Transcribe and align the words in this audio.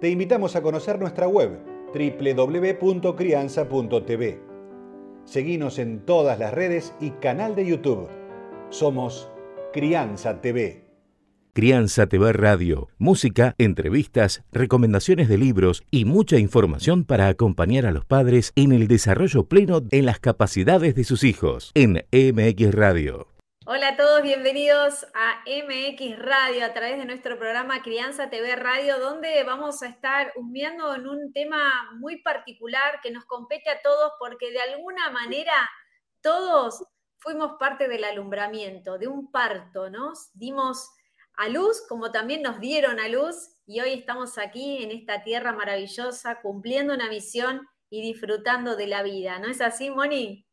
te 0.00 0.10
invitamos 0.10 0.56
a 0.56 0.62
conocer 0.62 1.00
nuestra 1.00 1.28
web 1.28 1.58
www.crianza.tv. 1.92 4.40
Seguimos 5.24 5.78
en 5.78 6.04
todas 6.04 6.38
las 6.38 6.52
redes 6.54 6.94
y 7.00 7.10
canal 7.10 7.56
de 7.56 7.66
YouTube. 7.66 8.08
Somos 8.70 9.30
Crianza 9.72 10.40
TV. 10.40 10.84
Crianza 11.54 12.06
TV 12.06 12.32
Radio, 12.32 12.88
música, 12.98 13.56
entrevistas, 13.58 14.44
recomendaciones 14.52 15.28
de 15.28 15.38
libros 15.38 15.82
y 15.90 16.04
mucha 16.04 16.38
información 16.38 17.04
para 17.04 17.26
acompañar 17.26 17.84
a 17.84 17.90
los 17.90 18.04
padres 18.04 18.52
en 18.54 18.70
el 18.70 18.86
desarrollo 18.86 19.48
pleno 19.48 19.82
en 19.90 20.06
las 20.06 20.20
capacidades 20.20 20.94
de 20.94 21.02
sus 21.02 21.24
hijos 21.24 21.72
en 21.74 22.04
MX 22.12 22.72
Radio. 22.74 23.26
Hola 23.70 23.88
a 23.88 23.96
todos, 23.98 24.22
bienvenidos 24.22 25.06
a 25.12 25.44
MX 25.44 26.18
Radio 26.20 26.64
a 26.64 26.72
través 26.72 26.96
de 26.96 27.04
nuestro 27.04 27.38
programa 27.38 27.82
Crianza 27.82 28.30
TV 28.30 28.56
Radio, 28.56 28.98
donde 28.98 29.44
vamos 29.44 29.82
a 29.82 29.88
estar 29.88 30.32
humeando 30.36 30.94
en 30.94 31.06
un 31.06 31.34
tema 31.34 31.92
muy 31.98 32.22
particular 32.22 32.98
que 33.02 33.10
nos 33.10 33.26
compete 33.26 33.68
a 33.68 33.82
todos 33.82 34.12
porque 34.18 34.52
de 34.52 34.62
alguna 34.62 35.10
manera 35.10 35.52
todos 36.22 36.82
fuimos 37.18 37.58
parte 37.60 37.88
del 37.88 38.04
alumbramiento, 38.04 38.96
de 38.96 39.06
un 39.06 39.30
parto, 39.30 39.90
¿no? 39.90 40.14
Dimos 40.32 40.88
a 41.34 41.50
luz 41.50 41.82
como 41.90 42.10
también 42.10 42.40
nos 42.40 42.60
dieron 42.60 42.98
a 42.98 43.08
luz 43.08 43.50
y 43.66 43.80
hoy 43.80 43.92
estamos 43.92 44.38
aquí 44.38 44.82
en 44.82 44.92
esta 44.92 45.22
tierra 45.22 45.52
maravillosa 45.52 46.40
cumpliendo 46.40 46.94
una 46.94 47.10
misión 47.10 47.68
y 47.90 48.00
disfrutando 48.00 48.76
de 48.76 48.86
la 48.86 49.02
vida, 49.02 49.38
¿no 49.38 49.48
es 49.48 49.60
así, 49.60 49.90
Moni? 49.90 50.47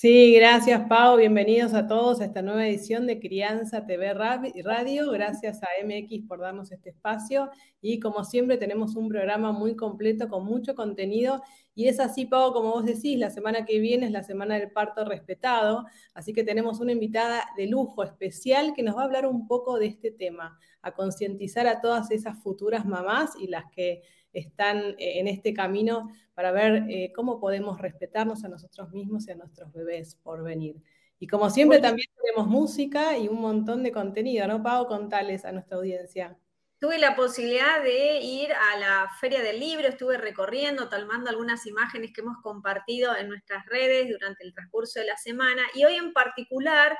Sí, 0.00 0.32
gracias 0.32 0.86
Pau, 0.88 1.16
bienvenidos 1.16 1.74
a 1.74 1.88
todos 1.88 2.20
a 2.20 2.26
esta 2.26 2.40
nueva 2.40 2.68
edición 2.68 3.08
de 3.08 3.18
Crianza 3.18 3.84
TV 3.84 4.14
Radio. 4.14 5.10
Gracias 5.10 5.60
a 5.64 5.66
MX 5.84 6.24
por 6.28 6.38
darnos 6.38 6.70
este 6.70 6.90
espacio. 6.90 7.50
Y 7.80 7.98
como 7.98 8.22
siempre 8.22 8.58
tenemos 8.58 8.94
un 8.94 9.08
programa 9.08 9.50
muy 9.50 9.74
completo 9.74 10.28
con 10.28 10.44
mucho 10.44 10.76
contenido. 10.76 11.42
Y 11.74 11.88
es 11.88 11.98
así 11.98 12.26
Pau, 12.26 12.52
como 12.52 12.70
vos 12.70 12.84
decís, 12.84 13.18
la 13.18 13.30
semana 13.30 13.64
que 13.64 13.80
viene 13.80 14.06
es 14.06 14.12
la 14.12 14.22
semana 14.22 14.56
del 14.56 14.70
parto 14.70 15.04
respetado, 15.04 15.84
así 16.14 16.32
que 16.32 16.44
tenemos 16.44 16.78
una 16.78 16.92
invitada 16.92 17.48
de 17.56 17.66
lujo 17.66 18.04
especial 18.04 18.74
que 18.74 18.84
nos 18.84 18.96
va 18.96 19.02
a 19.02 19.06
hablar 19.06 19.26
un 19.26 19.48
poco 19.48 19.80
de 19.80 19.86
este 19.86 20.12
tema, 20.12 20.60
a 20.80 20.94
concientizar 20.94 21.66
a 21.66 21.80
todas 21.80 22.12
esas 22.12 22.40
futuras 22.40 22.86
mamás 22.86 23.32
y 23.40 23.48
las 23.48 23.64
que 23.72 24.02
están 24.32 24.78
eh, 24.98 25.20
en 25.20 25.28
este 25.28 25.54
camino 25.54 26.10
para 26.34 26.52
ver 26.52 26.84
eh, 26.88 27.12
cómo 27.14 27.40
podemos 27.40 27.80
respetarnos 27.80 28.44
a 28.44 28.48
nosotros 28.48 28.90
mismos 28.90 29.26
y 29.26 29.32
a 29.32 29.34
nuestros 29.34 29.72
bebés 29.72 30.14
por 30.16 30.42
venir. 30.42 30.76
Y 31.18 31.26
como 31.26 31.50
siempre 31.50 31.80
también 31.80 32.08
tenemos 32.22 32.46
música 32.46 33.18
y 33.18 33.26
un 33.26 33.40
montón 33.40 33.82
de 33.82 33.90
contenido, 33.90 34.46
¿no, 34.46 34.62
Pau? 34.62 34.86
Contales 34.86 35.44
a 35.44 35.52
nuestra 35.52 35.78
audiencia. 35.78 36.38
Tuve 36.80 36.98
la 36.98 37.16
posibilidad 37.16 37.82
de 37.82 38.20
ir 38.20 38.52
a 38.52 38.78
la 38.78 39.10
Feria 39.20 39.42
del 39.42 39.58
Libro, 39.58 39.88
estuve 39.88 40.16
recorriendo, 40.16 40.88
talmando 40.88 41.28
algunas 41.28 41.66
imágenes 41.66 42.12
que 42.14 42.20
hemos 42.20 42.36
compartido 42.40 43.16
en 43.16 43.28
nuestras 43.28 43.66
redes 43.66 44.08
durante 44.08 44.44
el 44.44 44.54
transcurso 44.54 45.00
de 45.00 45.06
la 45.06 45.16
semana 45.16 45.62
y 45.74 45.84
hoy 45.84 45.96
en 45.96 46.12
particular 46.12 46.96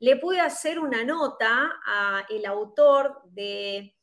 le 0.00 0.16
pude 0.16 0.40
hacer 0.40 0.78
una 0.78 1.02
nota 1.04 1.80
al 1.86 2.44
autor 2.44 3.22
de 3.30 3.94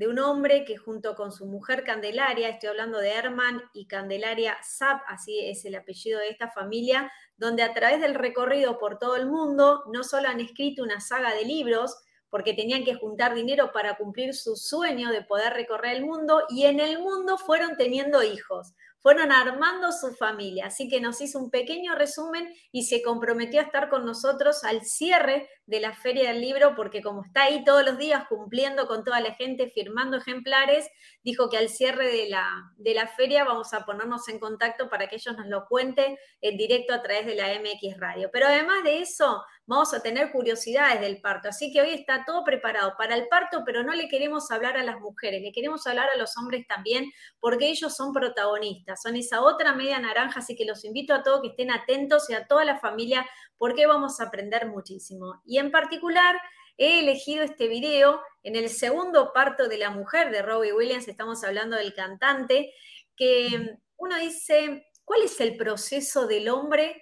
de 0.00 0.08
un 0.08 0.18
hombre 0.18 0.64
que 0.64 0.78
junto 0.78 1.14
con 1.14 1.30
su 1.30 1.44
mujer 1.44 1.84
Candelaria, 1.84 2.48
estoy 2.48 2.70
hablando 2.70 2.96
de 2.96 3.10
Herman 3.10 3.62
y 3.74 3.86
Candelaria 3.86 4.56
Zapp, 4.64 5.02
así 5.06 5.40
es 5.40 5.66
el 5.66 5.74
apellido 5.74 6.18
de 6.18 6.30
esta 6.30 6.50
familia, 6.50 7.12
donde 7.36 7.62
a 7.62 7.74
través 7.74 8.00
del 8.00 8.14
recorrido 8.14 8.78
por 8.78 8.98
todo 8.98 9.16
el 9.16 9.26
mundo 9.26 9.84
no 9.92 10.02
solo 10.02 10.28
han 10.28 10.40
escrito 10.40 10.82
una 10.82 11.00
saga 11.00 11.34
de 11.34 11.44
libros, 11.44 11.98
porque 12.30 12.54
tenían 12.54 12.82
que 12.82 12.94
juntar 12.94 13.34
dinero 13.34 13.72
para 13.74 13.98
cumplir 13.98 14.32
su 14.32 14.56
sueño 14.56 15.10
de 15.10 15.20
poder 15.20 15.52
recorrer 15.52 15.96
el 15.96 16.06
mundo, 16.06 16.44
y 16.48 16.64
en 16.64 16.80
el 16.80 16.98
mundo 16.98 17.36
fueron 17.36 17.76
teniendo 17.76 18.22
hijos 18.22 18.72
fueron 19.00 19.32
armando 19.32 19.92
su 19.92 20.14
familia. 20.14 20.66
Así 20.66 20.88
que 20.88 21.00
nos 21.00 21.20
hizo 21.20 21.38
un 21.38 21.50
pequeño 21.50 21.94
resumen 21.94 22.52
y 22.70 22.84
se 22.84 23.02
comprometió 23.02 23.60
a 23.60 23.64
estar 23.64 23.88
con 23.88 24.04
nosotros 24.04 24.64
al 24.64 24.82
cierre 24.82 25.48
de 25.66 25.80
la 25.80 25.94
Feria 25.94 26.32
del 26.32 26.40
Libro, 26.40 26.74
porque 26.74 27.00
como 27.00 27.24
está 27.24 27.44
ahí 27.44 27.64
todos 27.64 27.84
los 27.84 27.96
días 27.96 28.24
cumpliendo 28.28 28.86
con 28.86 29.04
toda 29.04 29.20
la 29.20 29.34
gente, 29.34 29.70
firmando 29.70 30.16
ejemplares, 30.16 30.88
dijo 31.22 31.48
que 31.48 31.58
al 31.58 31.68
cierre 31.68 32.10
de 32.10 32.28
la, 32.28 32.46
de 32.76 32.94
la 32.94 33.06
feria 33.06 33.44
vamos 33.44 33.72
a 33.72 33.84
ponernos 33.84 34.28
en 34.28 34.38
contacto 34.38 34.88
para 34.88 35.08
que 35.08 35.16
ellos 35.16 35.36
nos 35.36 35.46
lo 35.46 35.66
cuenten 35.66 36.16
en 36.40 36.56
directo 36.56 36.92
a 36.92 37.02
través 37.02 37.26
de 37.26 37.36
la 37.36 37.48
MX 37.48 37.98
Radio. 37.98 38.30
Pero 38.32 38.46
además 38.46 38.82
de 38.84 39.00
eso, 39.00 39.42
vamos 39.70 39.94
a 39.94 40.02
tener 40.02 40.32
curiosidades 40.32 41.00
del 41.00 41.20
parto. 41.20 41.48
Así 41.48 41.72
que 41.72 41.80
hoy 41.80 41.90
está 41.90 42.24
todo 42.26 42.42
preparado 42.42 42.94
para 42.98 43.14
el 43.14 43.28
parto, 43.28 43.62
pero 43.64 43.84
no 43.84 43.94
le 43.94 44.08
queremos 44.08 44.50
hablar 44.50 44.76
a 44.76 44.82
las 44.82 44.98
mujeres, 44.98 45.42
le 45.42 45.52
queremos 45.52 45.86
hablar 45.86 46.08
a 46.12 46.18
los 46.18 46.36
hombres 46.36 46.66
también, 46.66 47.08
porque 47.38 47.68
ellos 47.68 47.94
son 47.94 48.12
protagonistas, 48.12 49.00
son 49.00 49.14
esa 49.14 49.42
otra 49.42 49.72
media 49.72 50.00
naranja, 50.00 50.40
así 50.40 50.56
que 50.56 50.64
los 50.64 50.84
invito 50.84 51.14
a 51.14 51.22
todos 51.22 51.42
que 51.42 51.48
estén 51.50 51.70
atentos 51.70 52.28
y 52.28 52.34
a 52.34 52.48
toda 52.48 52.64
la 52.64 52.80
familia, 52.80 53.24
porque 53.58 53.86
vamos 53.86 54.20
a 54.20 54.24
aprender 54.24 54.66
muchísimo. 54.66 55.40
Y 55.46 55.58
en 55.58 55.70
particular, 55.70 56.34
he 56.76 56.98
elegido 56.98 57.44
este 57.44 57.68
video 57.68 58.20
en 58.42 58.56
el 58.56 58.70
segundo 58.70 59.32
parto 59.32 59.68
de 59.68 59.78
la 59.78 59.90
mujer 59.90 60.32
de 60.32 60.42
Robbie 60.42 60.72
Williams, 60.72 61.06
estamos 61.06 61.44
hablando 61.44 61.76
del 61.76 61.94
cantante, 61.94 62.74
que 63.16 63.76
uno 63.96 64.16
dice, 64.16 64.90
¿cuál 65.04 65.22
es 65.22 65.40
el 65.40 65.56
proceso 65.56 66.26
del 66.26 66.48
hombre? 66.48 67.00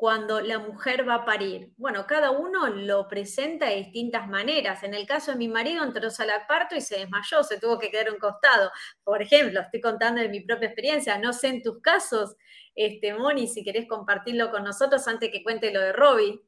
Cuando 0.00 0.40
la 0.40 0.58
mujer 0.58 1.06
va 1.06 1.16
a 1.16 1.24
parir? 1.26 1.74
Bueno, 1.76 2.06
cada 2.06 2.30
uno 2.30 2.68
lo 2.68 3.06
presenta 3.06 3.66
de 3.66 3.76
distintas 3.76 4.26
maneras. 4.28 4.82
En 4.82 4.94
el 4.94 5.06
caso 5.06 5.32
de 5.32 5.36
mi 5.36 5.46
marido 5.46 5.84
entró 5.84 6.08
al 6.08 6.46
parto 6.48 6.74
y 6.74 6.80
se 6.80 7.00
desmayó, 7.00 7.42
se 7.42 7.60
tuvo 7.60 7.78
que 7.78 7.90
quedar 7.90 8.10
un 8.10 8.18
costado. 8.18 8.70
Por 9.04 9.20
ejemplo, 9.20 9.60
estoy 9.60 9.82
contando 9.82 10.22
de 10.22 10.30
mi 10.30 10.40
propia 10.40 10.68
experiencia. 10.68 11.18
No 11.18 11.34
sé 11.34 11.48
en 11.48 11.62
tus 11.62 11.82
casos, 11.82 12.34
este, 12.74 13.12
Moni, 13.12 13.46
si 13.46 13.62
querés 13.62 13.86
compartirlo 13.86 14.50
con 14.50 14.64
nosotros 14.64 15.06
antes 15.06 15.30
que 15.30 15.42
cuente 15.42 15.70
lo 15.70 15.80
de 15.80 15.92
Robbie. 15.92 16.40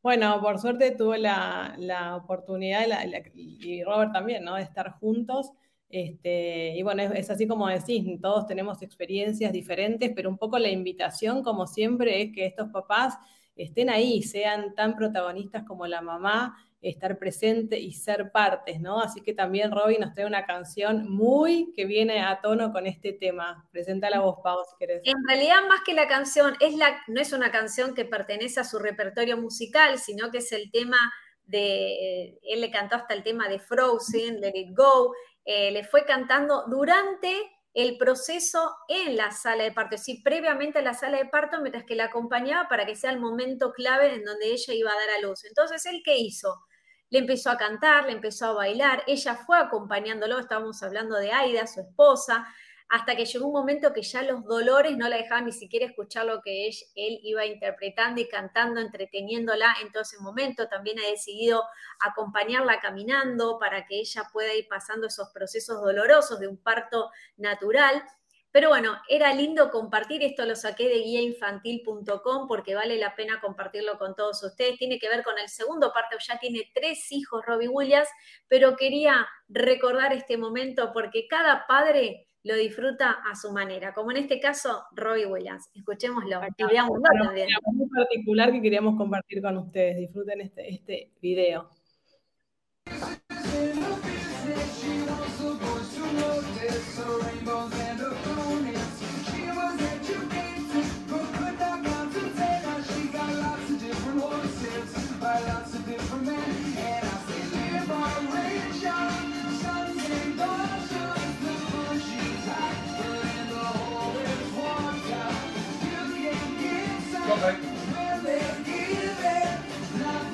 Bueno, 0.00 0.40
por 0.40 0.60
suerte 0.60 0.92
tuve 0.92 1.18
la, 1.18 2.14
oportunidad, 2.22 2.86
y 3.34 3.82
Robert 3.82 4.12
también, 4.12 4.44
¿no? 4.44 4.54
De 4.54 4.62
estar 4.62 4.92
juntos. 5.00 5.50
Este, 5.88 6.74
y 6.76 6.82
bueno, 6.82 7.02
es, 7.02 7.30
así 7.30 7.46
como 7.46 7.66
decís, 7.66 8.04
todos 8.20 8.46
tenemos 8.46 8.82
experiencias 8.82 9.52
diferentes, 9.52 10.12
pero 10.14 10.28
un 10.28 10.36
poco 10.36 10.58
la 10.58 10.68
invitación, 10.68 11.42
como 11.42 11.66
siempre, 11.66 12.22
es 12.22 12.32
que 12.34 12.46
estos 12.46 12.68
papás 12.70 13.16
estén 13.56 13.90
ahí, 13.90 14.22
sean 14.22 14.74
tan 14.74 14.94
protagonistas 14.96 15.64
como 15.64 15.86
la 15.86 16.00
mamá, 16.00 16.56
estar 16.80 17.18
presente 17.18 17.78
y 17.80 17.92
ser 17.92 18.30
partes, 18.30 18.80
¿no? 18.80 19.00
Así 19.00 19.20
que 19.20 19.32
también 19.32 19.72
Robbie 19.72 19.98
nos 19.98 20.14
trae 20.14 20.26
una 20.26 20.46
canción 20.46 21.10
muy 21.10 21.72
que 21.74 21.86
viene 21.86 22.20
a 22.20 22.40
tono 22.40 22.72
con 22.72 22.86
este 22.86 23.12
tema. 23.12 23.66
Presenta 23.72 24.10
la 24.10 24.20
voz, 24.20 24.36
Pau, 24.44 24.58
si 24.68 24.76
querés. 24.78 25.02
En 25.04 25.16
realidad, 25.26 25.66
más 25.68 25.80
que 25.84 25.94
la 25.94 26.06
canción, 26.06 26.54
es 26.60 26.76
la, 26.76 27.00
no 27.08 27.20
es 27.20 27.32
una 27.32 27.50
canción 27.50 27.94
que 27.94 28.04
pertenece 28.04 28.60
a 28.60 28.64
su 28.64 28.78
repertorio 28.78 29.36
musical, 29.36 29.98
sino 29.98 30.30
que 30.30 30.38
es 30.38 30.52
el 30.52 30.70
tema 30.70 30.98
de, 31.46 32.38
él 32.42 32.60
le 32.60 32.70
cantó 32.70 32.94
hasta 32.94 33.14
el 33.14 33.22
tema 33.22 33.48
de 33.48 33.58
Frozen, 33.58 34.40
Let 34.40 34.52
It 34.54 34.76
Go, 34.76 35.14
eh, 35.50 35.70
le 35.70 35.82
fue 35.82 36.04
cantando 36.04 36.64
durante 36.66 37.34
el 37.72 37.96
proceso 37.96 38.76
en 38.86 39.16
la 39.16 39.30
sala 39.30 39.64
de 39.64 39.72
parto, 39.72 39.94
es 39.94 40.02
decir, 40.02 40.20
previamente 40.22 40.80
a 40.80 40.82
la 40.82 40.92
sala 40.92 41.16
de 41.16 41.24
parto, 41.24 41.62
mientras 41.62 41.84
que 41.84 41.94
la 41.94 42.04
acompañaba 42.04 42.68
para 42.68 42.84
que 42.84 42.94
sea 42.94 43.12
el 43.12 43.18
momento 43.18 43.72
clave 43.72 44.12
en 44.12 44.26
donde 44.26 44.52
ella 44.52 44.74
iba 44.74 44.90
a 44.90 44.94
dar 44.94 45.08
a 45.16 45.26
luz. 45.26 45.46
Entonces, 45.46 45.86
¿él 45.86 46.02
qué 46.04 46.18
hizo? 46.18 46.66
Le 47.08 47.20
empezó 47.20 47.50
a 47.50 47.56
cantar, 47.56 48.04
le 48.04 48.12
empezó 48.12 48.48
a 48.48 48.52
bailar, 48.52 49.04
ella 49.06 49.36
fue 49.36 49.58
acompañándolo, 49.58 50.38
estábamos 50.38 50.82
hablando 50.82 51.16
de 51.16 51.32
Aida, 51.32 51.66
su 51.66 51.80
esposa, 51.80 52.46
hasta 52.88 53.16
que 53.16 53.26
llegó 53.26 53.46
un 53.46 53.52
momento 53.52 53.92
que 53.92 54.02
ya 54.02 54.22
los 54.22 54.44
dolores 54.44 54.96
no 54.96 55.08
la 55.08 55.18
dejaban 55.18 55.44
ni 55.44 55.52
siquiera 55.52 55.84
escuchar 55.84 56.24
lo 56.24 56.40
que 56.40 56.68
él, 56.68 57.20
iba 57.22 57.44
interpretando 57.44 58.20
y 58.20 58.28
cantando, 58.28 58.80
entreteniéndola 58.80 59.76
en 59.82 59.92
todo 59.92 60.02
ese 60.02 60.18
momento. 60.18 60.68
También 60.68 60.98
ha 60.98 61.06
decidido 61.06 61.62
acompañarla 62.00 62.80
caminando 62.80 63.58
para 63.58 63.86
que 63.86 64.00
ella 64.00 64.24
pueda 64.32 64.54
ir 64.54 64.66
pasando 64.68 65.06
esos 65.06 65.28
procesos 65.34 65.82
dolorosos 65.82 66.40
de 66.40 66.48
un 66.48 66.56
parto 66.56 67.10
natural. 67.36 68.02
Pero 68.50 68.70
bueno, 68.70 68.96
era 69.10 69.34
lindo 69.34 69.70
compartir, 69.70 70.22
esto 70.22 70.46
lo 70.46 70.56
saqué 70.56 70.88
de 70.88 71.02
guiainfantil.com 71.02 72.48
porque 72.48 72.74
vale 72.74 72.96
la 72.96 73.14
pena 73.14 73.38
compartirlo 73.42 73.98
con 73.98 74.14
todos 74.14 74.42
ustedes. 74.42 74.78
Tiene 74.78 74.98
que 74.98 75.10
ver 75.10 75.22
con 75.22 75.38
el 75.38 75.50
segundo 75.50 75.92
parto, 75.92 76.16
ya 76.26 76.38
tiene 76.38 76.70
tres 76.74 77.12
hijos 77.12 77.44
Robbie 77.44 77.68
Williams, 77.68 78.08
pero 78.48 78.74
quería 78.76 79.28
recordar 79.48 80.14
este 80.14 80.38
momento 80.38 80.90
porque 80.94 81.28
cada 81.28 81.66
padre 81.66 82.27
lo 82.48 82.56
disfruta 82.56 83.18
a 83.30 83.36
su 83.36 83.52
manera, 83.52 83.92
como 83.92 84.10
en 84.10 84.16
este 84.16 84.40
caso 84.40 84.84
Robbie 84.92 85.26
Williams. 85.26 85.68
Escuchémoslo 85.74 86.40
y 86.56 86.64
veámoslo 86.64 87.02
también. 87.22 87.46
Muy 87.72 87.86
particular 87.90 88.50
que 88.50 88.62
queríamos 88.62 88.96
compartir 88.96 89.42
con 89.42 89.58
ustedes. 89.58 89.98
Disfruten 89.98 90.40
este, 90.40 90.72
este 90.72 91.10
video. 91.20 91.68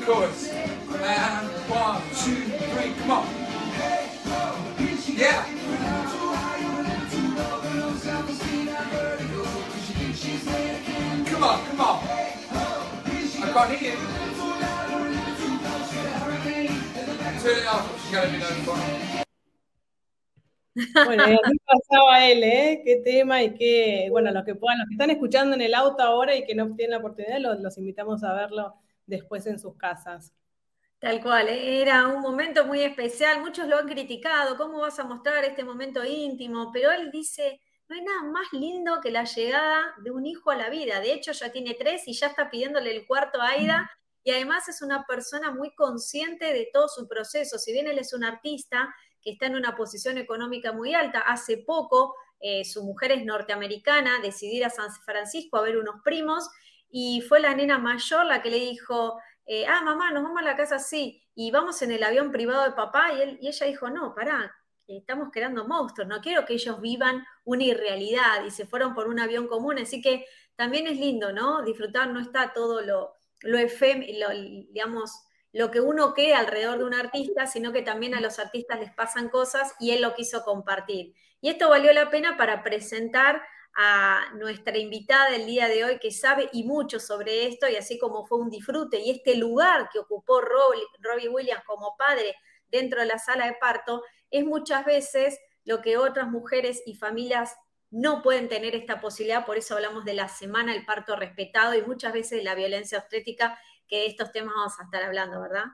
Chorus. 0.04 0.50
And 0.50 1.48
one, 1.68 2.02
two, 2.20 2.44
three, 2.72 2.92
come 3.00 3.10
on. 3.10 3.26
Yeah. 5.16 5.44
Come 11.30 11.44
on, 11.44 11.58
come 11.66 11.80
on. 11.80 11.98
I 12.04 13.52
can't 13.52 13.70
hear 13.78 13.92
you. 13.92 13.98
Turn 17.40 17.58
it 17.58 17.66
she's 18.00 18.30
be 18.32 18.38
no 18.38 18.46
fun. 18.64 18.80
Bueno, 21.04 21.24
y 21.28 21.36
pasaba 21.64 22.26
él, 22.26 22.42
¿eh? 22.42 22.82
Qué 22.84 22.96
tema 23.04 23.42
y 23.42 23.54
qué, 23.54 24.08
bueno, 24.10 24.32
los 24.32 24.44
que 24.44 24.56
puedan, 24.56 24.80
los 24.80 24.88
que 24.88 24.94
están 24.94 25.10
escuchando 25.10 25.54
en 25.54 25.62
el 25.62 25.72
auto 25.72 26.02
ahora 26.02 26.34
y 26.34 26.44
que 26.44 26.54
no 26.56 26.74
tienen 26.74 26.92
la 26.92 26.98
oportunidad, 26.98 27.38
los, 27.38 27.60
los 27.60 27.78
invitamos 27.78 28.24
a 28.24 28.34
verlo 28.34 28.74
después 29.06 29.46
en 29.46 29.58
sus 29.58 29.76
casas. 29.76 30.32
Tal 30.98 31.20
cual, 31.20 31.48
¿eh? 31.48 31.82
era 31.82 32.06
un 32.08 32.22
momento 32.22 32.64
muy 32.64 32.80
especial, 32.80 33.40
muchos 33.40 33.68
lo 33.68 33.76
han 33.76 33.86
criticado, 33.86 34.56
¿cómo 34.56 34.80
vas 34.80 34.98
a 34.98 35.04
mostrar 35.04 35.44
este 35.44 35.62
momento 35.62 36.02
íntimo? 36.04 36.70
Pero 36.72 36.90
él 36.92 37.10
dice, 37.10 37.60
no 37.88 37.96
hay 37.96 38.02
nada 38.02 38.22
más 38.22 38.50
lindo 38.52 39.00
que 39.02 39.10
la 39.10 39.24
llegada 39.24 39.94
de 40.02 40.10
un 40.10 40.24
hijo 40.24 40.50
a 40.50 40.56
la 40.56 40.70
vida, 40.70 41.00
de 41.00 41.12
hecho 41.12 41.32
ya 41.32 41.52
tiene 41.52 41.74
tres 41.74 42.08
y 42.08 42.14
ya 42.14 42.28
está 42.28 42.48
pidiéndole 42.48 42.96
el 42.96 43.06
cuarto 43.06 43.42
a 43.42 43.50
Aida, 43.50 43.90
y 44.22 44.30
además 44.30 44.66
es 44.68 44.80
una 44.80 45.04
persona 45.04 45.50
muy 45.50 45.74
consciente 45.74 46.54
de 46.54 46.70
todo 46.72 46.88
su 46.88 47.06
proceso, 47.06 47.58
si 47.58 47.72
bien 47.72 47.86
él 47.86 47.98
es 47.98 48.14
un 48.14 48.24
artista 48.24 48.94
que 49.20 49.32
está 49.32 49.46
en 49.46 49.56
una 49.56 49.76
posición 49.76 50.16
económica 50.16 50.72
muy 50.72 50.94
alta, 50.94 51.20
hace 51.20 51.58
poco 51.58 52.14
eh, 52.40 52.64
su 52.64 52.82
mujer 52.84 53.12
es 53.12 53.24
norteamericana, 53.24 54.20
decidió 54.22 54.56
ir 54.56 54.64
a 54.64 54.70
San 54.70 54.90
Francisco 54.90 55.58
a 55.58 55.62
ver 55.62 55.76
unos 55.76 56.02
primos, 56.02 56.48
y 56.96 57.22
fue 57.22 57.40
la 57.40 57.56
nena 57.56 57.76
mayor 57.76 58.24
la 58.24 58.40
que 58.40 58.52
le 58.52 58.58
dijo, 58.58 59.20
eh, 59.46 59.66
ah, 59.66 59.82
mamá, 59.82 60.12
nos 60.12 60.22
vamos 60.22 60.40
a 60.40 60.44
la 60.44 60.56
casa 60.56 60.76
así, 60.76 61.26
y 61.34 61.50
vamos 61.50 61.82
en 61.82 61.90
el 61.90 62.04
avión 62.04 62.30
privado 62.30 62.62
de 62.62 62.70
papá, 62.70 63.12
y, 63.12 63.20
él, 63.20 63.38
y 63.40 63.48
ella 63.48 63.66
dijo, 63.66 63.90
no, 63.90 64.14
pará, 64.14 64.54
estamos 64.86 65.30
creando 65.32 65.66
monstruos, 65.66 66.08
no 66.08 66.20
quiero 66.20 66.44
que 66.44 66.54
ellos 66.54 66.80
vivan 66.80 67.26
una 67.42 67.64
irrealidad 67.64 68.44
y 68.44 68.52
se 68.52 68.64
fueron 68.64 68.94
por 68.94 69.08
un 69.08 69.18
avión 69.18 69.48
común, 69.48 69.80
así 69.80 70.00
que 70.00 70.24
también 70.54 70.86
es 70.86 70.96
lindo, 70.96 71.32
¿no? 71.32 71.64
Disfrutar 71.64 72.10
no 72.10 72.20
está 72.20 72.52
todo 72.52 72.80
lo, 72.80 73.14
lo 73.40 73.58
efémero, 73.58 74.28
digamos, 74.30 75.20
lo 75.52 75.72
que 75.72 75.80
uno 75.80 76.14
cree 76.14 76.34
alrededor 76.34 76.78
de 76.78 76.84
un 76.84 76.94
artista, 76.94 77.48
sino 77.48 77.72
que 77.72 77.82
también 77.82 78.14
a 78.14 78.20
los 78.20 78.38
artistas 78.38 78.78
les 78.78 78.92
pasan 78.92 79.30
cosas 79.30 79.74
y 79.80 79.90
él 79.90 80.00
lo 80.00 80.14
quiso 80.14 80.44
compartir. 80.44 81.12
Y 81.40 81.48
esto 81.48 81.68
valió 81.68 81.92
la 81.92 82.08
pena 82.08 82.36
para 82.36 82.62
presentar 82.62 83.42
a 83.76 84.32
nuestra 84.34 84.78
invitada 84.78 85.30
del 85.30 85.46
día 85.46 85.68
de 85.68 85.84
hoy 85.84 85.98
que 85.98 86.12
sabe 86.12 86.48
y 86.52 86.64
mucho 86.64 87.00
sobre 87.00 87.46
esto 87.46 87.68
y 87.68 87.76
así 87.76 87.98
como 87.98 88.24
fue 88.24 88.38
un 88.38 88.50
disfrute 88.50 89.00
y 89.00 89.10
este 89.10 89.36
lugar 89.36 89.88
que 89.92 89.98
ocupó 89.98 90.40
Robbie, 90.40 91.28
Williams 91.28 91.64
como 91.66 91.96
padre 91.96 92.36
dentro 92.70 93.00
de 93.00 93.06
la 93.06 93.18
sala 93.18 93.46
de 93.46 93.54
parto 93.54 94.02
es 94.30 94.44
muchas 94.44 94.84
veces 94.84 95.38
lo 95.64 95.82
que 95.82 95.96
otras 95.96 96.30
mujeres 96.30 96.82
y 96.86 96.94
familias 96.94 97.56
no 97.90 98.22
pueden 98.22 98.48
tener 98.48 98.74
esta 98.74 99.00
posibilidad, 99.00 99.46
por 99.46 99.56
eso 99.56 99.74
hablamos 99.74 100.04
de 100.04 100.14
la 100.14 100.28
semana 100.28 100.72
del 100.72 100.84
parto 100.84 101.14
respetado 101.16 101.74
y 101.74 101.82
muchas 101.82 102.12
veces 102.12 102.38
de 102.38 102.44
la 102.44 102.56
violencia 102.56 102.98
obstétrica, 102.98 103.56
que 103.86 103.98
de 103.98 104.06
estos 104.06 104.32
temas 104.32 104.54
vamos 104.56 104.80
a 104.80 104.84
estar 104.84 105.02
hablando, 105.04 105.40
¿verdad? 105.40 105.64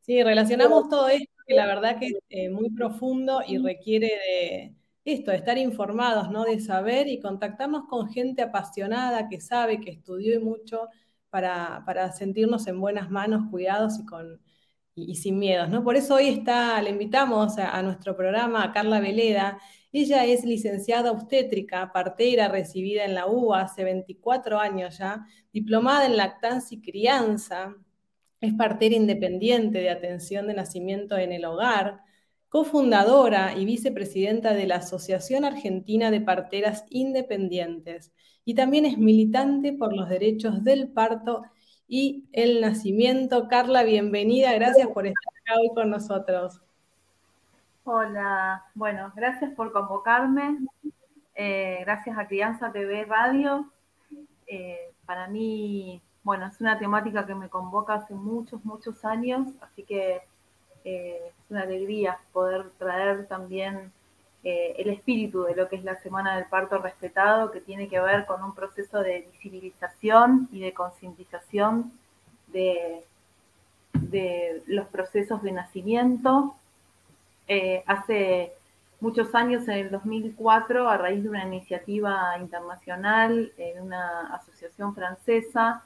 Sí, 0.00 0.22
relacionamos 0.22 0.88
todo 0.88 1.08
esto 1.08 1.32
que 1.46 1.54
la 1.54 1.66
verdad 1.66 1.98
que 1.98 2.06
es 2.06 2.14
eh, 2.28 2.48
muy 2.48 2.70
profundo 2.70 3.40
y 3.46 3.58
requiere 3.58 4.06
de, 4.06 4.74
esto, 5.04 5.32
estar 5.32 5.58
informados, 5.58 6.30
¿no? 6.30 6.44
De 6.44 6.60
saber 6.60 7.08
y 7.08 7.20
contactarnos 7.20 7.86
con 7.88 8.08
gente 8.10 8.42
apasionada 8.42 9.28
que 9.28 9.40
sabe, 9.40 9.80
que 9.80 9.90
estudió 9.90 10.40
mucho 10.40 10.88
para, 11.30 12.12
sentirnos 12.12 12.66
en 12.68 12.80
buenas 12.80 13.10
manos, 13.10 13.50
cuidados 13.50 13.98
y 13.98 14.06
con 14.06 14.40
y, 14.94 15.16
sin 15.16 15.38
miedos, 15.38 15.68
¿no? 15.70 15.82
Por 15.82 15.96
eso 15.96 16.14
hoy 16.14 16.28
está, 16.28 16.80
le 16.80 16.90
invitamos 16.90 17.58
a, 17.58 17.82
nuestro 17.82 18.16
programa 18.16 18.62
a 18.64 18.72
Carla 18.72 19.00
Veleda. 19.00 19.58
Ella 19.92 20.24
es 20.24 20.44
licenciada 20.44 21.10
obstétrica, 21.10 21.92
partera, 21.92 22.48
recibida 22.48 23.04
en 23.04 23.14
la 23.14 23.26
UBA 23.26 23.62
hace 23.62 23.84
24 23.84 24.60
años 24.60 24.98
ya, 24.98 25.26
diplomada 25.52 26.06
en 26.06 26.16
lactancia 26.16 26.76
y 26.78 26.82
crianza, 26.82 27.74
es 28.40 28.54
partera 28.54 28.94
independiente 28.94 29.78
de 29.78 29.90
atención 29.90 30.46
de 30.46 30.54
nacimiento 30.54 31.16
en 31.18 31.32
el 31.32 31.44
hogar, 31.44 32.03
cofundadora 32.54 33.58
y 33.58 33.64
vicepresidenta 33.64 34.54
de 34.54 34.68
la 34.68 34.76
Asociación 34.76 35.44
Argentina 35.44 36.12
de 36.12 36.20
Parteras 36.20 36.84
Independientes 36.88 38.12
y 38.44 38.54
también 38.54 38.84
es 38.84 38.96
militante 38.96 39.72
por 39.72 39.92
los 39.92 40.08
derechos 40.08 40.62
del 40.62 40.86
parto 40.86 41.42
y 41.88 42.28
el 42.30 42.60
nacimiento. 42.60 43.48
Carla, 43.48 43.82
bienvenida, 43.82 44.52
gracias 44.52 44.86
por 44.86 45.04
estar 45.04 45.58
hoy 45.58 45.74
con 45.74 45.90
nosotros. 45.90 46.62
Hola, 47.82 48.64
bueno, 48.76 49.12
gracias 49.16 49.52
por 49.54 49.72
convocarme, 49.72 50.58
eh, 51.34 51.78
gracias 51.80 52.16
a 52.16 52.28
Crianza 52.28 52.70
TV 52.70 53.04
Radio. 53.04 53.68
Eh, 54.46 54.92
para 55.04 55.26
mí, 55.26 56.00
bueno, 56.22 56.46
es 56.46 56.60
una 56.60 56.78
temática 56.78 57.26
que 57.26 57.34
me 57.34 57.48
convoca 57.48 57.94
hace 57.94 58.14
muchos, 58.14 58.64
muchos 58.64 59.04
años, 59.04 59.48
así 59.60 59.82
que 59.82 60.22
eh, 60.84 61.18
es 61.28 61.50
una 61.50 61.62
alegría 61.62 62.18
poder 62.32 62.68
traer 62.78 63.26
también 63.26 63.90
eh, 64.42 64.74
el 64.78 64.90
espíritu 64.90 65.44
de 65.44 65.56
lo 65.56 65.66
que 65.68 65.76
es 65.76 65.84
la 65.84 65.96
Semana 65.96 66.36
del 66.36 66.44
Parto 66.44 66.76
Respetado, 66.76 67.50
que 67.50 67.62
tiene 67.62 67.88
que 67.88 67.98
ver 68.00 68.26
con 68.26 68.44
un 68.44 68.54
proceso 68.54 69.00
de 69.00 69.26
visibilización 69.32 70.48
y 70.52 70.60
de 70.60 70.74
concientización 70.74 71.92
de, 72.48 73.02
de, 73.94 74.62
los 74.66 74.86
procesos 74.88 75.42
de 75.42 75.52
nacimiento. 75.52 76.54
Eh, 77.48 77.82
hace 77.86 78.52
muchos 79.00 79.34
años, 79.34 79.66
en 79.68 79.78
el 79.78 79.90
2004, 79.90 80.86
a 80.86 80.98
raíz 80.98 81.22
de 81.22 81.30
una 81.30 81.46
iniciativa 81.46 82.36
internacional 82.38 83.52
en 83.56 83.82
una 83.82 84.34
asociación 84.34 84.94
francesa, 84.94 85.82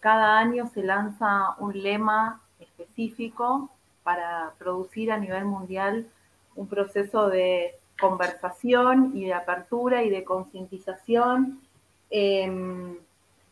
cada 0.00 0.38
año 0.38 0.66
se 0.66 0.82
lanza 0.82 1.54
un 1.58 1.80
lema 1.80 2.42
específico 2.58 3.70
para 4.06 4.52
producir 4.56 5.10
a 5.10 5.18
nivel 5.18 5.44
mundial 5.46 6.06
un 6.54 6.68
proceso 6.68 7.28
de 7.28 7.74
conversación 7.98 9.10
y 9.16 9.24
de 9.24 9.34
apertura 9.34 10.04
y 10.04 10.10
de 10.10 10.22
concientización. 10.22 11.60
Em, 12.08 12.98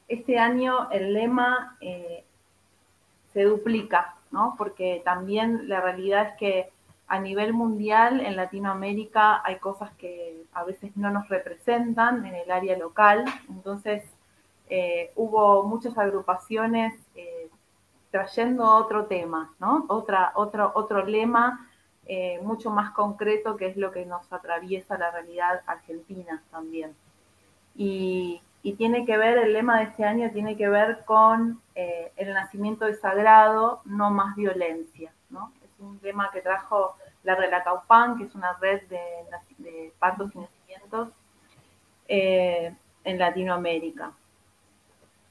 este 0.07 0.39
año 0.39 0.89
el 0.93 1.13
lema 1.13 1.77
eh, 1.81 2.23
se 3.33 3.43
duplica, 3.43 4.15
¿no? 4.31 4.55
porque 4.57 5.03
también 5.05 5.69
la 5.69 5.81
realidad 5.81 6.29
es 6.29 6.37
que 6.39 6.71
a 7.09 7.19
nivel 7.19 7.53
mundial 7.53 8.21
en 8.21 8.37
Latinoamérica 8.37 9.43
hay 9.45 9.57
cosas 9.57 9.91
que 9.97 10.45
a 10.53 10.63
veces 10.63 10.97
no 10.97 11.11
nos 11.11 11.29
representan 11.29 12.25
en 12.27 12.37
el 12.37 12.51
área 12.53 12.79
local, 12.79 13.25
entonces 13.49 14.05
eh, 14.71 15.11
hubo 15.17 15.65
muchas 15.65 15.99
agrupaciones 15.99 16.95
eh, 17.17 17.34
trayendo 18.15 18.65
otro 18.65 19.07
tema, 19.07 19.53
¿no? 19.59 19.87
Otra, 19.89 20.31
otro, 20.37 20.71
otro 20.77 21.05
lema 21.05 21.69
eh, 22.07 22.39
mucho 22.45 22.71
más 22.71 22.93
concreto 22.93 23.57
que 23.57 23.67
es 23.67 23.77
lo 23.77 23.91
que 23.91 24.07
nos 24.07 24.33
atraviesa 24.33 24.97
la 24.97 25.11
realidad 25.11 25.63
argentina 25.67 26.41
también. 26.53 26.95
Y, 27.75 28.41
tiene 28.79 29.05
que 29.05 29.17
ver, 29.17 29.37
el 29.39 29.53
lema 29.53 29.79
de 29.79 29.87
este 29.87 30.05
año 30.05 30.31
tiene 30.31 30.57
que 30.57 30.69
ver 30.69 31.05
con 31.05 31.61
eh, 31.75 32.13
el 32.15 32.33
nacimiento 32.33 32.85
de 32.85 32.95
sagrado, 32.95 33.83
no 33.85 34.11
más 34.11 34.37
violencia, 34.37 35.13
¿no? 35.29 35.53
Es 35.65 35.71
un 35.81 35.99
lema 36.01 36.31
que 36.31 36.41
trajo 36.41 36.95
la 37.25 37.35
red 37.35 37.51
Caupan, 37.65 38.17
que 38.17 38.25
es 38.25 38.35
una 38.37 38.53
red 38.61 38.81
de, 38.87 39.01
de 39.59 39.93
partos 39.99 40.31
y 40.37 40.39
nacimientos 40.39 41.09
eh, 42.07 42.73
en 43.03 43.19
Latinoamérica. 43.19 44.13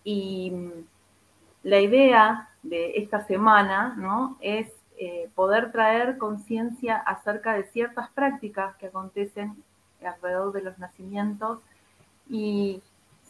Y 0.04 0.52
mm, 0.52 0.72
la 1.64 1.80
idea 1.80 2.50
de 2.64 2.98
esta 2.98 3.26
semana, 3.26 3.96
¿no? 3.98 4.38
Es 4.42 4.68
eh, 4.98 5.30
poder 5.36 5.72
traer 5.72 6.18
conciencia 6.18 6.98
acerca 6.98 7.54
de 7.54 7.64
ciertas 7.66 8.10
prácticas 8.12 8.76
que 8.78 8.88
acontecen 8.88 9.56
alrededor 10.06 10.54
de 10.54 10.62
los 10.62 10.78
nacimientos 10.80 11.60
y 12.30 12.82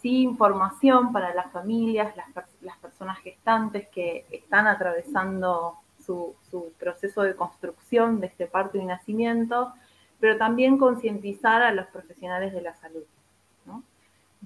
sí 0.02 0.22
información 0.22 1.12
para 1.12 1.34
las 1.34 1.52
familias, 1.52 2.16
las, 2.16 2.28
las 2.62 2.78
personas 2.78 3.20
gestantes 3.20 3.88
que 3.90 4.26
están 4.32 4.68
atravesando 4.68 5.78
su, 6.06 6.36
su, 6.50 6.74
proceso 6.78 7.22
de 7.22 7.36
construcción 7.36 8.20
de 8.20 8.28
este 8.28 8.46
parto 8.46 8.78
y 8.78 8.86
nacimiento, 8.86 9.74
pero 10.20 10.38
también 10.38 10.78
concientizar 10.78 11.62
a 11.62 11.72
los 11.72 11.88
profesionales 11.88 12.54
de 12.54 12.62
la 12.62 12.76
salud, 12.76 13.06
¿no? 13.66 13.84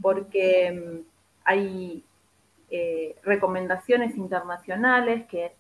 porque 0.02 0.72
mm, 0.72 1.08
hay 1.44 2.04
eh, 2.70 3.16
recomendaciones 3.24 4.18
internacionales 4.18 5.26
que, 5.28 5.54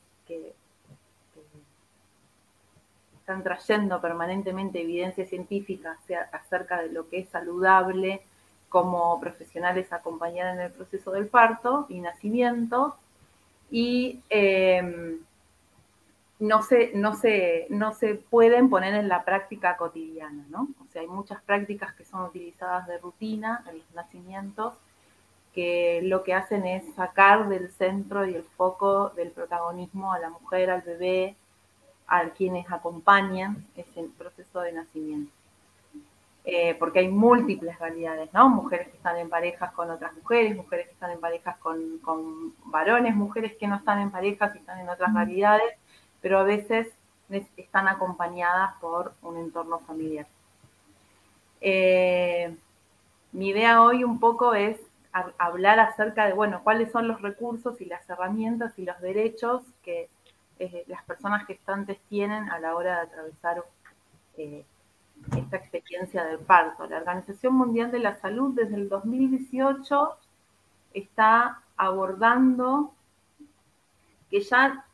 están 3.20 3.44
trayendo 3.44 4.00
permanentemente 4.00 4.82
evidencia 4.82 5.26
científica 5.26 5.98
acerca 6.32 6.82
de 6.82 6.90
lo 6.90 7.10
que 7.10 7.20
es 7.20 7.30
saludable 7.30 8.22
como 8.70 9.20
profesionales 9.20 9.92
acompañar 9.92 10.56
en 10.56 10.62
el 10.62 10.72
proceso 10.72 11.12
del 11.12 11.28
parto 11.28 11.88
y 11.90 12.00
nacimiento 12.00 12.96
y 13.70 14.22
eh, 14.30 15.18
no, 16.40 16.62
se, 16.62 16.92
no, 16.94 17.16
se, 17.16 17.68
no 17.70 17.94
se 17.94 18.16
pueden 18.16 18.70
poner 18.70 18.94
en 18.94 19.10
la 19.10 19.26
práctica 19.26 19.76
cotidiana, 19.76 20.46
¿no? 20.50 20.70
O 20.84 20.88
sea, 20.92 21.02
hay 21.02 21.08
muchas 21.08 21.42
prácticas 21.42 21.94
que 21.96 22.06
son 22.06 22.22
utilizadas 22.22 22.88
de 22.88 22.98
rutina 22.98 23.64
en 23.70 23.80
los 23.80 23.94
nacimientos 23.94 24.74
que 25.58 26.02
lo 26.04 26.24
que 26.24 26.36
hacen 26.36 26.68
es 26.68 26.84
sacar 26.94 27.50
del 27.50 27.72
centro 27.72 28.28
y 28.28 28.36
el 28.36 28.44
foco 28.44 29.10
del 29.16 29.32
protagonismo 29.32 30.14
a 30.14 30.20
la 30.20 30.30
mujer, 30.30 30.70
al 30.70 30.84
bebé, 30.84 31.36
a 32.06 32.30
quienes 32.30 32.72
acompañan 32.72 33.66
ese 33.76 34.08
proceso 34.20 34.60
de 34.60 34.74
nacimiento. 34.74 35.32
Eh, 36.46 36.76
porque 36.78 37.00
hay 37.00 37.08
múltiples 37.08 37.80
realidades, 37.80 38.32
¿no? 38.34 38.50
Mujeres 38.50 38.90
que 38.90 38.98
están 38.98 39.18
en 39.18 39.30
parejas 39.30 39.74
con 39.74 39.90
otras 39.90 40.14
mujeres, 40.14 40.56
mujeres 40.56 40.86
que 40.86 40.94
están 40.94 41.10
en 41.10 41.20
parejas 41.20 41.58
con, 41.58 41.98
con 42.04 42.54
varones, 42.66 43.16
mujeres 43.16 43.56
que 43.60 43.68
no 43.68 43.78
están 43.78 44.00
en 44.00 44.12
parejas 44.12 44.54
y 44.54 44.60
están 44.60 44.80
en 44.80 44.90
otras 44.90 45.12
realidades, 45.12 45.74
pero 46.22 46.38
a 46.38 46.44
veces 46.44 46.88
están 47.58 47.88
acompañadas 47.88 48.76
por 48.80 49.16
un 49.24 49.38
entorno 49.38 49.80
familiar. 49.80 50.28
Eh, 51.62 52.56
mi 53.32 53.50
idea 53.50 53.82
hoy 53.82 54.04
un 54.04 54.20
poco 54.20 54.54
es 54.54 54.78
hablar 55.38 55.80
acerca 55.80 56.26
de, 56.26 56.34
bueno, 56.34 56.62
cuáles 56.64 56.92
son 56.92 57.08
los 57.08 57.22
recursos 57.22 57.80
y 57.82 57.86
las 57.86 58.10
herramientas 58.10 58.78
y 58.78 58.86
los 58.86 59.00
derechos 59.02 59.64
que 59.84 60.10
eh, 60.60 60.84
las 60.88 61.04
personas 61.04 61.46
gestantes 61.46 62.00
tienen 62.10 62.50
a 62.50 62.60
la 62.60 62.76
hora 62.76 62.96
de 62.96 63.02
atravesar 63.02 63.64
eh, 64.38 64.66
esta 65.36 65.58
experiencia 65.58 66.24
del 66.26 66.40
parto. 66.40 66.88
La 66.88 66.98
Organización 66.98 67.54
Mundial 67.54 67.92
de 67.92 68.00
la 68.00 68.16
Salud 68.16 68.54
desde 68.56 68.76
el 68.76 68.90
2018 68.90 70.18
está 70.94 71.62
abordando 71.76 72.94
que 74.30 74.42
ya, 74.42 74.86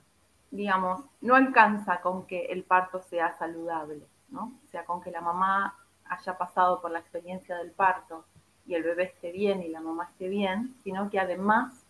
digamos, 0.52 1.04
no 1.22 1.36
alcanza 1.36 2.02
con 2.02 2.26
que 2.28 2.46
el 2.46 2.64
parto 2.64 3.02
sea 3.02 3.34
saludable, 3.38 4.06
¿no? 4.30 4.54
O 4.66 4.70
sea, 4.72 4.86
con 4.86 5.02
que 5.02 5.12
la 5.12 5.22
mamá 5.22 5.78
haya 6.06 6.38
pasado 6.38 6.82
por 6.82 6.92
la 6.92 7.00
experiencia 7.00 7.58
del 7.58 7.72
parto 7.72 8.26
y 8.66 8.76
el 8.76 8.84
bebé 8.84 9.04
esté 9.04 9.32
bien 9.32 9.62
y 9.62 9.70
la 9.70 9.82
mamá 9.82 10.10
esté 10.12 10.30
bien, 10.30 10.74
sino 10.84 11.10
que 11.10 11.20
además 11.20 11.86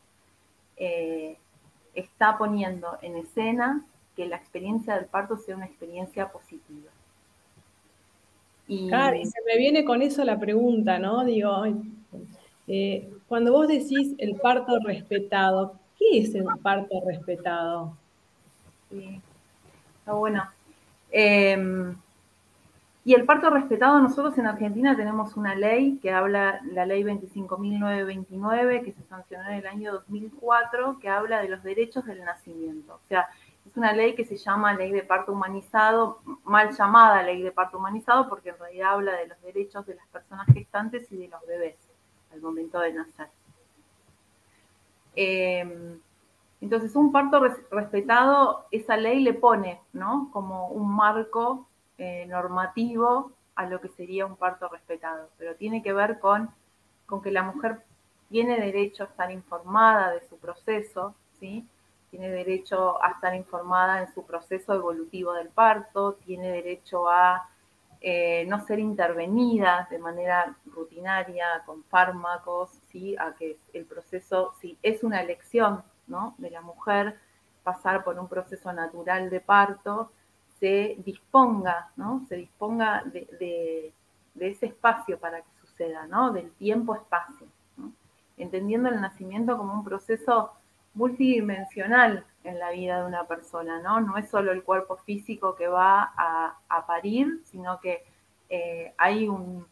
eh, 0.77 1.37
está 1.93 2.37
poniendo 2.37 2.97
en 3.01 3.17
escena 3.17 3.85
que 4.15 4.25
la 4.25 4.37
experiencia 4.37 4.95
del 4.95 5.05
parto 5.05 5.37
sea 5.37 5.55
una 5.55 5.65
experiencia 5.65 6.31
positiva. 6.31 6.91
Y, 8.67 8.87
claro, 8.87 9.17
y 9.17 9.25
se 9.25 9.39
me 9.45 9.57
viene 9.57 9.83
con 9.83 10.01
eso 10.01 10.23
la 10.23 10.39
pregunta, 10.39 10.97
¿no? 10.97 11.23
Digo, 11.25 11.63
eh, 12.67 13.09
cuando 13.27 13.51
vos 13.51 13.67
decís 13.67 14.15
el 14.17 14.35
parto 14.35 14.79
respetado, 14.79 15.79
¿qué 15.99 16.19
es 16.19 16.33
el 16.33 16.45
parto 16.61 17.01
respetado? 17.05 17.97
Sí, 18.89 19.21
está 19.99 20.13
bueno. 20.13 20.43
Eh, 21.11 21.93
y 23.05 23.13
el 23.13 23.25
parto 23.25 23.49
respetado, 23.49 23.99
nosotros 23.99 24.37
en 24.37 24.47
Argentina 24.47 24.95
tenemos 24.95 25.35
una 25.35 25.55
ley 25.55 25.99
que 26.01 26.11
habla, 26.11 26.61
la 26.71 26.85
ley 26.85 27.03
25.929, 27.03 28.83
que 28.85 28.93
se 28.93 29.03
sancionó 29.03 29.49
en 29.49 29.55
el 29.55 29.67
año 29.67 29.91
2004, 29.91 30.99
que 30.99 31.09
habla 31.09 31.41
de 31.41 31.49
los 31.49 31.61
derechos 31.63 32.05
del 32.05 32.23
nacimiento. 32.23 32.93
O 32.93 33.07
sea, 33.09 33.27
es 33.65 33.75
una 33.75 33.91
ley 33.91 34.15
que 34.15 34.23
se 34.23 34.37
llama 34.37 34.73
ley 34.73 34.91
de 34.91 35.03
parto 35.03 35.33
humanizado, 35.33 36.19
mal 36.45 36.71
llamada 36.71 37.23
ley 37.23 37.41
de 37.41 37.51
parto 37.51 37.77
humanizado, 37.77 38.29
porque 38.29 38.49
en 38.49 38.59
realidad 38.59 38.93
habla 38.93 39.13
de 39.17 39.27
los 39.27 39.41
derechos 39.41 39.85
de 39.85 39.95
las 39.95 40.07
personas 40.07 40.47
gestantes 40.53 41.11
y 41.11 41.17
de 41.17 41.27
los 41.27 41.45
bebés 41.45 41.75
al 42.31 42.41
momento 42.41 42.79
de 42.79 42.93
nacer. 42.93 43.27
Eh, 45.17 45.97
entonces, 46.61 46.95
un 46.95 47.11
parto 47.11 47.41
respetado, 47.69 48.65
esa 48.71 48.95
ley 48.95 49.19
le 49.19 49.33
pone, 49.33 49.81
¿no? 49.91 50.29
Como 50.31 50.69
un 50.69 50.95
marco 50.95 51.67
eh, 51.97 52.25
normativo 52.27 53.31
a 53.55 53.65
lo 53.65 53.79
que 53.79 53.89
sería 53.89 54.25
un 54.25 54.35
parto 54.35 54.67
respetado, 54.67 55.29
pero 55.37 55.55
tiene 55.55 55.83
que 55.83 55.93
ver 55.93 56.19
con, 56.19 56.49
con 57.05 57.21
que 57.21 57.31
la 57.31 57.43
mujer 57.43 57.83
tiene 58.29 58.59
derecho 58.59 59.03
a 59.03 59.07
estar 59.07 59.31
informada 59.31 60.11
de 60.11 60.27
su 60.27 60.37
proceso, 60.37 61.13
¿sí? 61.39 61.67
tiene 62.09 62.29
derecho 62.29 63.03
a 63.03 63.11
estar 63.11 63.35
informada 63.35 64.01
en 64.01 64.13
su 64.13 64.25
proceso 64.25 64.73
evolutivo 64.73 65.33
del 65.33 65.49
parto, 65.49 66.13
tiene 66.25 66.51
derecho 66.51 67.09
a 67.09 67.49
eh, 68.01 68.45
no 68.47 68.59
ser 68.65 68.79
intervenida 68.79 69.87
de 69.89 69.97
manera 69.97 70.55
rutinaria 70.65 71.63
con 71.65 71.83
fármacos, 71.85 72.71
¿sí? 72.91 73.15
a 73.17 73.33
que 73.33 73.57
el 73.73 73.85
proceso, 73.85 74.53
si 74.59 74.77
es 74.83 75.03
una 75.03 75.21
elección 75.21 75.83
¿no? 76.07 76.35
de 76.37 76.49
la 76.49 76.61
mujer 76.61 77.19
pasar 77.63 78.03
por 78.03 78.19
un 78.19 78.27
proceso 78.27 78.73
natural 78.73 79.29
de 79.29 79.39
parto, 79.39 80.11
se 80.63 80.95
disponga, 81.03 81.91
¿no? 81.97 82.25
Se 82.29 82.37
disponga 82.37 83.03
de, 83.03 83.91
ese 84.39 84.67
espacio 84.67 85.19
para 85.19 85.41
que 85.41 85.49
suceda, 85.59 86.07
¿no? 86.07 86.31
Del 86.31 86.51
tiempo-espacio. 86.51 87.47
Entendiendo 88.37 88.87
el 88.87 89.01
nacimiento 89.01 89.57
como 89.57 89.73
un 89.73 89.83
proceso 89.83 90.53
multidimensional 90.93 92.25
en 92.45 92.59
la 92.59 92.71
vida 92.71 93.01
de 93.01 93.07
una 93.07 93.27
persona, 93.27 93.81
¿no? 93.81 93.99
No 93.99 94.15
es 94.15 94.29
solo 94.29 94.53
el 94.53 94.63
cuerpo 94.63 94.95
físico 94.95 95.53
que 95.53 95.67
va 95.67 96.13
a, 96.15 96.85
parir, 96.87 97.41
sino 97.43 97.81
que 97.81 98.05
eh, 98.47 98.93
hay 98.97 99.27
un, 99.27 99.67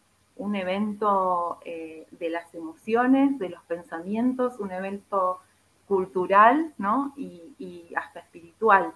evento 0.54 1.60
eh, 1.64 2.06
de 2.12 2.30
las 2.30 2.54
emociones, 2.54 3.40
de 3.40 3.48
los 3.48 3.64
pensamientos, 3.64 4.60
un 4.60 4.72
evento 4.72 5.40
cultural, 5.88 6.74
¿no? 6.78 7.14
Y 7.16 7.94
hasta 7.96 8.20
espiritual, 8.20 8.94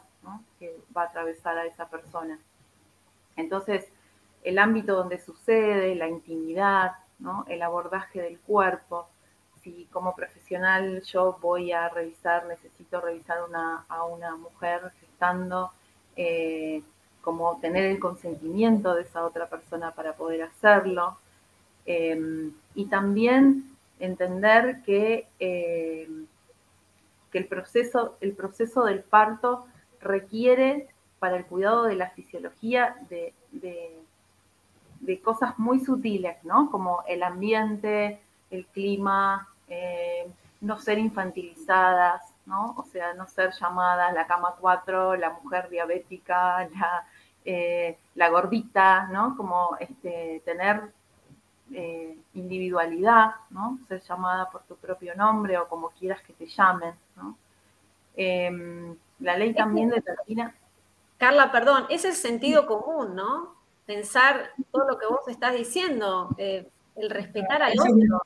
que 0.60 0.76
va 0.96 1.04
a 1.04 1.06
atravesar 1.06 1.58
a 1.58 1.66
esa 1.66 1.88
persona. 1.90 2.40
Entonces, 3.36 3.88
el 4.44 4.60
ámbito 4.60 4.96
donde 4.96 5.20
sucede, 5.20 5.96
la 5.96 6.08
intimidad, 6.08 6.94
el 7.48 7.62
abordaje 7.62 8.22
del 8.22 8.40
cuerpo, 8.40 9.08
si 9.62 9.88
como 9.92 10.16
profesional 10.16 11.02
yo 11.02 11.38
voy 11.42 11.72
a 11.72 11.90
revisar, 11.90 12.46
necesito 12.46 13.02
revisar 13.02 13.38
a 13.88 14.04
una 14.04 14.36
mujer 14.36 14.92
gestando, 15.00 15.72
eh, 16.16 16.84
como 17.22 17.60
tener 17.60 17.86
el 17.86 18.00
consentimiento 18.00 18.94
de 18.94 19.02
esa 19.02 19.26
otra 19.26 19.50
persona 19.50 19.92
para 19.92 20.14
poder 20.14 20.44
hacerlo. 20.44 21.18
Eh, 21.88 22.52
y 22.76 22.86
también 22.86 23.76
entender 24.00 24.82
que, 24.86 25.28
eh, 25.40 26.08
que 27.32 27.38
el, 27.38 27.48
proceso, 27.48 28.18
el 28.22 28.34
proceso 28.34 28.84
del 28.86 29.02
parto 29.02 29.66
requiere 30.06 30.88
para 31.20 31.38
el 31.38 31.46
cuidado 31.46 31.84
de 31.84 31.96
la 31.96 32.10
fisiología 32.12 32.96
de, 33.10 33.34
cosas 35.24 35.58
muy 35.60 35.80
sutiles, 35.80 36.44
¿no? 36.44 36.70
Como 36.72 37.04
el 37.08 37.24
ambiente, 37.24 38.20
el 38.52 38.66
clima, 38.68 39.48
eh, 39.68 40.28
no 40.62 40.78
ser 40.80 41.00
infantilizadas, 41.00 42.22
¿no? 42.46 42.76
O 42.78 42.84
sea, 42.84 43.14
no 43.14 43.28
ser 43.28 43.52
llamadas 43.60 44.14
la 44.14 44.28
cama 44.28 44.56
4, 44.60 45.16
la 45.16 45.32
mujer 45.32 45.70
diabética, 45.70 46.68
la, 46.70 47.08
eh, 47.44 47.98
la 48.16 48.30
gordita, 48.30 49.08
¿no? 49.08 49.36
Como 49.36 49.78
este, 49.80 50.42
tener 50.46 50.92
eh, 51.72 52.18
individualidad, 52.36 53.32
¿no? 53.50 53.80
Ser 53.88 54.02
llamada 54.02 54.50
por 54.50 54.64
tu 54.64 54.76
propio 54.76 55.16
nombre 55.16 55.58
o 55.58 55.68
como 55.68 55.90
quieras 55.90 56.22
que 56.22 56.34
te 56.34 56.46
llamen, 56.46 56.94
¿no? 57.16 57.38
Eh, 58.16 58.96
la 59.20 59.38
ley 59.38 59.54
también 59.54 59.90
determina. 59.90 60.56
Carla, 61.18 61.52
perdón, 61.52 61.86
es 61.90 62.06
el 62.06 62.14
sentido 62.14 62.66
común, 62.66 63.16
¿no? 63.16 63.56
Pensar 63.86 64.52
todo 64.72 64.88
lo 64.88 64.98
que 64.98 65.08
vos 65.08 65.28
estás 65.28 65.54
diciendo, 65.54 66.30
eh, 66.38 66.68
el 66.96 67.10
respetar 67.10 67.62
al 67.62 67.74
otro. 67.80 68.22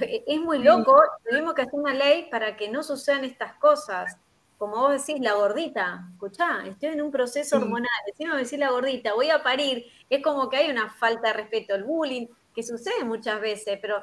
Es 0.00 0.40
muy 0.40 0.60
loco, 0.60 0.96
tuvimos 1.28 1.54
que 1.54 1.62
hacer 1.62 1.74
una 1.74 1.92
ley 1.92 2.28
para 2.30 2.56
que 2.56 2.70
no 2.70 2.82
sucedan 2.82 3.24
estas 3.24 3.54
cosas. 3.54 4.16
como 4.56 4.74
vos 4.76 5.06
decís, 5.06 5.22
la 5.22 5.34
gordita, 5.34 6.08
escuchá, 6.14 6.66
estoy 6.66 6.88
en 6.88 7.02
un 7.02 7.12
proceso 7.12 7.58
hormonal, 7.58 7.88
decime 8.06 8.36
decir 8.36 8.58
la 8.58 8.70
gordita, 8.70 9.14
voy 9.14 9.30
a 9.30 9.40
parir, 9.40 9.86
es 10.10 10.20
como 10.20 10.48
que 10.48 10.56
hay 10.56 10.68
una 10.68 10.90
falta 10.90 11.28
de 11.28 11.34
respeto, 11.34 11.76
el 11.76 11.84
bullying, 11.84 12.26
que 12.52 12.64
sucede 12.64 13.04
muchas 13.04 13.40
veces, 13.40 13.78
pero 13.80 14.02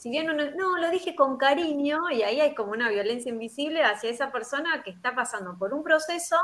si 0.00 0.08
bien 0.08 0.30
uno, 0.30 0.50
no, 0.56 0.78
lo 0.78 0.88
dije 0.88 1.14
con 1.14 1.36
cariño, 1.36 2.10
y 2.10 2.22
ahí 2.22 2.40
hay 2.40 2.54
como 2.54 2.72
una 2.72 2.88
violencia 2.88 3.28
invisible 3.28 3.82
hacia 3.82 4.08
esa 4.08 4.32
persona 4.32 4.82
que 4.82 4.88
está 4.88 5.14
pasando 5.14 5.58
por 5.58 5.74
un 5.74 5.84
proceso 5.84 6.36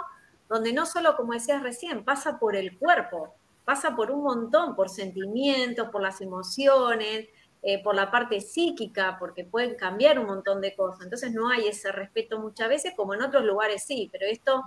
donde 0.46 0.74
no 0.74 0.84
solo, 0.84 1.16
como 1.16 1.32
decías 1.32 1.62
recién, 1.62 2.04
pasa 2.04 2.38
por 2.38 2.54
el 2.54 2.76
cuerpo, 2.76 3.34
pasa 3.64 3.96
por 3.96 4.10
un 4.10 4.22
montón, 4.22 4.76
por 4.76 4.90
sentimientos, 4.90 5.88
por 5.88 6.02
las 6.02 6.20
emociones, 6.20 7.30
eh, 7.62 7.82
por 7.82 7.94
la 7.94 8.10
parte 8.10 8.42
psíquica, 8.42 9.16
porque 9.18 9.44
pueden 9.44 9.74
cambiar 9.74 10.18
un 10.18 10.26
montón 10.26 10.60
de 10.60 10.76
cosas. 10.76 11.04
Entonces 11.04 11.32
no 11.32 11.48
hay 11.48 11.66
ese 11.66 11.90
respeto 11.92 12.38
muchas 12.38 12.68
veces, 12.68 12.92
como 12.94 13.14
en 13.14 13.22
otros 13.22 13.42
lugares 13.42 13.84
sí, 13.86 14.10
pero 14.12 14.26
esto 14.26 14.64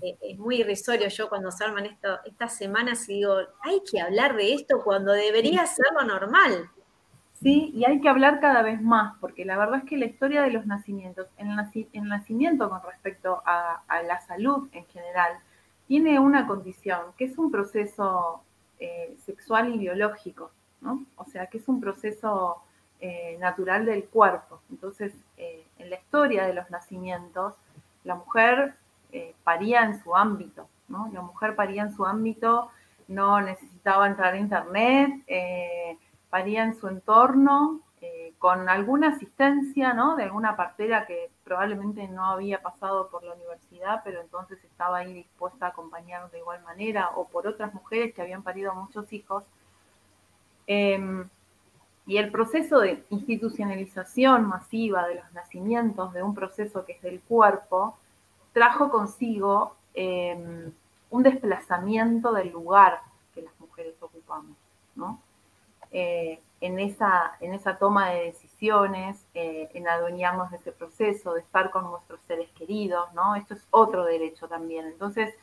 eh, 0.00 0.18
es 0.20 0.36
muy 0.36 0.56
irrisorio. 0.62 1.06
Yo 1.06 1.28
cuando 1.28 1.52
se 1.52 1.62
arman 1.62 1.96
estas 2.24 2.56
semanas 2.56 3.08
y 3.08 3.18
digo, 3.18 3.36
hay 3.60 3.80
que 3.88 4.00
hablar 4.00 4.34
de 4.34 4.52
esto 4.52 4.82
cuando 4.82 5.12
debería 5.12 5.64
ser 5.64 5.86
lo 5.96 6.04
normal. 6.04 6.68
Sí, 7.42 7.72
y 7.74 7.84
hay 7.84 8.00
que 8.00 8.08
hablar 8.08 8.38
cada 8.38 8.62
vez 8.62 8.80
más, 8.80 9.16
porque 9.20 9.44
la 9.44 9.58
verdad 9.58 9.78
es 9.78 9.84
que 9.84 9.96
la 9.96 10.04
historia 10.04 10.42
de 10.42 10.52
los 10.52 10.64
nacimientos, 10.64 11.26
el, 11.38 12.08
nacimiento 12.08 12.70
con 12.70 12.80
respecto 12.84 13.42
a, 13.44 13.82
la 14.06 14.20
salud 14.20 14.68
en 14.70 14.86
general, 14.86 15.32
tiene 15.88 16.20
una 16.20 16.46
condición, 16.46 17.00
que 17.18 17.24
es 17.24 17.36
un 17.38 17.50
proceso 17.50 18.44
eh, 18.78 19.16
sexual 19.24 19.74
y 19.74 19.78
biológico, 19.78 20.52
¿no? 20.80 21.04
O 21.16 21.24
sea, 21.24 21.48
que 21.48 21.58
es 21.58 21.66
un 21.66 21.80
proceso 21.80 22.62
eh, 23.00 23.36
natural 23.40 23.86
del 23.86 24.04
cuerpo. 24.04 24.60
Entonces, 24.70 25.12
eh, 25.36 25.66
en 25.78 25.90
la 25.90 25.96
historia 25.96 26.46
de 26.46 26.54
los 26.54 26.70
nacimientos, 26.70 27.54
la 28.04 28.14
mujer 28.14 28.76
paría 29.44 29.82
en 29.84 30.02
su 30.02 30.14
ámbito, 30.14 30.68
¿no? 30.88 31.10
La 31.12 31.20
mujer 31.20 31.56
paría 31.56 31.82
en 31.82 31.92
su 31.92 32.06
ámbito, 32.06 32.70
no 33.08 33.40
necesitaba 33.40 34.06
entrar 34.06 34.32
a 34.34 34.38
internet, 34.38 35.22
paría 36.32 36.64
en 36.64 36.74
su 36.74 36.88
entorno 36.88 37.82
eh, 38.00 38.32
con 38.38 38.66
alguna 38.70 39.08
asistencia, 39.08 39.92
¿no? 39.92 40.16
De 40.16 40.22
alguna 40.22 40.56
partera 40.56 41.04
que 41.06 41.30
probablemente 41.44 42.08
no 42.08 42.24
había 42.24 42.62
pasado 42.62 43.10
por 43.10 43.22
la 43.22 43.34
universidad, 43.34 44.00
pero 44.02 44.22
entonces 44.22 44.58
estaba 44.64 44.96
ahí 44.96 45.12
dispuesta 45.12 45.66
a 45.66 45.68
acompañar 45.68 46.30
de 46.30 46.38
igual 46.38 46.62
manera, 46.62 47.10
o 47.16 47.28
por 47.28 47.46
otras 47.46 47.74
mujeres 47.74 48.14
que 48.14 48.22
habían 48.22 48.42
parido 48.42 48.74
muchos 48.74 49.12
hijos. 49.12 49.44
Em, 50.66 51.28
y 52.06 52.16
el 52.16 52.30
proceso 52.30 52.78
de 52.78 53.04
institucionalización 53.10 54.46
masiva 54.46 55.06
de 55.08 55.16
los 55.16 55.30
nacimientos, 55.34 56.14
de 56.14 56.22
un 56.22 56.34
proceso 56.34 56.86
que 56.86 56.92
es 56.92 57.02
del 57.02 57.20
cuerpo, 57.20 57.98
trajo 58.54 58.88
consigo 58.88 59.76
em, 59.92 60.72
un 61.10 61.22
desplazamiento 61.22 62.32
del 62.32 62.50
lugar 62.52 63.02
que 63.34 63.42
las 63.42 63.52
mujeres 63.60 63.96
ocupamos, 64.00 64.56
¿no? 64.94 65.20
Eh, 65.92 66.40
en, 66.60 66.78
esa, 66.78 67.36
en 67.40 67.54
esa 67.54 67.76
toma 67.76 68.10
de 68.10 68.26
decisiones, 68.26 69.26
eh, 69.34 69.68
en 69.74 69.88
adueñarnos 69.88 70.50
de 70.50 70.58
ese 70.58 70.72
proceso, 70.72 71.34
de 71.34 71.40
estar 71.40 71.70
con 71.70 71.84
nuestros 71.84 72.20
seres 72.22 72.48
queridos, 72.52 73.12
¿no? 73.14 73.34
Esto 73.34 73.54
es 73.54 73.66
otro 73.70 74.04
derecho 74.04 74.48
también. 74.48 74.86
Entonces, 74.86 75.34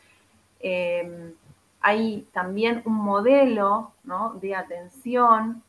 eh, 0.62 1.34
hay 1.82 2.28
también 2.34 2.82
un 2.86 2.96
modelo 2.96 3.92
de 4.42 4.56
atención 4.56 5.64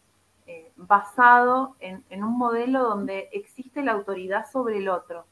basado 0.76 1.76
en, 1.78 2.24
un 2.24 2.36
modelo 2.36 2.82
donde 2.82 3.28
existe 3.32 3.82
la 3.82 3.92
autoridad 3.92 4.50
sobre 4.50 4.78
el 4.78 4.88
otro, 4.88 5.24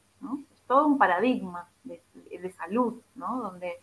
Es 0.53 0.61
todo 0.61 0.87
un 0.87 0.97
paradigma 0.97 1.67
de, 1.83 2.01
de 2.13 2.51
salud, 2.51 3.01
¿no? 3.15 3.41
Donde 3.41 3.79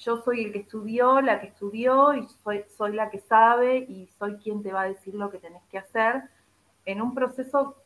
yo 0.00 0.22
soy 0.22 0.44
el 0.44 0.52
que 0.52 0.60
estudió, 0.60 1.20
la 1.20 1.40
que 1.40 1.48
estudió 1.48 2.14
y 2.14 2.26
soy, 2.42 2.64
soy 2.76 2.92
la 2.92 3.10
que 3.10 3.20
sabe 3.20 3.78
y 3.78 4.08
soy 4.18 4.36
quien 4.36 4.62
te 4.62 4.72
va 4.72 4.82
a 4.82 4.88
decir 4.88 5.14
lo 5.14 5.30
que 5.30 5.38
tenés 5.38 5.62
que 5.70 5.78
hacer 5.78 6.22
en 6.86 7.02
un 7.02 7.14
proceso 7.14 7.76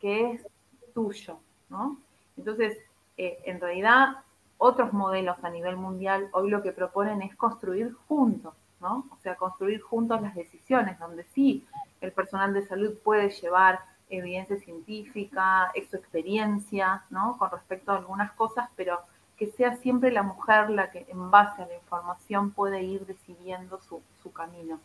que 0.00 0.32
es 0.32 0.46
tuyo, 0.94 1.38
¿no? 1.68 1.98
Entonces, 2.36 2.78
eh, 3.16 3.38
en 3.44 3.60
realidad, 3.60 4.24
otros 4.56 4.92
modelos 4.92 5.36
a 5.42 5.50
nivel 5.50 5.76
mundial 5.76 6.28
hoy 6.32 6.50
lo 6.50 6.62
que 6.62 6.72
proponen 6.72 7.20
es 7.22 7.36
construir 7.36 7.92
juntos, 8.06 8.54
¿no? 8.80 9.06
O 9.10 9.16
sea, 9.18 9.36
construir 9.36 9.82
juntos 9.82 10.22
las 10.22 10.34
decisiones, 10.34 10.98
donde 10.98 11.24
sí 11.24 11.66
el 12.00 12.12
personal 12.12 12.54
de 12.54 12.66
salud 12.66 12.94
puede 13.04 13.28
llevar 13.30 13.80
evidencia 14.08 14.56
científica, 14.56 15.70
su 15.90 15.96
experiencia, 15.96 17.04
¿no? 17.10 17.36
Con 17.38 17.50
respecto 17.50 17.92
a 17.92 17.98
algunas 17.98 18.32
cosas, 18.32 18.70
pero 18.76 18.98
que 19.38 19.46
sea 19.52 19.76
siempre 19.76 20.10
la 20.10 20.22
mujer 20.22 20.68
la 20.70 20.90
que 20.90 21.06
en 21.08 21.30
base 21.30 21.62
a 21.62 21.66
la 21.66 21.74
información 21.74 22.50
puede 22.50 22.82
ir 22.82 23.06
decidiendo 23.06 23.80
su, 23.80 24.02
camino. 24.32 24.78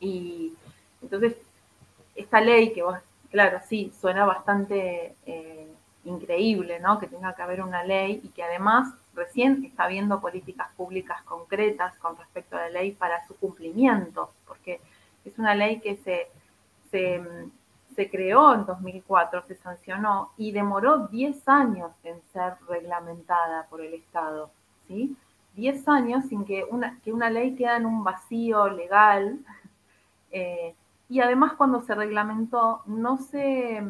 Y 0.00 0.54
entonces, 1.00 1.36
esta 2.16 2.40
ley 2.40 2.72
que 2.72 2.82
vos, 2.82 2.98
claro, 3.30 3.60
sí, 3.68 3.92
suena 4.00 4.24
bastante 4.24 5.14
eh, 5.24 5.68
increíble, 6.04 6.80
¿no? 6.80 6.98
Que 6.98 7.06
tenga 7.06 7.34
que 7.34 7.42
haber 7.42 7.62
una 7.62 7.84
ley 7.84 8.20
y 8.24 8.28
que 8.30 8.42
además 8.42 8.92
recién 9.14 9.64
está 9.64 9.84
habiendo 9.84 10.20
políticas 10.20 10.68
públicas 10.76 11.22
concretas 11.22 11.96
con 11.98 12.16
respecto 12.16 12.56
a 12.56 12.62
la 12.62 12.70
ley 12.70 12.92
para 12.92 13.24
su 13.28 13.36
cumplimiento, 13.36 14.32
porque 14.48 14.80
es 15.24 15.38
una 15.38 15.54
ley 15.54 15.80
que 15.80 15.96
se 15.96 16.28
se 17.94 18.10
creó 18.10 18.54
en 18.54 18.66
2004, 18.66 19.42
se 19.42 19.54
sancionó 19.56 20.32
y 20.36 20.52
demoró 20.52 21.08
10 21.08 21.48
años 21.48 21.92
en 22.02 22.20
ser 22.32 22.54
reglamentada 22.68 23.66
por 23.68 23.80
el 23.80 23.94
Estado, 23.94 24.50
¿sí? 24.86 25.16
10 25.54 25.88
años 25.88 26.24
sin 26.26 26.44
que 26.44 26.64
una, 26.64 26.98
que 27.02 27.12
una 27.12 27.30
ley 27.30 27.54
quede 27.54 27.76
en 27.76 27.86
un 27.86 28.04
vacío 28.04 28.68
legal. 28.68 29.38
Eh, 30.36 30.74
y 31.08 31.20
además 31.20 31.52
cuando 31.52 31.80
se 31.82 31.94
reglamentó 31.94 32.82
no 32.86 33.18
se, 33.18 33.84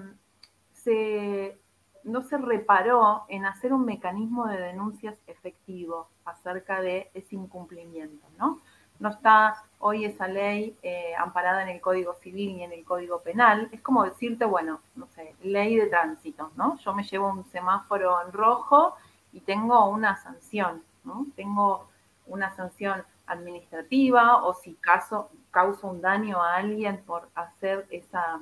se, 0.74 1.58
no 2.02 2.20
se 2.20 2.36
reparó 2.36 3.24
en 3.28 3.46
hacer 3.46 3.72
un 3.72 3.86
mecanismo 3.86 4.46
de 4.46 4.58
denuncias 4.58 5.16
efectivo 5.26 6.08
acerca 6.26 6.82
de 6.82 7.10
ese 7.14 7.36
incumplimiento, 7.36 8.26
¿no? 8.38 8.60
No 8.98 9.10
está 9.10 9.64
hoy 9.78 10.04
esa 10.04 10.28
ley 10.28 10.76
eh, 10.82 11.12
amparada 11.18 11.62
en 11.62 11.68
el 11.68 11.80
Código 11.80 12.14
Civil 12.14 12.56
ni 12.56 12.64
en 12.64 12.72
el 12.72 12.84
Código 12.84 13.20
Penal. 13.20 13.68
Es 13.72 13.80
como 13.82 14.04
decirte, 14.04 14.44
bueno, 14.44 14.80
no 14.94 15.06
sé, 15.08 15.34
ley 15.42 15.76
de 15.76 15.86
tránsito, 15.86 16.52
¿no? 16.56 16.78
Yo 16.78 16.94
me 16.94 17.04
llevo 17.04 17.28
un 17.28 17.44
semáforo 17.44 18.22
en 18.22 18.32
rojo 18.32 18.96
y 19.32 19.40
tengo 19.40 19.88
una 19.88 20.16
sanción, 20.16 20.82
¿no? 21.04 21.26
Tengo 21.36 21.88
una 22.26 22.54
sanción 22.56 23.04
administrativa 23.26 24.44
o 24.44 24.54
si 24.54 24.74
caso, 24.74 25.30
causo 25.50 25.88
un 25.88 26.00
daño 26.00 26.42
a 26.42 26.56
alguien 26.56 27.02
por 27.04 27.28
hacer 27.34 27.86
esa, 27.90 28.40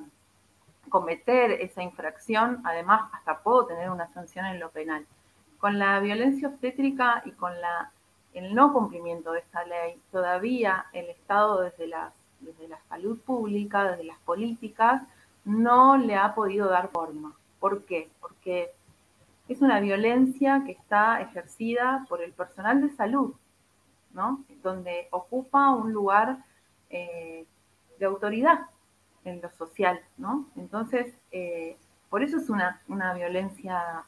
cometer 0.89 1.51
esa 1.51 1.81
infracción, 1.81 2.61
además 2.65 3.09
hasta 3.13 3.39
puedo 3.39 3.65
tener 3.65 3.89
una 3.89 4.07
sanción 4.13 4.45
en 4.45 4.59
lo 4.59 4.69
penal. 4.69 5.05
Con 5.57 5.79
la 5.79 5.99
violencia 5.99 6.49
obstétrica 6.49 7.21
y 7.25 7.31
con 7.31 7.59
la 7.59 7.91
el 8.33 8.53
no 8.55 8.73
cumplimiento 8.73 9.31
de 9.31 9.39
esta 9.39 9.63
ley, 9.65 10.01
todavía 10.11 10.85
el 10.93 11.09
Estado 11.09 11.61
desde, 11.61 11.91
desde 12.39 12.67
la 12.67 12.79
salud 12.89 13.19
pública, 13.19 13.91
desde 13.91 14.05
las 14.05 14.19
políticas, 14.19 15.03
no 15.45 15.97
le 15.97 16.15
ha 16.15 16.33
podido 16.33 16.69
dar 16.69 16.89
forma. 16.89 17.33
¿Por 17.59 17.85
qué? 17.85 18.09
Porque 18.19 18.71
es 19.47 19.61
una 19.61 19.79
violencia 19.79 20.63
que 20.65 20.71
está 20.71 21.21
ejercida 21.21 22.05
por 22.09 22.21
el 22.21 22.31
personal 22.33 22.81
de 22.81 22.89
salud, 22.95 23.33
¿no? 24.13 24.43
Donde 24.61 25.07
ocupa 25.11 25.71
un 25.71 25.91
lugar 25.91 26.43
eh, 26.89 27.45
de 27.99 28.05
autoridad 28.05 28.67
en 29.25 29.41
lo 29.41 29.49
social, 29.51 29.99
¿no? 30.17 30.47
Entonces, 30.55 31.15
eh, 31.31 31.77
por 32.09 32.23
eso 32.23 32.37
es 32.37 32.49
una, 32.49 32.81
una 32.87 33.13
violencia 33.13 34.05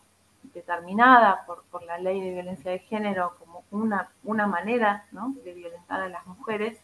determinada 0.55 1.45
por, 1.45 1.63
por, 1.65 1.83
la 1.83 1.99
ley 1.99 2.19
de 2.21 2.31
violencia 2.31 2.71
de 2.71 2.79
género 2.79 3.35
como 3.37 3.63
una, 3.69 4.09
una 4.23 4.47
manera 4.47 5.05
de 5.11 5.53
violentar 5.53 6.01
a 6.01 6.09
las 6.09 6.25
mujeres, 6.25 6.79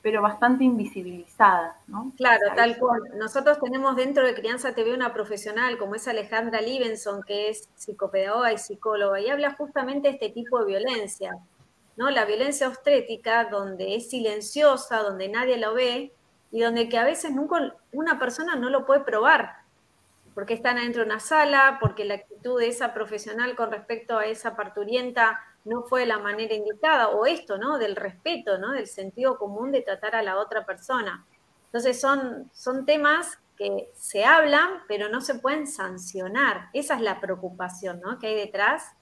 pero 0.00 0.22
bastante 0.22 0.64
invisibilizada. 0.64 1.76
¿no? 1.88 2.12
Claro, 2.16 2.40
tal 2.56 2.78
cual. 2.78 3.02
Nosotros 3.16 3.58
tenemos 3.60 3.96
dentro 3.96 4.24
de 4.24 4.34
Crianza 4.34 4.74
TV 4.74 4.94
una 4.94 5.12
profesional 5.12 5.76
como 5.76 5.96
es 5.96 6.08
Alejandra 6.08 6.62
Livenson, 6.62 7.22
que 7.22 7.50
es 7.50 7.68
psicopedagoga 7.74 8.52
y 8.52 8.58
psicóloga, 8.58 9.20
y 9.20 9.28
habla 9.28 9.54
justamente 9.54 10.08
de 10.08 10.14
este 10.14 10.30
tipo 10.30 10.60
de 10.60 10.66
violencia. 10.66 11.36
¿no? 11.96 12.08
La 12.10 12.24
violencia 12.24 12.68
obstétrica, 12.68 13.44
donde 13.50 13.96
es 13.96 14.08
silenciosa, 14.08 15.02
donde 15.02 15.28
nadie 15.28 15.58
lo 15.58 15.74
ve, 15.74 16.14
y 16.52 16.60
donde 16.60 16.88
que 16.88 16.98
a 16.98 17.04
veces 17.04 17.32
nunca 17.32 17.74
una 17.92 18.18
persona 18.18 18.56
no 18.56 18.70
lo 18.70 18.86
puede 18.86 19.00
probar, 19.00 19.59
porque 20.40 20.54
están 20.54 20.78
adentro 20.78 21.02
de 21.02 21.06
una 21.10 21.20
sala, 21.20 21.76
porque 21.82 22.06
la 22.06 22.14
actitud 22.14 22.58
de 22.58 22.68
esa 22.68 22.94
profesional 22.94 23.54
con 23.56 23.70
respecto 23.70 24.16
a 24.16 24.24
esa 24.24 24.56
parturienta 24.56 25.38
no 25.66 25.82
fue 25.82 26.06
la 26.06 26.18
manera 26.18 26.54
indicada, 26.54 27.10
o 27.10 27.26
esto, 27.26 27.58
¿no? 27.58 27.76
Del 27.76 27.94
respeto, 27.94 28.56
¿no? 28.56 28.72
Del 28.72 28.86
sentido 28.86 29.36
común 29.36 29.70
de 29.70 29.82
tratar 29.82 30.16
a 30.16 30.22
la 30.22 30.38
otra 30.38 30.64
persona. 30.64 31.26
Entonces 31.66 32.00
son, 32.00 32.50
son 32.54 32.86
temas 32.86 33.38
que 33.58 33.90
se 33.92 34.24
hablan, 34.24 34.70
pero 34.88 35.10
no 35.10 35.20
se 35.20 35.34
pueden 35.34 35.66
sancionar. 35.66 36.70
Esa 36.72 36.94
es 36.94 37.02
la 37.02 37.20
preocupación, 37.20 38.00
¿no? 38.00 38.18
Que 38.18 38.28
hay 38.28 38.36
detrás 38.36 38.94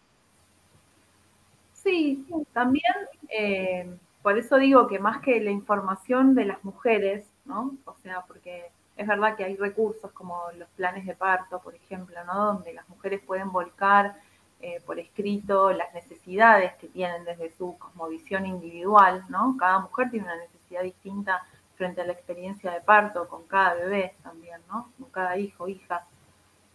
Sí, 1.72 2.26
también, 2.52 2.82
eh, 3.28 3.96
por 4.22 4.36
eso 4.36 4.56
digo 4.56 4.88
que 4.88 4.98
más 4.98 5.20
que 5.20 5.38
la 5.38 5.52
información 5.52 6.34
de 6.34 6.46
las 6.46 6.64
mujeres, 6.64 7.24
¿no? 7.44 7.76
O 7.84 7.94
sea, 8.02 8.24
porque 8.26 8.72
es 8.98 9.06
verdad 9.06 9.36
que 9.36 9.44
hay 9.44 9.56
recursos 9.56 10.10
como 10.10 10.42
los 10.58 10.68
planes 10.70 11.06
de 11.06 11.14
parto, 11.14 11.60
por 11.60 11.74
ejemplo, 11.74 12.16
¿no? 12.24 12.46
Donde 12.46 12.74
las 12.74 12.86
mujeres 12.88 13.20
pueden 13.24 13.52
volcar 13.52 14.16
eh, 14.60 14.82
por 14.84 14.98
escrito 14.98 15.72
las 15.72 15.94
necesidades 15.94 16.74
que 16.74 16.88
tienen 16.88 17.24
desde 17.24 17.48
su 17.56 17.78
cosmovisión 17.78 18.44
individual, 18.44 19.24
¿no? 19.28 19.56
Cada 19.56 19.78
mujer 19.78 20.10
tiene 20.10 20.26
una 20.26 20.36
necesidad 20.36 20.82
distinta 20.82 21.46
frente 21.76 22.00
a 22.00 22.06
la 22.06 22.12
experiencia 22.12 22.72
de 22.72 22.80
parto 22.80 23.28
con 23.28 23.44
cada 23.44 23.74
bebé 23.74 24.16
también, 24.24 24.60
¿no? 24.68 24.90
Con 24.98 25.10
cada 25.10 25.36
hijo, 25.38 25.68
hija. 25.68 26.04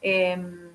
Em, 0.01 0.71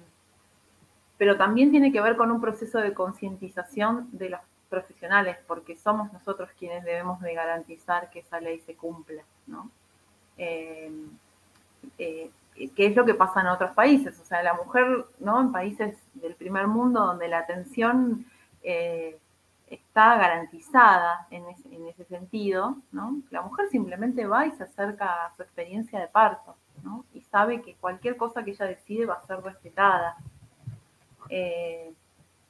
pero 1.17 1.39
también 1.39 1.71
tiene 1.71 1.91
que 1.93 2.03
ver 2.03 2.17
con 2.19 2.31
un 2.31 2.43
proceso 2.43 2.79
de 2.79 2.93
concientización 2.93 4.11
de 4.13 4.29
los 4.29 4.41
profesionales, 4.69 5.39
porque 5.47 5.77
somos 5.77 6.13
nosotros 6.13 6.51
quienes 6.59 6.85
debemos 6.85 7.23
de 7.23 7.33
garantizar 7.33 8.11
que 8.11 8.19
esa 8.19 8.39
ley 8.39 8.61
se 8.61 8.75
cumpla, 8.75 9.23
¿no? 9.47 9.71
Em, 10.37 11.09
eh, 11.99 12.31
qué 12.75 12.87
es 12.87 12.97
lo 12.97 13.05
que 13.05 13.15
pasa 13.15 13.41
en 13.41 13.49
otros 13.49 13.73
países. 13.73 14.19
O 14.21 14.25
sea, 14.25 14.43
la 14.43 14.55
mujer, 14.55 15.07
¿no? 15.21 15.41
En 15.41 15.53
países 15.53 15.97
del 16.15 16.35
primer 16.35 16.67
mundo 16.67 17.01
donde 17.01 17.29
la 17.29 17.39
atención 17.39 18.27
eh, 18.63 19.19
está 19.69 20.17
garantizada 20.17 21.27
en 21.31 21.45
ese, 21.47 22.05
sentido, 22.05 22.77
¿no? 22.93 23.21
La 23.31 23.43
mujer 23.43 23.69
simplemente 23.69 24.27
va 24.27 24.47
y 24.47 24.53
se 24.53 24.65
acerca 24.65 25.27
a 25.27 25.35
su 25.35 25.43
experiencia 25.43 26.01
de 26.01 26.09
parto, 26.09 26.57
¿no? 26.83 27.05
Y 27.13 27.21
sabe 27.23 27.61
que 27.63 27.75
cualquier 27.75 28.17
cosa 28.17 28.45
que 28.45 28.53
ella 28.53 28.67
decide 28.67 29.07
va 29.07 29.15
a 29.15 29.27
ser 29.27 29.41
respetada. 29.43 30.17
Eh, 31.29 31.93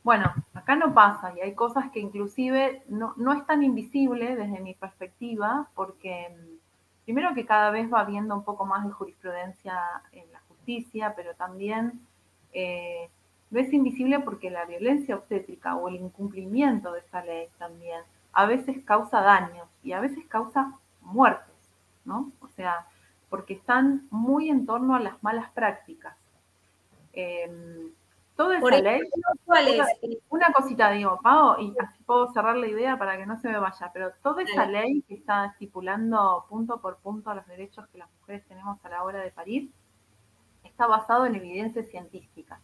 bueno, 0.05 0.33
acá 0.55 0.77
no 0.77 0.95
pasa 0.95 1.35
y 1.37 1.41
hay 1.41 1.55
cosas 1.55 1.91
que 1.91 2.01
inclusive 2.01 2.83
no, 2.89 3.15
no 3.17 3.33
es 3.33 3.45
tan 3.47 3.63
invisible 3.63 4.37
desde 4.37 4.61
mi 4.61 4.75
perspectiva 4.75 5.69
porque 5.75 6.29
primero 7.09 7.35
que 7.35 7.47
cada 7.47 7.71
vez 7.71 7.91
va 7.91 8.01
habiendo 8.01 8.35
un 8.35 8.45
poco 8.45 8.67
más 8.67 8.85
de 8.85 8.93
jurisprudencia 8.93 9.81
en 10.13 10.31
la 10.31 10.41
justicia, 10.41 11.15
pero 11.17 11.35
también 11.35 12.07
eh, 12.53 13.09
es 13.51 13.73
invisible 13.73 14.21
porque 14.21 14.51
la 14.51 14.67
violencia 14.67 15.17
obstétrica 15.17 15.75
o 15.75 15.89
el 15.89 15.95
incumplimiento 15.95 16.93
de 16.93 17.01
esa 17.01 17.25
ley 17.25 17.49
también 17.57 18.03
a 18.35 18.45
veces 18.45 18.85
causa 18.85 19.23
daños 19.23 19.67
y 19.83 19.93
a 19.93 20.01
veces 20.01 20.27
causa 20.27 20.79
muertes, 21.01 21.57
¿no? 22.05 22.31
O 22.43 22.49
sea, 22.49 22.87
porque 23.31 23.55
están 23.55 24.07
muy 24.11 24.51
en 24.51 24.67
torno 24.67 24.95
a 24.95 25.01
las 25.01 25.23
malas 25.23 25.51
prácticas. 25.53 26.15
Em, 27.15 27.91
toda 28.39 28.57
esa 28.57 28.81
ley. 28.81 29.03
Una 30.31 30.53
cosita 30.53 30.93
digo, 30.93 31.19
Pau, 31.21 31.61
y 31.61 31.75
así 31.81 32.03
puedo 32.05 32.33
cerrar 32.33 32.57
la 32.57 32.69
idea 32.69 32.97
para 32.97 33.17
que 33.17 33.27
no 33.27 33.37
se 33.37 33.49
me 33.49 33.59
vaya, 33.59 33.91
pero 33.93 34.13
toda 34.23 34.45
esa 34.45 34.65
ley 34.65 35.03
que 35.09 35.15
está 35.15 35.47
estipulando 35.47 36.47
punto 36.49 36.81
por 36.81 36.99
punto 36.99 37.35
los 37.35 37.47
derechos 37.49 37.89
que 37.89 37.99
las 37.99 38.09
mujeres 38.21 38.47
tenemos 38.47 38.83
a 38.85 38.89
la 38.91 39.03
hora 39.03 39.19
de 39.19 39.33
parir, 39.33 39.73
está 40.63 40.87
basado 40.87 41.27
en 41.27 41.35
evidencia 41.35 41.83
científica, 41.83 42.61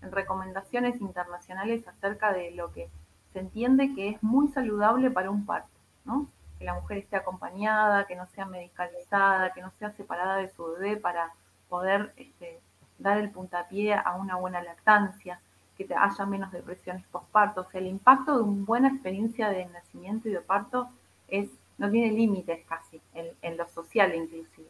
en 0.00 0.12
recomendaciones 0.12 1.00
internacionales 1.00 1.86
acerca 1.88 2.32
de 2.32 2.52
lo 2.52 2.70
que 2.70 2.88
se 3.32 3.40
entiende 3.40 3.96
que 3.96 4.10
es 4.10 4.22
muy 4.22 4.46
saludable 4.46 5.10
para 5.10 5.32
un 5.32 5.44
parto, 5.44 5.76
¿no? 6.04 6.28
Que 6.60 6.64
la 6.64 6.74
mujer 6.74 6.98
esté 6.98 7.16
acompañada, 7.16 8.06
que 8.06 8.14
no 8.14 8.28
sea 8.28 8.46
medicalizada, 8.46 9.52
que 9.52 9.60
no 9.60 9.72
sea 9.72 9.90
separada 9.90 10.36
de 10.36 10.50
su 10.50 10.64
bebé 10.66 10.96
para 10.96 11.32
poder 11.68 12.12
este, 12.16 12.60
dar 12.98 13.18
el 13.18 13.30
puntapié 13.30 13.94
a 13.94 14.14
una 14.14 14.36
buena 14.36 14.62
lactancia, 14.62 15.40
que 15.76 15.86
haya 15.94 16.26
menos 16.26 16.52
depresiones 16.52 17.04
postparto. 17.12 17.62
O 17.62 17.70
sea, 17.70 17.80
el 17.80 17.86
impacto 17.86 18.36
de 18.36 18.42
una 18.42 18.64
buena 18.64 18.88
experiencia 18.88 19.50
de 19.50 19.66
nacimiento 19.66 20.28
y 20.28 20.32
de 20.32 20.40
parto 20.40 20.88
es, 21.28 21.50
no 21.78 21.90
tiene 21.90 22.16
límites 22.16 22.64
casi, 22.66 23.00
en, 23.14 23.56
lo 23.56 23.68
social 23.68 24.14
inclusive. 24.14 24.68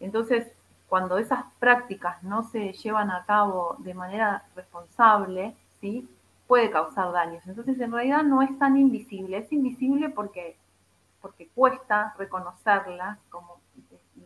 Entonces, 0.00 0.48
cuando 0.88 1.18
esas 1.18 1.44
prácticas 1.58 2.22
no 2.22 2.42
se 2.42 2.72
llevan 2.72 3.10
a 3.10 3.24
cabo 3.24 3.76
de 3.78 3.94
manera 3.94 4.44
responsable, 4.56 5.54
¿sí? 5.80 6.08
puede 6.46 6.70
causar 6.70 7.12
daños. 7.12 7.46
Entonces, 7.46 7.78
en 7.80 7.92
realidad 7.92 8.22
no 8.22 8.42
es 8.42 8.58
tan 8.58 8.76
invisible. 8.76 9.38
Es 9.38 9.52
invisible 9.52 10.10
porque, 10.10 10.56
porque 11.22 11.48
cuesta 11.54 12.14
reconocerla 12.18 13.18
como 13.30 13.60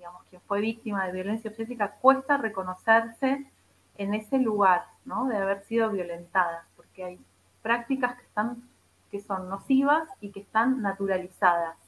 digamos, 0.09 0.27
quien 0.31 0.43
fue 0.43 0.61
víctima 0.61 1.07
de 1.07 1.13
violencia 1.13 1.51
obstétrica, 1.51 1.97
cuesta 2.01 2.37
reconocerse 2.37 3.45
en 3.97 4.15
ese 4.15 4.39
lugar. 4.39 4.83
De 5.31 5.37
haber 5.39 5.63
sido 5.63 5.91
violentada, 5.91 6.67
porque 6.77 7.03
hay 7.03 7.19
prácticas 7.63 8.15
que 8.17 8.25
están, 8.25 8.63
que 9.11 9.21
son 9.21 9.49
nocivas 9.49 10.07
y 10.21 10.33
que 10.33 10.41
están 10.41 10.83
naturalizadas. 10.83 11.79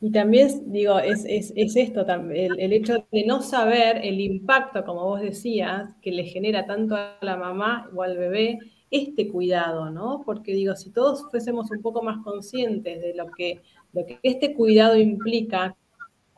Y 0.00 0.10
también, 0.10 0.72
digo, 0.72 0.98
es, 0.98 1.24
esto, 1.24 2.04
el, 2.32 2.58
el, 2.58 2.72
hecho 2.72 3.06
de 3.12 3.24
no 3.24 3.40
saber 3.40 3.98
el 4.04 4.20
impacto, 4.20 4.84
como 4.84 5.04
vos 5.04 5.20
decías, 5.20 5.90
que 6.02 6.10
le 6.10 6.24
genera 6.24 6.66
tanto 6.66 6.96
a 6.96 7.16
la 7.20 7.36
mamá 7.36 7.88
o 7.94 8.02
al 8.02 8.16
bebé 8.16 8.58
este 8.90 9.28
cuidado, 9.28 9.90
¿no? 9.90 10.22
Porque 10.26 10.54
digo, 10.54 10.74
si 10.74 10.90
todos 10.90 11.30
fuésemos 11.30 11.70
un 11.70 11.82
poco 11.82 12.02
más 12.02 12.18
conscientes 12.24 13.00
de 13.00 13.14
lo 13.14 13.30
que, 13.30 13.60
lo 13.92 14.04
que 14.06 14.18
este 14.24 14.54
cuidado 14.54 14.96
implica, 14.96 15.76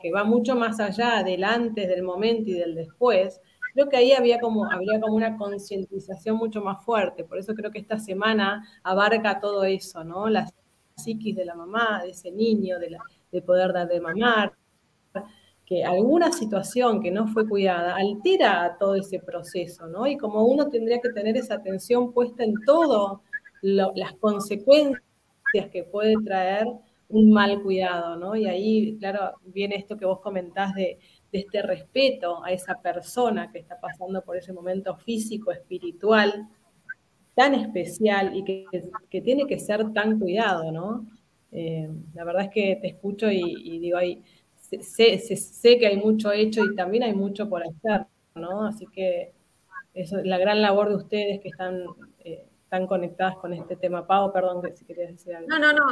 que 0.01 0.11
va 0.11 0.23
mucho 0.23 0.55
más 0.55 0.79
allá 0.79 1.23
del 1.23 1.43
antes, 1.43 1.87
del 1.87 2.03
momento 2.03 2.49
y 2.49 2.53
del 2.53 2.75
después, 2.75 3.39
creo 3.73 3.89
que 3.89 3.97
ahí 3.97 4.11
había 4.13 4.39
como, 4.39 4.69
habría 4.69 4.99
como 4.99 5.15
una 5.15 5.37
concientización 5.37 6.37
mucho 6.37 6.61
más 6.61 6.83
fuerte. 6.83 7.23
Por 7.23 7.37
eso 7.37 7.53
creo 7.53 7.71
que 7.71 7.79
esta 7.79 7.99
semana 7.99 8.67
abarca 8.83 9.39
todo 9.39 9.63
eso, 9.63 10.03
¿no? 10.03 10.29
La 10.29 10.47
psiquis 10.95 11.35
de 11.35 11.45
la 11.45 11.55
mamá, 11.55 12.01
de 12.03 12.11
ese 12.11 12.31
niño, 12.31 12.79
de, 12.79 12.97
de 13.31 13.41
poder 13.41 13.73
dar 13.73 13.87
de 13.87 13.99
mamar, 14.01 14.53
que 15.65 15.85
alguna 15.85 16.33
situación 16.33 17.01
que 17.01 17.11
no 17.11 17.27
fue 17.27 17.47
cuidada 17.47 17.95
altera 17.95 18.75
todo 18.77 18.95
ese 18.95 19.19
proceso, 19.19 19.87
¿no? 19.87 20.05
Y 20.05 20.17
como 20.17 20.43
uno 20.43 20.69
tendría 20.69 20.99
que 20.99 21.09
tener 21.09 21.37
esa 21.37 21.55
atención 21.55 22.11
puesta 22.11 22.43
en 22.43 22.55
todo 22.65 23.21
las 23.61 24.13
consecuencias 24.15 25.01
que 25.71 25.83
puede 25.89 26.15
traer 26.25 26.67
un 27.11 27.31
mal 27.31 27.61
cuidado, 27.61 28.15
¿no? 28.15 28.35
Y 28.35 28.47
ahí, 28.47 28.97
claro, 28.99 29.37
viene 29.45 29.75
esto 29.75 29.97
que 29.97 30.05
vos 30.05 30.19
comentás 30.19 30.73
de, 30.75 30.99
este 31.31 31.61
respeto 31.61 32.43
a 32.43 32.51
esa 32.51 32.81
persona 32.81 33.49
que 33.53 33.59
está 33.59 33.79
pasando 33.79 34.21
por 34.21 34.35
ese 34.35 34.51
momento 34.51 34.97
físico, 34.97 35.51
espiritual, 35.51 36.49
tan 37.35 37.55
especial 37.55 38.35
y 38.35 38.43
que, 38.43 39.21
tiene 39.21 39.47
que 39.47 39.57
ser 39.57 39.93
tan 39.93 40.19
cuidado, 40.19 40.71
¿no? 40.73 41.07
Eh, 41.53 41.89
la 42.13 42.25
verdad 42.25 42.43
es 42.43 42.49
que 42.49 42.77
te 42.81 42.87
escucho 42.87 43.31
y, 43.31 43.79
digo, 43.79 43.97
ahí, 43.97 44.21
sé, 44.81 45.21
que 45.79 45.87
hay 45.87 45.95
mucho 45.95 46.33
hecho 46.33 46.65
y 46.65 46.75
también 46.75 47.03
hay 47.03 47.13
mucho 47.13 47.47
por 47.47 47.63
hacer, 47.63 48.07
¿no? 48.35 48.65
Así 48.65 48.85
que 48.87 49.31
eso 49.93 50.19
es 50.19 50.25
la 50.25 50.37
gran 50.37 50.61
labor 50.61 50.89
de 50.89 50.95
ustedes 50.95 51.39
que 51.39 51.47
están, 51.47 51.85
eh, 52.25 52.45
conectadas 52.87 53.35
con 53.37 53.53
este 53.53 53.75
tema. 53.75 54.07
Pau, 54.07 54.31
perdón 54.31 54.61
si 54.75 54.85
querías 54.85 55.11
decir 55.11 55.35
algo. 55.35 55.49
No, 55.49 55.59
no, 55.59 55.73
no, 55.73 55.83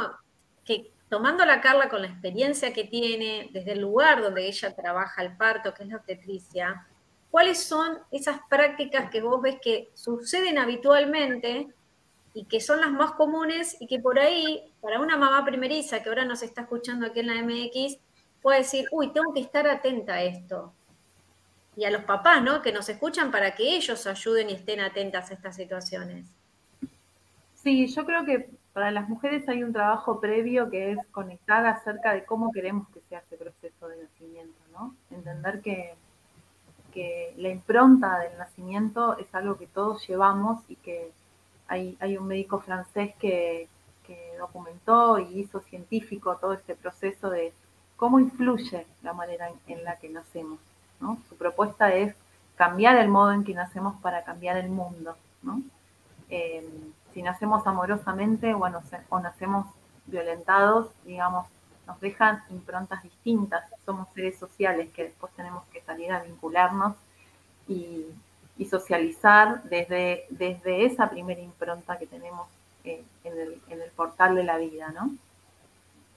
tomando 1.10 1.44
la 1.44 1.60
Carla 1.60 1.88
con 1.88 2.02
la 2.02 2.08
experiencia 2.08 2.72
que 2.72 2.84
tiene, 2.84 3.50
desde 3.52 3.72
el 3.72 3.80
lugar 3.80 4.22
donde 4.22 4.46
ella 4.46 4.74
trabaja 4.74 5.22
el 5.22 5.36
parto, 5.36 5.74
que 5.74 5.82
es 5.82 5.88
la 5.88 5.96
obstetricia, 5.96 6.86
¿cuáles 7.32 7.62
son 7.64 7.98
esas 8.12 8.40
prácticas 8.48 9.10
que 9.10 9.20
vos 9.20 9.42
ves 9.42 9.56
que 9.60 9.90
suceden 9.92 10.56
habitualmente 10.56 11.66
y 12.32 12.44
que 12.44 12.60
son 12.60 12.80
las 12.80 12.92
más 12.92 13.12
comunes 13.12 13.76
y 13.80 13.88
que 13.88 13.98
por 13.98 14.20
ahí, 14.20 14.72
para 14.80 15.00
una 15.00 15.16
mamá 15.16 15.44
primeriza 15.44 16.00
que 16.00 16.08
ahora 16.08 16.24
nos 16.24 16.44
está 16.44 16.62
escuchando 16.62 17.06
aquí 17.06 17.20
en 17.20 17.26
la 17.26 17.42
MX, 17.42 17.98
puede 18.40 18.58
decir, 18.58 18.86
uy, 18.92 19.12
tengo 19.12 19.34
que 19.34 19.40
estar 19.40 19.66
atenta 19.66 20.14
a 20.14 20.22
esto. 20.22 20.72
Y 21.76 21.84
a 21.84 21.90
los 21.90 22.04
papás, 22.04 22.40
¿no? 22.40 22.62
Que 22.62 22.72
nos 22.72 22.88
escuchan 22.88 23.32
para 23.32 23.56
que 23.56 23.74
ellos 23.74 24.06
ayuden 24.06 24.50
y 24.50 24.52
estén 24.52 24.78
atentas 24.80 25.30
a 25.30 25.34
estas 25.34 25.56
situaciones. 25.56 26.26
Sí, 27.54 27.88
yo 27.88 28.04
creo 28.06 28.24
que 28.24 28.59
para 28.72 28.90
las 28.90 29.08
mujeres 29.08 29.48
hay 29.48 29.62
un 29.62 29.72
trabajo 29.72 30.20
previo 30.20 30.70
que 30.70 30.92
es 30.92 30.98
conectar 31.10 31.66
acerca 31.66 32.12
de 32.12 32.24
cómo 32.24 32.52
queremos 32.52 32.88
que 32.90 33.00
sea 33.08 33.18
ese 33.20 33.36
proceso 33.36 33.88
de 33.88 34.02
nacimiento, 34.02 34.58
¿no? 34.72 34.94
Entender 35.10 35.60
que, 35.60 35.94
que 36.92 37.34
la 37.36 37.48
impronta 37.48 38.18
del 38.20 38.38
nacimiento 38.38 39.18
es 39.18 39.34
algo 39.34 39.56
que 39.56 39.66
todos 39.66 40.06
llevamos 40.06 40.62
y 40.68 40.76
que 40.76 41.10
hay, 41.66 41.96
hay 42.00 42.16
un 42.16 42.26
médico 42.26 42.60
francés 42.60 43.14
que, 43.18 43.68
que 44.06 44.36
documentó 44.38 45.18
y 45.18 45.40
hizo 45.40 45.60
científico 45.60 46.36
todo 46.36 46.52
este 46.52 46.74
proceso 46.74 47.30
de 47.30 47.52
cómo 47.96 48.18
influye 48.18 48.86
la 49.02 49.12
manera 49.12 49.50
en, 49.66 49.84
la 49.84 49.96
que 49.98 50.08
nacemos, 50.08 50.58
¿no? 51.00 51.18
Su 51.28 51.36
propuesta 51.36 51.94
es 51.94 52.14
cambiar 52.56 52.96
el 52.96 53.08
modo 53.08 53.32
en 53.32 53.44
que 53.44 53.54
nacemos 53.54 54.00
para 54.00 54.24
cambiar 54.24 54.56
el 54.56 54.70
mundo, 54.70 55.16
¿no? 55.42 55.62
Eh, 56.28 56.66
si 57.12 57.22
nacemos 57.22 57.66
amorosamente 57.66 58.54
bueno, 58.54 58.82
o 59.08 59.20
nacemos 59.20 59.66
violentados, 60.06 60.90
digamos, 61.04 61.46
nos 61.86 62.00
dejan 62.00 62.42
improntas 62.50 63.02
distintas. 63.02 63.64
Somos 63.84 64.08
seres 64.14 64.38
sociales 64.38 64.90
que 64.94 65.04
después 65.04 65.32
tenemos 65.34 65.64
que 65.72 65.80
salir 65.82 66.12
a 66.12 66.22
vincularnos 66.22 66.96
y, 67.68 68.06
socializar 68.68 69.62
desde, 69.64 70.26
desde 70.28 70.84
esa 70.84 71.08
primera 71.08 71.40
impronta 71.40 71.98
que 71.98 72.06
tenemos 72.06 72.46
eh, 72.84 73.02
en, 73.24 73.80
el, 73.80 73.90
portal 73.96 74.34
de 74.34 74.44
la 74.44 74.58
vida, 74.58 74.90
¿no? 74.90 75.10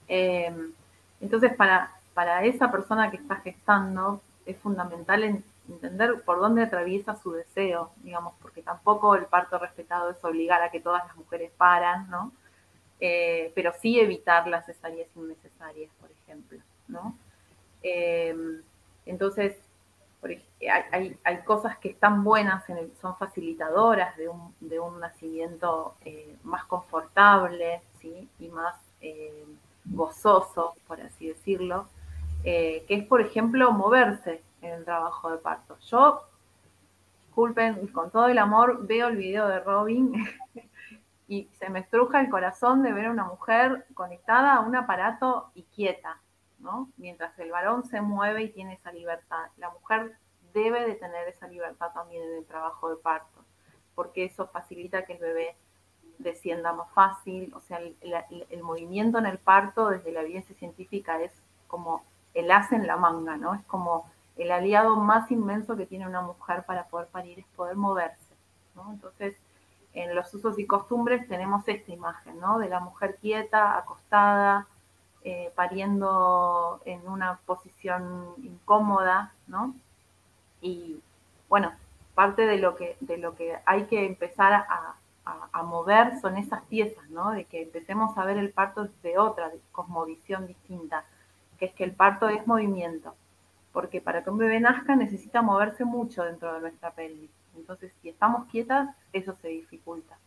Em, 0.09 0.73
entonces, 1.21 1.55
para, 1.55 1.93
para 2.13 2.43
esa 2.43 2.69
persona 2.69 3.09
que 3.09 3.17
está 3.17 3.37
gestando, 3.37 4.21
es 4.45 4.57
fundamental 4.57 5.23
entender 5.69 6.21
por 6.23 6.39
dónde 6.39 6.63
atraviesa 6.63 7.15
su 7.15 7.31
deseo, 7.31 7.91
digamos, 8.03 8.33
porque 8.41 8.61
tampoco 8.61 9.15
el 9.15 9.25
parto 9.25 9.57
respetado 9.57 10.11
es 10.11 10.23
obligar 10.23 10.61
a 10.61 10.71
que 10.71 10.79
todas 10.79 11.05
las 11.05 11.15
mujeres 11.15 11.51
paran, 11.57 12.09
¿no? 12.09 12.31
Eh, 12.99 13.51
pero 13.55 13.73
sí 13.73 13.99
evitar 13.99 14.47
las 14.47 14.65
cesáreas 14.65 15.07
innecesarias, 15.15 15.91
por 15.99 16.11
ejemplo, 16.11 16.59
¿no? 16.87 17.17
Em, 17.81 18.61
entonces, 19.05 19.57
hay, 21.23 21.37
cosas 21.45 21.77
que 21.77 21.89
están 21.89 22.23
buenas, 22.23 22.67
en 22.69 22.91
son 23.01 23.17
facilitadoras 23.17 24.15
de 24.17 24.29
un, 24.29 24.55
de 24.61 24.79
un 24.79 24.99
nacimiento 24.99 25.95
eh, 26.05 26.35
más 26.43 26.63
confortable 26.65 27.81
¿sí? 27.99 28.29
y 28.39 28.47
más 28.47 28.75
eh, 29.01 29.45
gozoso, 29.85 30.75
por 30.87 31.01
así 31.01 31.27
decirlo, 31.27 31.87
eh, 32.43 32.85
que 32.87 32.95
es, 32.95 33.05
por 33.05 33.21
ejemplo, 33.21 33.71
moverse 33.71 34.41
en 34.63 34.73
el 34.73 34.85
trabajo 34.85 35.31
de 35.31 35.37
parto. 35.37 35.77
Yo, 35.79 36.23
disculpen, 37.21 37.87
con 37.87 38.11
todo 38.11 38.27
el 38.27 38.37
amor, 38.37 38.85
veo 38.85 39.07
el 39.07 39.17
video 39.17 39.47
de 39.47 39.59
Robin 39.59 40.13
y 41.27 41.49
se 41.53 41.69
me 41.69 41.79
estruja 41.79 42.21
el 42.21 42.29
corazón 42.29 42.83
de 42.83 42.93
ver 42.93 43.07
a 43.07 43.11
una 43.11 43.25
mujer 43.25 43.85
conectada 43.93 44.55
a 44.55 44.59
un 44.61 44.75
aparato 44.75 45.51
y 45.55 45.63
quieta, 45.63 46.19
¿no? 46.59 46.89
Mientras 46.97 47.37
el 47.39 47.51
varón 47.51 47.83
se 47.85 48.01
mueve 48.01 48.43
y 48.43 48.49
tiene 48.49 48.73
esa 48.73 48.91
libertad. 48.91 49.47
La 49.57 49.69
mujer 49.69 50.17
debe 50.53 50.85
de 50.85 50.95
tener 50.95 51.27
esa 51.27 51.47
libertad 51.47 51.91
también 51.93 52.23
en 52.23 52.37
el 52.37 52.45
trabajo 52.45 52.89
de 52.89 52.97
parto, 52.97 53.43
porque 53.95 54.25
eso 54.25 54.47
facilita 54.47 55.05
que 55.05 55.13
el 55.13 55.19
bebé 55.19 55.55
descienda 56.19 56.73
más 56.73 56.89
fácil, 56.91 57.53
o 57.55 57.61
sea, 57.61 57.79
el, 57.79 58.63
movimiento 58.63 59.17
en 59.17 59.25
el 59.25 59.37
parto 59.37 59.89
desde 59.89 60.11
la 60.11 60.21
evidencia 60.21 60.55
científica 60.55 61.21
es 61.21 61.31
como 61.67 62.03
el 62.33 62.49
as 62.51 62.71
en 62.71 62.87
la 62.87 62.97
manga, 62.97 63.35
¿no? 63.37 63.53
Es 63.53 63.63
como 63.63 64.09
el 64.37 64.51
aliado 64.51 64.95
más 64.95 65.29
inmenso 65.31 65.75
que 65.75 65.85
tiene 65.85 66.07
una 66.07 66.21
mujer 66.21 66.63
para 66.65 66.85
poder 66.85 67.07
parir, 67.07 67.39
es 67.39 67.45
poder 67.55 67.75
moverse, 67.75 68.35
¿no? 68.75 68.91
Entonces, 68.91 69.35
en 69.93 70.15
los 70.15 70.33
usos 70.33 70.57
y 70.57 70.65
costumbres 70.65 71.27
tenemos 71.27 71.67
esta 71.67 71.91
imagen, 71.91 72.39
¿no? 72.39 72.57
De 72.57 72.69
la 72.69 72.79
mujer 72.79 73.17
quieta, 73.21 73.77
acostada, 73.77 74.67
eh, 75.23 75.51
pariendo 75.55 76.81
en 76.85 77.07
una 77.07 77.39
posición 77.45 78.33
incómoda, 78.43 79.33
¿no? 79.47 79.75
Y 80.61 80.99
bueno, 81.47 81.71
parte 82.15 82.45
de 82.45 82.57
lo 82.57 82.75
que, 82.75 82.97
de 82.99 83.17
lo 83.17 83.35
que 83.35 83.57
hay 83.65 83.85
que 83.85 84.05
empezar 84.05 84.53
a, 84.53 84.95
mover 85.63 86.19
son 86.19 86.35
esas 86.35 86.61
piezas, 86.63 87.09
¿no? 87.09 87.31
De 87.31 87.45
que 87.45 87.61
empecemos 87.61 88.17
a 88.17 88.25
ver 88.25 88.37
el 88.37 88.51
parto 88.51 88.89
de 89.01 89.17
otra 89.17 89.49
cosmovisión 89.71 90.45
distinta, 90.45 91.05
que 91.57 91.65
es 91.65 91.73
que 91.73 91.85
el 91.85 91.93
parto 91.95 92.27
es 92.27 92.45
movimiento, 92.45 93.15
porque 93.73 93.99
para 93.99 94.23
que 94.23 94.29
un 94.29 94.37
bebé 94.37 94.59
nazca 94.59 94.95
necesita 94.95 95.41
moverse 95.41 95.83
mucho 95.83 96.23
dentro 96.23 96.53
de 96.53 96.61
nuestra 96.61 96.91
pelvis. 96.91 97.31
Entonces, 97.57 97.91
si 98.01 98.09
estamos 98.09 98.45
quietas, 98.45 98.95
eso 99.11 99.35
se 99.41 99.49
dificulta. 99.49 100.17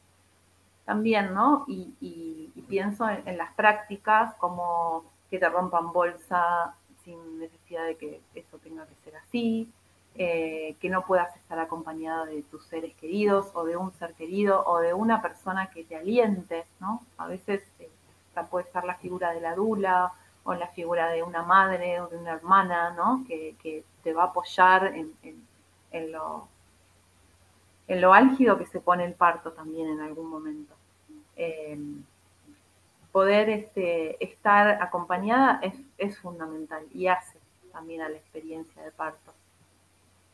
También, 0.84 1.32
¿no? 1.32 1.64
Y, 1.68 2.52
pienso 2.68 3.08
en, 3.08 3.38
las 3.38 3.52
prácticas 3.54 4.34
como 4.34 5.04
que 5.30 5.38
te 5.38 5.48
rompan 5.48 5.92
bolsa 5.92 6.74
sin 7.04 7.38
necesidad 7.38 7.86
de 7.86 7.96
que 7.96 8.20
eso 8.34 8.58
tenga 8.58 8.84
que 8.86 8.94
ser 9.04 9.16
así, 9.16 9.70
eh, 10.16 10.74
que 10.80 10.90
no 10.90 11.06
puedas 11.06 11.34
estar 11.36 11.58
acompañada 11.60 12.26
de 12.26 12.42
tus 12.42 12.64
seres 12.66 12.92
queridos 12.96 13.50
o 13.54 13.64
de 13.64 13.76
un 13.76 13.92
ser 13.92 14.14
querido 14.14 14.64
o 14.66 14.80
de 14.80 14.94
una 14.94 15.22
persona 15.22 15.70
que 15.70 15.84
te 15.84 15.94
aliente, 15.94 16.66
¿no? 16.80 17.04
A 17.18 17.28
veces 17.28 17.62
eh, 17.78 17.88
puede 18.50 18.66
estar 18.66 18.84
la 18.84 18.96
figura 18.96 19.30
de 19.30 19.40
la 19.40 19.54
dula 19.54 20.12
o 20.46 20.54
la 20.54 20.68
figura 20.68 21.10
de 21.10 21.22
una 21.22 21.42
madre 21.42 22.00
o 22.00 22.08
de 22.08 22.16
una 22.16 22.32
hermana, 22.32 22.90
¿no? 22.90 23.24
Que, 23.26 23.84
te 24.02 24.12
va 24.12 24.22
a 24.22 24.26
apoyar 24.26 24.94
en, 24.94 26.12
lo, 26.12 26.46
en 27.88 28.00
lo 28.00 28.14
álgido 28.14 28.56
que 28.56 28.66
se 28.66 28.78
pone 28.78 29.04
el 29.04 29.14
parto 29.14 29.52
también 29.52 29.88
en 29.88 30.00
algún 30.00 30.30
momento. 30.30 30.74
Eh, 31.34 31.76
poder 33.10 33.50
este, 33.50 34.22
estar 34.24 34.80
acompañada 34.80 35.60
es 35.98 36.18
fundamental 36.20 36.86
y 36.94 37.08
hace 37.08 37.38
también 37.72 38.00
a 38.00 38.08
la 38.08 38.16
experiencia 38.16 38.82
de 38.82 38.90
parto. 38.90 39.35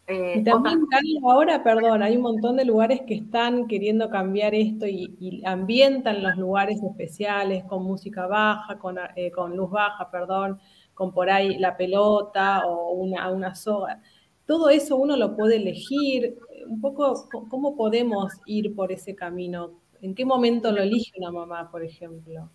Eh, 0.06 0.38
y 0.38 0.44
también, 0.44 0.80
ahora, 1.24 1.62
perdón, 1.62 2.02
hay 2.02 2.16
un 2.16 2.22
montón 2.22 2.56
de 2.56 2.64
lugares 2.64 3.02
que 3.06 3.14
están 3.14 3.68
queriendo 3.68 4.10
cambiar 4.10 4.54
esto 4.54 4.86
y, 4.86 5.42
ambientan 5.44 6.22
los 6.22 6.36
lugares 6.36 6.82
especiales 6.82 7.64
con 7.64 7.84
música 7.84 8.26
baja, 8.26 8.78
eh, 9.16 9.30
con, 9.30 9.56
luz 9.56 9.70
baja, 9.70 10.10
perdón, 10.10 10.58
con 10.94 11.12
por 11.12 11.30
ahí 11.30 11.56
la 11.58 11.76
pelota 11.76 12.66
o 12.66 12.92
una, 12.92 13.30
una 13.30 13.54
soga. 13.54 14.00
Todo 14.46 14.70
eso 14.70 14.96
uno 14.96 15.16
lo 15.16 15.36
puede 15.36 15.56
elegir. 15.56 16.36
Un 16.66 16.80
poco, 16.80 17.28
¿cómo 17.48 17.76
podemos 17.76 18.32
ir 18.46 18.74
por 18.74 18.92
ese 18.92 19.14
camino? 19.14 19.70
¿En 20.00 20.14
qué 20.14 20.24
momento 20.24 20.72
lo 20.72 20.82
elige 20.82 21.12
una 21.18 21.30
mamá, 21.30 21.70
por 21.70 21.84
ejemplo? 21.84 22.50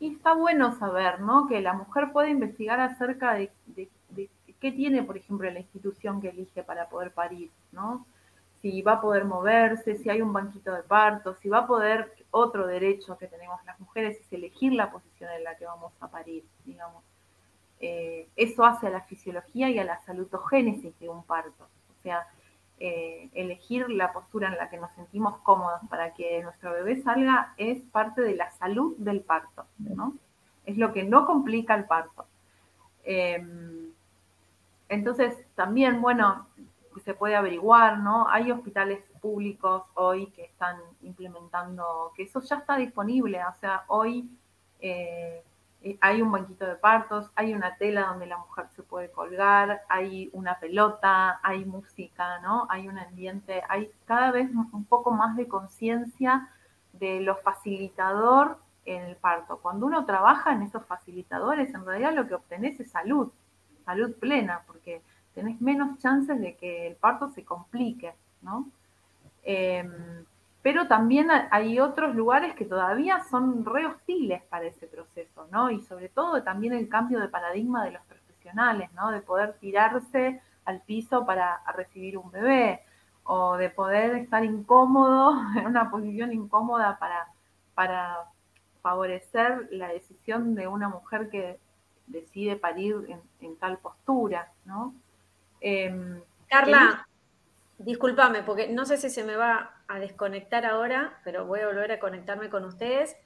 Y 0.00 0.14
está 0.14 0.34
bueno 0.34 0.76
saber, 0.78 1.20
¿no? 1.20 1.46
Que 1.46 1.60
la 1.60 1.74
mujer 1.74 2.12
puede 2.12 2.30
investigar 2.30 2.80
acerca 2.80 3.34
de 3.34 3.88
qué 4.64 4.72
tiene, 4.72 5.02
por 5.02 5.18
ejemplo, 5.18 5.50
la 5.50 5.58
institución 5.58 6.22
que 6.22 6.30
elige 6.30 6.62
para 6.62 6.88
poder 6.88 7.12
parir, 7.12 7.50
¿no? 7.70 8.06
Si 8.62 8.80
va 8.80 8.92
a 8.92 9.00
poder 9.02 9.26
moverse, 9.26 9.98
si 9.98 10.08
hay 10.08 10.22
un 10.22 10.32
banquito 10.32 10.72
de 10.72 10.82
parto, 10.82 11.34
si 11.34 11.50
va 11.50 11.58
a 11.58 11.66
poder, 11.66 12.14
otro 12.30 12.66
derecho 12.66 13.18
que 13.18 13.26
tenemos 13.26 13.62
las 13.66 13.78
mujeres 13.78 14.18
es 14.18 14.32
elegir 14.32 14.72
la 14.72 14.90
posición 14.90 15.28
en 15.32 15.44
la 15.44 15.54
que 15.58 15.66
vamos 15.66 15.92
a 16.00 16.08
parir, 16.08 16.44
digamos. 16.64 17.04
Eh, 17.78 18.26
eso 18.36 18.64
hace 18.64 18.86
a 18.86 18.90
la 18.90 19.02
fisiología 19.02 19.68
y 19.68 19.78
a 19.78 19.84
la 19.84 19.98
salutogénesis 20.06 20.98
de 20.98 21.10
un 21.10 21.24
parto. 21.24 21.64
O 21.64 22.02
sea, 22.02 22.26
eh, 22.80 23.28
elegir 23.34 23.90
la 23.90 24.14
postura 24.14 24.48
en 24.48 24.56
la 24.56 24.70
que 24.70 24.78
nos 24.78 24.92
sentimos 24.92 25.36
cómodos 25.42 25.82
para 25.90 26.14
que 26.14 26.42
nuestro 26.42 26.72
bebé 26.72 27.02
salga 27.02 27.52
es 27.58 27.82
parte 27.82 28.22
de 28.22 28.34
la 28.34 28.50
salud 28.52 28.96
del 28.96 29.20
parto, 29.20 29.66
¿no? 29.76 30.14
Es 30.64 30.78
lo 30.78 30.94
que 30.94 31.04
no 31.04 31.26
complica 31.26 31.74
el 31.74 31.84
parto. 31.84 32.24
Em, 33.04 33.83
entonces, 34.88 35.34
también, 35.54 36.00
bueno, 36.00 36.46
se 37.04 37.14
puede 37.14 37.36
averiguar, 37.36 37.98
¿no? 37.98 38.28
Hay 38.28 38.52
hospitales 38.52 39.00
públicos 39.20 39.82
hoy 39.94 40.26
que 40.28 40.44
están 40.44 40.76
implementando, 41.02 42.12
que 42.14 42.24
eso 42.24 42.40
ya 42.40 42.56
está 42.56 42.76
disponible, 42.76 43.40
o 43.44 43.54
sea, 43.60 43.84
hoy 43.88 44.28
eh, 44.80 45.42
hay 46.00 46.22
un 46.22 46.30
banquito 46.30 46.66
de 46.66 46.76
partos, 46.76 47.30
hay 47.34 47.52
una 47.52 47.76
tela 47.76 48.06
donde 48.06 48.26
la 48.26 48.38
mujer 48.38 48.66
se 48.74 48.82
puede 48.82 49.10
colgar, 49.10 49.82
hay 49.88 50.30
una 50.32 50.58
pelota, 50.58 51.40
hay 51.42 51.64
música, 51.64 52.38
¿no? 52.40 52.66
Hay 52.70 52.88
un 52.88 52.98
ambiente, 52.98 53.62
hay 53.68 53.90
cada 54.06 54.30
vez 54.30 54.50
un 54.50 54.84
poco 54.84 55.10
más 55.10 55.36
de 55.36 55.48
conciencia 55.48 56.48
de 56.92 57.20
lo 57.20 57.36
facilitador 57.36 58.58
en 58.86 59.02
el 59.02 59.16
parto. 59.16 59.58
Cuando 59.58 59.86
uno 59.86 60.04
trabaja 60.06 60.52
en 60.52 60.62
esos 60.62 60.84
facilitadores, 60.86 61.74
en 61.74 61.84
realidad 61.84 62.14
lo 62.14 62.26
que 62.26 62.34
obtenés 62.34 62.78
es 62.80 62.90
salud, 62.90 63.30
salud 63.84 64.14
plena, 64.14 64.62
porque 64.66 65.02
tenés 65.34 65.60
menos 65.60 65.98
chances 65.98 66.40
de 66.40 66.56
que 66.56 66.86
el 66.86 66.96
parto 66.96 67.28
se 67.28 67.44
complique, 67.44 68.14
¿no? 68.42 68.68
Em, 69.42 70.24
pero 70.62 70.88
también 70.88 71.28
hay 71.50 71.78
otros 71.78 72.14
lugares 72.14 72.54
que 72.54 72.64
todavía 72.64 73.22
son 73.24 73.64
re 73.66 73.86
hostiles 73.86 74.42
para 74.44 74.64
ese 74.64 74.86
proceso, 74.86 75.46
¿no? 75.50 75.70
Y 75.70 75.82
sobre 75.82 76.08
todo 76.08 76.42
también 76.42 76.72
el 76.72 76.88
cambio 76.88 77.20
de 77.20 77.28
paradigma 77.28 77.84
de 77.84 77.92
los 77.92 78.02
profesionales, 78.04 78.90
¿no? 78.94 79.10
De 79.10 79.20
poder 79.20 79.54
tirarse 79.60 80.40
al 80.64 80.80
piso 80.80 81.26
para 81.26 81.60
recibir 81.76 82.16
un 82.16 82.30
bebé 82.30 82.80
o 83.24 83.56
de 83.56 83.70
poder 83.70 84.16
estar 84.16 84.44
incómodo, 84.44 85.34
en 85.56 85.66
una 85.66 85.90
posición 85.90 86.32
incómoda 86.32 86.98
para, 86.98 87.28
para 87.74 88.30
favorecer 88.82 89.68
la 89.70 89.88
decisión 89.88 90.54
de 90.54 90.66
una 90.66 90.88
mujer 90.88 91.28
que 91.30 91.58
decide 92.06 92.56
parir 92.56 93.18
en, 93.40 93.56
tal 93.56 93.78
postura, 93.78 94.52
¿no? 94.64 94.94
Em, 95.60 96.20
Carla, 96.48 97.06
discúlpame, 97.78 98.42
porque 98.42 98.68
no 98.68 98.84
sé 98.84 98.96
si 98.96 99.10
se 99.10 99.24
me 99.24 99.36
va 99.36 99.74
a 99.88 99.98
desconectar 99.98 100.64
ahora, 100.64 101.20
pero 101.24 101.46
voy 101.46 101.60
a 101.60 101.66
volver 101.66 101.92
a 101.92 102.00
conectarme 102.00 102.50
con 102.50 102.64
ustedes. 102.64 103.16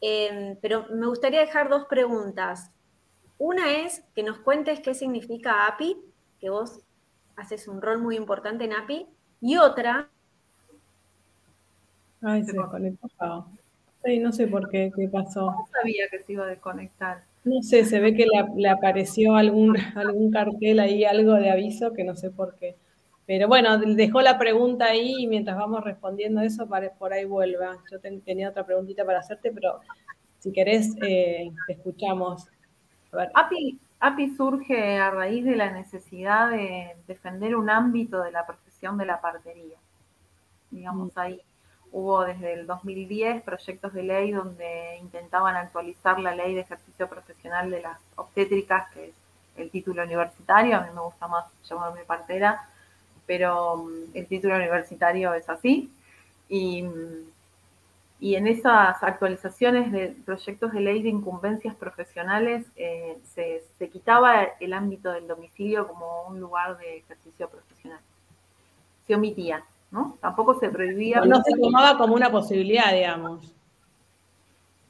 Em, 0.00 0.56
pero 0.60 0.86
me 0.90 1.06
gustaría 1.06 1.40
dejar 1.40 1.68
dos 1.68 1.86
preguntas. 1.86 2.70
Una 3.38 3.72
es 3.72 4.04
que 4.14 4.22
nos 4.22 4.38
cuentes 4.38 4.80
qué 4.80 4.94
significa 4.94 5.66
API, 5.66 5.96
que 6.40 6.50
vos 6.50 6.80
haces 7.36 7.68
un 7.68 7.80
rol 7.80 7.98
muy 7.98 8.16
importante 8.16 8.64
en 8.64 8.72
API, 8.72 9.06
y 9.40 9.56
otra... 9.56 10.08
Ay, 12.20 12.42
se 12.44 12.52
desconectó. 12.52 13.48
Sí, 14.04 14.18
no 14.18 14.32
sé 14.32 14.48
por 14.48 14.68
qué, 14.70 14.90
qué 14.94 15.08
pasó. 15.08 15.52
No 15.52 15.66
sabía 15.70 16.08
que 16.10 16.22
se 16.22 16.32
iba 16.32 16.44
a 16.44 16.48
desconectar. 16.48 17.24
No 17.44 17.62
sé, 17.62 17.84
se 17.84 18.00
ve 18.00 18.14
que 18.14 18.26
le, 18.56 18.68
apareció 18.68 19.36
algún, 19.36 19.76
algún 19.96 20.30
cartel 20.30 20.80
ahí, 20.80 21.04
algo 21.04 21.34
de 21.34 21.50
aviso 21.50 21.92
que 21.92 22.04
no 22.04 22.16
sé 22.16 22.30
por 22.30 22.54
qué. 22.56 22.76
Pero 23.26 23.46
bueno, 23.46 23.76
dejó 23.78 24.22
la 24.22 24.38
pregunta 24.38 24.86
ahí 24.86 25.16
y 25.18 25.26
mientras 25.26 25.56
vamos 25.56 25.84
respondiendo 25.84 26.40
eso, 26.40 26.66
por 26.98 27.12
ahí 27.12 27.26
vuelva. 27.26 27.76
Yo 27.92 28.00
tenía 28.00 28.48
otra 28.48 28.64
preguntita 28.64 29.04
para 29.04 29.18
hacerte, 29.18 29.52
pero 29.52 29.80
si 30.38 30.50
querés, 30.50 30.96
eh, 31.02 31.50
te 31.66 31.74
escuchamos. 31.74 32.46
API, 33.34 33.78
API 34.00 34.30
surge 34.30 34.96
a 34.98 35.10
raíz 35.10 35.44
de 35.44 35.56
la 35.56 35.70
necesidad 35.70 36.50
de 36.50 36.96
defender 37.06 37.54
un 37.54 37.68
ámbito 37.68 38.22
de 38.22 38.32
la 38.32 38.46
profesión 38.46 38.96
de 38.96 39.04
la 39.04 39.20
partería. 39.20 39.76
Digamos, 40.70 41.14
mm. 41.14 41.18
ahí 41.18 41.40
hubo 41.92 42.24
desde 42.24 42.54
el 42.54 42.66
2010 42.66 43.42
proyectos 43.42 43.92
de 43.92 44.02
ley 44.02 44.32
donde 44.32 44.98
intentaban 45.00 45.56
actualizar 45.56 46.18
la 46.20 46.34
ley 46.34 46.54
de 46.54 46.62
ejercicio 46.62 47.08
profesional 47.08 47.70
de 47.70 47.82
las 47.82 47.98
obstétricas, 48.16 48.90
que 48.92 49.06
es 49.06 49.14
el 49.56 49.70
título 49.70 50.04
universitario, 50.04 50.76
a 50.76 50.80
mí 50.80 50.88
me 50.94 51.00
gusta 51.00 51.26
más 51.28 51.46
llamarme 51.68 52.04
partera, 52.04 52.68
pero 53.26 53.76
mm, 53.76 54.16
el 54.16 54.26
título 54.26 54.56
universitario 54.56 55.34
es 55.34 55.48
así. 55.48 55.92
Y, 56.48 56.82
mm, 56.82 57.28
y 58.20 58.34
en 58.34 58.48
esas 58.48 59.00
actualizaciones 59.02 59.92
de 59.92 60.08
proyectos 60.24 60.72
de 60.72 60.80
ley 60.80 61.02
de 61.02 61.08
incumbencias 61.08 61.76
profesionales 61.76 62.66
eh, 62.74 63.16
se, 63.34 63.88
quitaba 63.90 64.42
el 64.58 64.72
ámbito 64.72 65.12
del 65.12 65.28
domicilio 65.28 65.86
como 65.86 66.24
un 66.24 66.40
lugar 66.40 66.78
de 66.78 66.98
ejercicio 66.98 67.48
profesional. 67.48 68.00
Se 69.06 69.14
omitía, 69.14 69.64
¿no? 69.90 70.18
Tampoco 70.20 70.58
se 70.58 70.68
prohibía. 70.68 71.20
No, 71.22 71.42
se 71.42 71.56
tomaba 71.56 71.96
como 71.98 72.14
una 72.14 72.30
posibilidad, 72.30 72.92
digamos. 72.92 73.54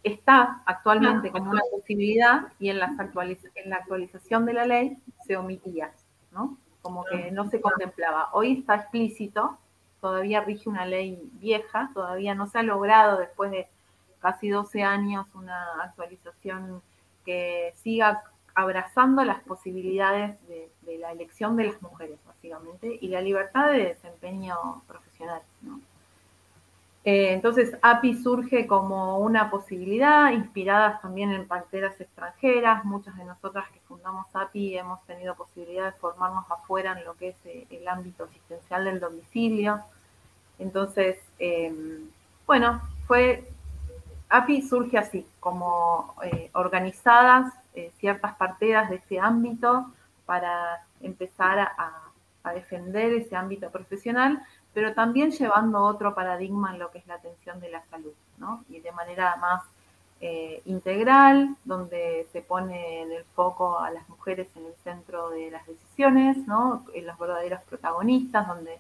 Está 0.03 0.63
actualmente 0.65 1.31
como 1.31 1.51
una 1.51 1.63
posibilidad 1.71 2.53
y 2.59 2.71
en, 2.71 2.79
las 2.79 2.91
en 2.91 3.71
la 3.71 3.77
actualización 3.77 4.47
de 4.47 4.53
la 4.53 4.65
ley 4.65 4.97
se 5.27 5.37
omitía, 5.37 5.93
¿no? 6.33 6.57
como 6.89 7.05
que 7.05 7.31
no 7.31 7.51
se 7.51 7.61
contemplaba. 7.61 8.31
Hoy 8.33 8.61
está 8.61 8.77
explícito, 8.77 9.59
todavía 10.01 10.41
rige 10.41 10.71
una 10.71 10.87
ley 10.87 11.31
vieja, 11.35 11.91
todavía 11.93 12.35
no 12.35 12.47
se 12.47 12.59
ha 12.59 12.63
logrado 12.63 13.19
después 13.19 13.51
de 13.51 13.69
casi 14.21 14.49
12 14.49 14.83
años 14.83 15.27
una 15.35 15.83
actualización 15.83 16.83
que 17.25 17.73
siga 17.77 18.23
abrazando 18.55 19.23
las 19.25 19.43
posibilidades 19.43 20.37
de, 20.49 20.71
la 20.99 21.13
elección 21.13 21.57
de 21.57 21.65
las 21.65 21.83
mujeres, 21.83 22.19
y 22.43 23.09
la 23.09 23.21
libertad 23.21 23.73
de 23.73 23.85
desempeño 23.85 24.83
profesional. 24.87 25.43
Eh, 27.05 27.33
entonces, 27.33 27.77
API 27.81 28.15
surge 28.23 28.67
como 28.67 29.19
una 29.19 29.51
posibilidad, 29.51 30.31
inspiradas 30.31 31.01
también 31.01 31.33
en 31.33 31.47
parteras 31.47 31.99
extranjeras. 32.01 32.85
Muchas 32.85 33.17
de 33.17 33.25
nosotras 33.25 33.69
que 33.71 33.81
fundamos 33.81 34.27
API 34.35 34.79
hemos 34.79 35.03
tenido 35.07 35.35
posibilidad 35.35 35.87
de 35.87 35.99
formarnos 35.99 36.45
afuera 36.51 36.99
en 36.99 37.05
lo 37.05 37.15
que 37.15 37.29
es 37.29 37.37
eh, 37.47 37.67
el 37.71 37.87
ámbito 37.89 38.25
asistencial 38.25 38.85
del 38.85 39.01
domicilio. 39.01 39.81
Entonces, 40.59 41.19
em, 41.39 42.11
bueno, 42.47 42.81
fue 43.07 43.49
API 44.29 44.63
surge 44.63 44.99
así, 44.99 45.27
como 45.41 46.15
eh, 46.25 46.51
organizadas 46.53 47.53
ciertas 48.01 48.35
parteras 48.35 48.91
de 48.91 48.97
ese 48.97 49.21
ámbito 49.21 49.87
para 50.27 50.85
empezar 51.01 51.61
a 51.61 52.08
defender 52.53 53.13
ese 53.13 53.37
ámbito 53.37 53.71
profesional 53.71 54.43
pero 54.79 54.95
también 54.95 55.33
llevando 55.33 55.83
otro 55.83 56.15
paradigma 56.15 56.73
en 56.73 56.79
lo 56.79 56.93
que 56.93 56.99
es 56.99 57.07
la 57.09 57.15
atención 57.15 57.59
de 57.59 57.69
la 57.69 57.83
salud, 57.87 58.13
¿no? 58.37 58.65
Y 58.69 58.79
de 58.79 58.93
manera 58.93 59.35
más 59.37 59.63
eh, 60.21 60.63
integral, 60.67 61.57
donde 61.65 62.29
se 62.33 62.43
pone 62.43 63.03
en 63.03 63.11
el 63.11 63.25
foco 63.25 63.81
a 63.81 63.91
las 63.91 64.09
mujeres 64.09 64.47
en 64.55 64.67
el 64.67 64.75
centro 64.85 65.31
de 65.31 65.51
las 65.51 65.67
decisiones, 65.67 66.37
¿no? 66.47 66.85
En 66.95 67.07
los 67.07 67.19
verdaderos 67.19 67.61
protagonistas, 67.63 68.47
donde 68.47 68.79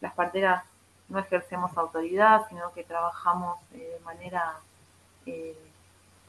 las 0.00 0.12
parteras 0.14 0.64
no 1.08 1.18
ejercemos 1.18 1.76
autoridad, 1.76 2.42
sino 2.48 2.72
que 2.72 2.84
trabajamos 2.84 3.58
eh, 3.72 3.96
de 3.98 4.04
manera 4.04 4.54
eh, 5.26 5.56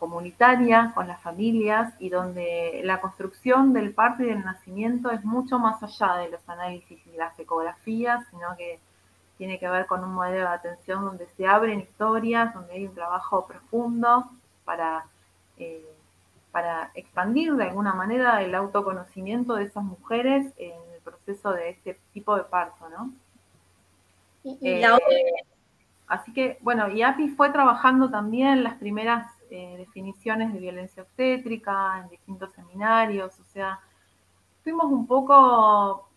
comunitaria 0.04 0.92
con 0.94 1.08
las 1.08 1.22
familias 1.22 1.94
y 1.98 2.10
donde 2.10 2.82
la 2.84 3.00
construcción 3.00 3.72
del 3.72 3.94
parto 3.94 4.24
y 4.24 4.26
del 4.26 4.44
nacimiento 4.44 5.12
es 5.12 5.24
mucho 5.24 5.60
más 5.60 5.82
allá 5.82 6.16
de 6.18 6.30
los 6.30 6.42
análisis 6.50 7.00
y 7.08 7.16
las 7.16 7.40
ecografías, 7.40 8.28
sino 8.30 8.54
que 8.58 8.82
tiene 9.38 9.58
que 9.60 9.70
ver 9.70 9.86
con 9.86 10.04
un 10.04 10.14
modelo 10.14 10.50
de 10.50 10.56
atención 10.56 11.06
donde 11.06 11.26
se 11.38 11.48
abren 11.48 11.80
historias, 11.80 12.54
donde 12.54 12.74
hay 12.74 12.86
un 12.86 12.94
trabajo 12.94 13.48
profundo 13.48 14.30
para, 14.66 15.06
eh, 15.58 15.86
para 16.52 16.92
expandir 16.96 17.54
de 17.56 17.64
alguna 17.64 17.94
manera 17.94 18.42
el 18.42 18.54
autoconocimiento 18.56 19.56
de 19.56 19.64
esas 19.64 19.86
mujeres 19.86 20.52
en 20.58 20.74
el 20.94 21.02
proceso 21.02 21.54
de 21.54 21.70
este 21.70 21.98
tipo 22.12 22.36
de 22.36 22.44
parto, 22.44 22.90
¿no? 22.90 23.10
Eh, 24.44 24.84
así 26.08 26.34
que, 26.34 26.58
bueno, 26.60 26.90
y 26.90 27.04
API 27.04 27.30
fue 27.30 27.52
trabajando 27.52 28.10
también 28.10 28.66
las 28.66 28.76
primeras 28.76 29.33
eh, 29.56 29.76
definiciones 29.78 30.52
de 30.52 30.60
violencia 30.60 31.04
obstétrica 31.04 32.00
en 32.00 32.10
distintos 32.10 32.52
seminarios, 32.54 33.40
o 33.40 33.44
sea, 33.44 33.80
fuimos 34.64 34.86
un 34.86 35.06
poco 35.06 36.10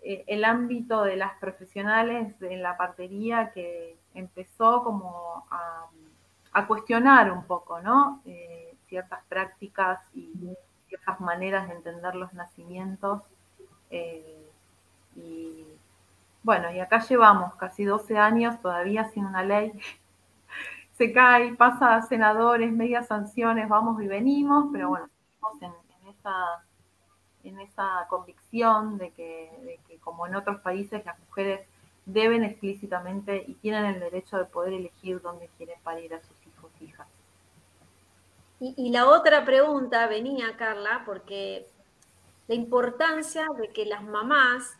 eh, 0.00 0.22
el 0.28 0.44
ámbito 0.44 1.02
de 1.02 1.16
las 1.16 1.36
profesionales 1.40 2.40
en 2.40 2.62
la 2.62 2.76
partería 2.76 3.50
que 3.52 3.98
empezó 4.14 4.84
como 4.84 5.44
a, 5.50 5.88
cuestionar 6.68 7.32
un 7.32 7.42
poco, 7.42 7.80
¿no? 7.80 8.22
Eh, 8.26 8.76
ciertas 8.86 9.24
prácticas 9.28 9.98
y 10.14 10.32
ciertas 10.86 11.20
maneras 11.20 11.66
de 11.66 11.74
entender 11.74 12.14
los 12.14 12.32
nacimientos. 12.32 13.22
Y 13.90 15.64
bueno, 16.44 16.70
y 16.70 16.78
acá 16.78 17.00
llevamos 17.00 17.56
casi 17.56 17.84
12 17.84 18.16
años 18.18 18.60
todavía 18.60 19.04
sin 19.10 19.24
una 19.26 19.42
ley. 19.42 19.72
Se 20.96 21.12
cae, 21.12 21.54
pasa 21.54 21.96
a 21.96 22.02
senadores, 22.02 22.72
medias 22.72 23.06
sanciones, 23.06 23.68
vamos 23.68 24.02
y 24.02 24.06
venimos, 24.06 24.66
pero 24.72 24.88
bueno, 24.88 25.08
seguimos 25.60 25.76
en 26.02 26.08
esa 26.08 26.64
en 27.48 27.60
esa 27.60 28.06
convicción 28.08 28.98
de 28.98 29.10
que, 29.10 29.78
como 30.00 30.26
en 30.26 30.34
otros 30.34 30.60
países 30.60 31.04
las 31.04 31.18
mujeres 31.20 31.66
deben 32.04 32.44
explícitamente 32.44 33.44
y 33.46 33.54
tienen 33.54 33.84
el 33.86 34.00
derecho 34.00 34.36
de 34.36 34.44
poder 34.44 34.72
elegir 34.72 35.20
dónde 35.20 35.48
quieren 35.56 35.78
parir 35.82 36.14
a 36.14 36.20
sus 36.20 36.46
hijos 36.46 36.70
e 36.80 36.84
hijas. 36.84 37.06
Y, 38.58 38.74
y, 38.76 38.90
la 38.90 39.08
otra 39.08 39.44
pregunta 39.44 40.06
venía, 40.06 40.56
Carla, 40.56 41.02
porque 41.04 41.66
la 42.48 42.54
importancia 42.54 43.46
de 43.58 43.72
que 43.72 43.84
las 43.84 44.02
mamás 44.02 44.78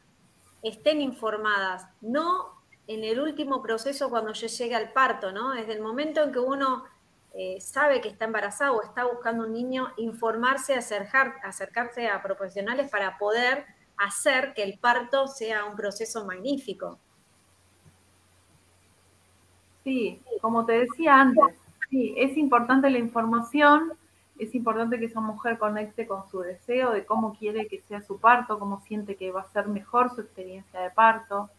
estén 0.63 1.03
informadas, 1.03 1.87
no 2.01 2.56
en 2.87 3.05
el 3.05 3.21
último 3.21 3.63
proceso 3.63 4.11
cuando 4.11 4.33
yo 4.33 4.47
llegue 4.47 4.75
al 4.75 4.93
parto, 4.93 5.33
¿no? 5.33 5.53
Desde 5.53 5.73
el 5.73 5.81
momento 5.81 6.23
en 6.23 6.33
que 6.33 6.39
uno 6.39 6.85
eh, 7.35 7.61
sabe 7.61 8.01
que 8.01 8.09
está 8.09 8.25
embarazada 8.25 8.73
o 8.73 8.83
está 8.83 9.05
buscando 9.05 9.45
un 9.45 9.53
niño, 9.53 9.89
informarse, 9.97 10.75
acercar, 10.75 11.35
acercarse 11.43 12.09
a 12.09 12.23
profesionales 12.23 12.91
para 12.91 13.19
poder 13.19 13.67
hacer 13.97 14.55
que 14.55 14.63
el 14.63 14.79
parto 14.79 15.27
sea 15.27 15.65
un 15.65 15.77
proceso 15.77 16.25
magnífico. 16.25 16.99
Sí, 19.85 20.21
como 20.41 20.67
te 20.67 20.81
decía 20.81 21.21
antes, 21.21 21.57
sí, 21.91 22.15
es 22.17 22.37
importante 22.37 22.91
la 22.91 22.99
información, 22.99 23.93
es 24.39 24.55
importante 24.55 24.99
que 24.99 25.07
esa 25.07 25.21
mujer 25.21 25.59
conecte 25.59 26.07
con 26.07 26.29
su 26.29 26.41
deseo 26.41 26.93
de 26.93 27.05
cómo 27.05 27.37
quiere 27.39 27.69
que 27.69 27.81
sea 27.81 28.03
su 28.03 28.19
parto, 28.19 28.59
cómo 28.59 28.81
siente 28.81 29.17
que 29.17 29.31
va 29.31 29.43
a 29.43 29.53
ser 29.53 29.69
mejor 29.69 30.11
su 30.15 30.23
experiencia 30.23 30.81
de 30.81 30.91
parto. 30.91 31.51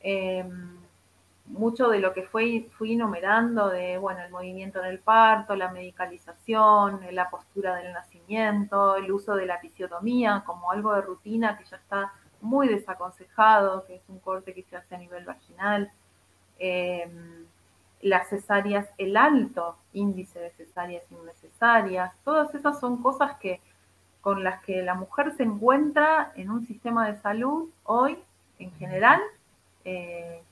Em, 0.00 0.76
mucho 1.46 1.88
de 1.88 2.00
lo 2.00 2.12
que 2.12 2.22
fue, 2.24 2.68
fui 2.76 2.94
enumerando 2.94 3.68
de, 3.68 3.98
bueno, 3.98 4.20
el 4.20 4.30
movimiento 4.30 4.80
en 4.80 4.86
el 4.86 4.98
parto, 4.98 5.54
la 5.54 5.70
medicalización, 5.70 7.00
la 7.12 7.30
postura 7.30 7.76
del 7.76 7.92
nacimiento, 7.92 8.96
el 8.96 9.10
uso 9.12 9.34
de 9.36 9.46
la 9.46 9.56
episiotomía 9.56 10.42
como 10.44 10.70
algo 10.72 10.94
de 10.94 11.02
rutina 11.02 11.56
que 11.56 11.64
ya 11.64 11.76
está 11.76 12.12
muy 12.40 12.68
desaconsejado, 12.68 13.84
que 13.86 13.96
es 13.96 14.02
un 14.08 14.18
corte 14.18 14.54
que 14.54 14.62
se 14.64 14.76
hace 14.76 14.94
a 14.94 14.98
nivel 14.98 15.24
vaginal. 15.24 15.90
Em, 16.58 17.46
las 18.02 18.28
cesáreas, 18.28 18.88
el 18.98 19.16
alto 19.16 19.76
índice 19.92 20.38
de 20.38 20.50
cesáreas 20.50 21.04
innecesarias, 21.10 22.12
todas 22.24 22.54
esas 22.54 22.78
son 22.80 23.02
cosas 23.02 23.36
que 23.38 23.60
con 24.20 24.42
las 24.42 24.60
que 24.62 24.82
la 24.82 24.94
mujer 24.94 25.32
se 25.36 25.44
encuentra 25.44 26.32
en 26.36 26.50
un 26.50 26.66
sistema 26.66 27.06
de 27.08 27.16
salud 27.20 27.70
hoy 27.84 28.18
en 28.58 28.72
general 28.72 29.20
eh, 29.86 30.42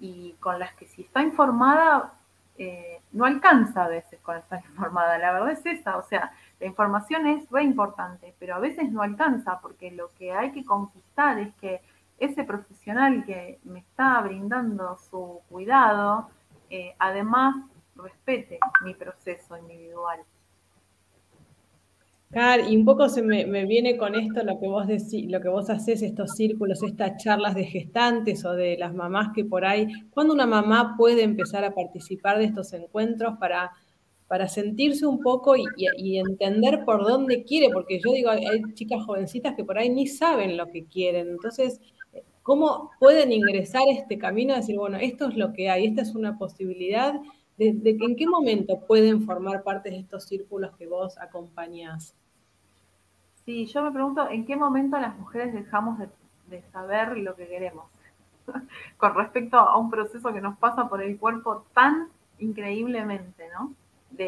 y 0.00 0.34
con 0.38 0.58
las 0.58 0.74
que 0.74 0.86
si 0.86 1.02
está 1.02 1.22
informada, 1.22 2.12
eh, 2.58 3.00
no 3.12 3.24
alcanza 3.24 3.86
a 3.86 3.88
veces 3.88 4.20
con 4.20 4.36
estar 4.36 4.62
informada. 4.70 5.18
La 5.18 5.32
verdad 5.32 5.52
es 5.52 5.64
esa, 5.64 5.96
o 5.96 6.02
sea, 6.02 6.32
la 6.60 6.66
información 6.66 7.26
es 7.26 7.50
muy 7.50 7.62
importante, 7.62 8.34
pero 8.38 8.54
a 8.54 8.58
veces 8.58 8.92
no 8.92 9.02
alcanza 9.02 9.58
porque 9.60 9.90
lo 9.90 10.10
que 10.18 10.32
hay 10.32 10.52
que 10.52 10.64
conquistar 10.64 11.38
es 11.38 11.54
que 11.54 11.80
ese 12.18 12.44
profesional 12.44 13.24
que 13.24 13.58
me 13.64 13.80
está 13.80 14.20
brindando 14.20 14.98
su 15.10 15.40
cuidado, 15.48 16.28
eh, 16.68 16.94
además 16.98 17.56
respete 17.96 18.58
mi 18.82 18.94
proceso 18.94 19.56
individual. 19.56 20.20
Car, 22.32 22.60
y 22.66 22.74
un 22.78 22.86
poco 22.86 23.10
se 23.10 23.20
me, 23.20 23.44
viene 23.66 23.98
con 23.98 24.14
esto 24.14 24.42
lo 24.42 24.58
que 24.58 24.66
vos 24.66 24.86
decís, 24.86 25.30
lo 25.30 25.38
que 25.42 25.50
vos 25.50 25.68
haces, 25.68 26.00
estos 26.00 26.30
círculos, 26.30 26.82
estas 26.82 27.22
charlas 27.22 27.54
de 27.54 27.64
gestantes 27.64 28.42
o 28.46 28.54
de 28.54 28.78
las 28.78 28.94
mamás 28.94 29.32
que 29.34 29.44
por 29.44 29.66
ahí, 29.66 29.86
¿cuándo 30.10 30.32
una 30.32 30.46
mamá 30.46 30.94
puede 30.96 31.24
empezar 31.24 31.62
a 31.62 31.74
participar 31.74 32.38
de 32.38 32.46
estos 32.46 32.72
encuentros 32.72 33.36
para, 33.38 33.70
para 34.28 34.48
sentirse 34.48 35.04
un 35.04 35.20
poco 35.20 35.56
y, 35.56 36.16
entender 36.16 36.86
por 36.86 37.04
dónde 37.04 37.44
quiere? 37.44 37.68
Porque 37.70 38.00
yo 38.00 38.12
digo, 38.12 38.30
hay, 38.30 38.62
chicas 38.72 39.04
jovencitas 39.04 39.54
que 39.54 39.64
por 39.64 39.76
ahí 39.76 39.90
ni 39.90 40.06
saben 40.06 40.56
lo 40.56 40.68
que 40.68 40.86
quieren. 40.86 41.28
Entonces, 41.28 41.82
¿cómo 42.42 42.92
pueden 42.98 43.30
ingresar 43.30 43.82
a 43.82 43.92
este 43.92 44.16
camino? 44.16 44.54
A 44.54 44.56
decir, 44.56 44.78
bueno, 44.78 44.96
esto 44.96 45.28
es 45.28 45.36
lo 45.36 45.52
que 45.52 45.68
hay, 45.68 45.84
esta 45.84 46.00
es 46.00 46.14
una 46.14 46.38
posibilidad. 46.38 47.12
¿De, 47.58 47.74
de 47.74 47.90
en 47.90 48.16
qué 48.16 48.26
momento 48.26 48.80
pueden 48.86 49.22
formar 49.24 49.62
parte 49.62 49.90
de 49.90 49.98
estos 49.98 50.24
círculos 50.24 50.74
que 50.78 50.86
vos 50.86 51.18
acompañás? 51.18 52.16
Sí, 53.44 53.66
yo 53.66 53.82
me 53.82 53.90
pregunto 53.90 54.28
en 54.28 54.46
qué 54.46 54.56
momento 54.56 54.98
las 54.98 55.16
mujeres 55.18 55.52
dejamos 55.52 55.98
de, 55.98 56.08
saber 56.70 57.16
lo 57.16 57.34
que 57.34 57.48
queremos 57.48 57.86
con 58.98 59.14
respecto 59.14 59.58
a 59.58 59.78
un 59.78 59.90
proceso 59.90 60.34
que 60.34 60.40
nos 60.42 60.58
pasa 60.58 60.86
por 60.86 61.02
el 61.02 61.18
cuerpo 61.18 61.64
tan 61.72 62.08
increíblemente, 62.38 63.48
¿no? 63.54 63.72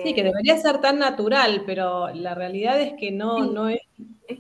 Sí, 0.02 0.14
que 0.14 0.22
debería 0.22 0.56
ser 0.56 0.80
tan 0.80 0.98
natural, 0.98 1.64
pero 1.66 2.08
la 2.08 2.34
realidad 2.34 2.80
es 2.80 2.94
que 2.98 3.10
no, 3.10 3.44
no 3.44 3.68
es, 3.68 3.82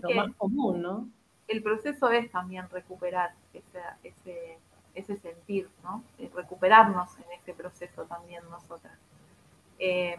lo 0.00 0.10
más 0.10 0.34
común, 0.36 0.80
¿no? 0.80 1.08
El 1.46 1.62
proceso 1.62 2.10
es 2.10 2.30
también 2.30 2.70
recuperar 2.70 3.32
ese, 3.52 3.80
ese, 4.02 4.58
ese 4.94 5.18
sentir, 5.18 5.68
¿no? 5.82 6.02
Recuperarnos 6.34 7.18
en 7.18 7.38
ese 7.38 7.52
proceso 7.52 8.04
también 8.04 8.42
nosotras. 8.50 8.94
Eh, 9.78 10.16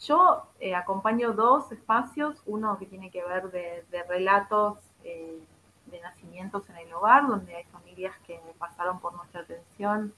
yo 0.00 0.46
eh, 0.60 0.74
acompaño 0.74 1.32
dos 1.32 1.70
espacios, 1.72 2.42
uno 2.46 2.78
que 2.78 2.86
tiene 2.86 3.10
que 3.10 3.22
ver 3.24 3.50
de, 3.50 4.02
relatos 4.08 4.78
eh, 5.02 5.38
de 5.86 6.00
nacimientos 6.00 6.68
en 6.68 6.76
el 6.76 6.92
hogar, 6.92 7.26
donde 7.26 7.54
hay 7.56 7.64
familias 7.64 8.14
que 8.26 8.40
pasaron 8.58 8.98
por 9.00 9.14
nuestra 9.14 9.42
atención, 9.42 10.12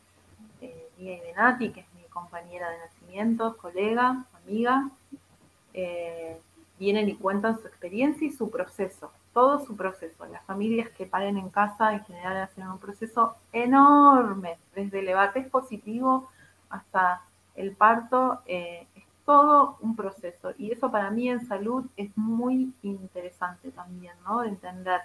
eh, 0.60 0.88
Mía 0.98 1.16
y 1.16 1.20
Benati, 1.20 1.70
que 1.70 1.80
es 1.80 1.94
mi 1.94 2.02
compañera 2.04 2.70
de 2.70 2.78
nacimientos, 2.78 3.56
colega, 3.56 4.24
amiga, 4.44 4.90
vienen 6.78 7.08
y 7.08 7.14
cuentan 7.16 7.58
su 7.60 7.66
experiencia 7.66 8.26
y 8.26 8.32
su 8.32 8.50
proceso, 8.50 9.10
todo 9.34 9.64
su 9.64 9.76
proceso. 9.76 10.24
Las 10.26 10.42
familias 10.44 10.88
que 10.90 11.06
paren 11.06 11.36
en 11.36 11.50
casa 11.50 11.92
en 11.92 12.04
general 12.04 12.38
hacen 12.38 12.66
un 12.66 12.78
proceso 12.78 13.36
enorme, 13.52 14.58
desde 14.74 15.00
el 15.00 15.06
debate 15.06 15.42
positivo 15.42 16.30
hasta 16.70 17.22
el 17.54 17.72
parto, 17.72 18.40
todo 19.26 19.76
un 19.80 19.94
proceso. 19.94 20.52
Y 20.56 20.72
eso 20.72 20.90
para 20.90 21.10
mí 21.10 21.28
en 21.28 21.46
salud 21.46 21.84
es 21.96 22.16
muy 22.16 22.72
interesante 22.82 23.70
también, 23.72 24.14
¿no? 24.24 24.40
De 24.40 24.48
entender 24.48 25.00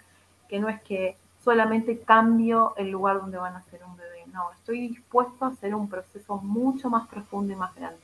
que 0.47 0.59
no 0.59 0.69
es 0.69 0.81
que 0.83 1.17
solamente 1.43 1.99
cambio 1.99 2.73
el 2.77 2.91
lugar 2.91 3.19
donde 3.19 3.37
van 3.37 3.55
a 3.55 3.63
ser 3.63 3.81
un 3.83 3.97
bebé. 3.97 4.23
No, 4.31 4.51
estoy 4.51 4.87
dispuesto 4.87 5.43
a 5.43 5.49
hacer 5.49 5.75
un 5.75 5.89
proceso 5.89 6.37
mucho 6.37 6.89
más 6.89 7.07
profundo 7.07 7.51
y 7.51 7.55
más 7.55 7.75
grande. 7.75 7.99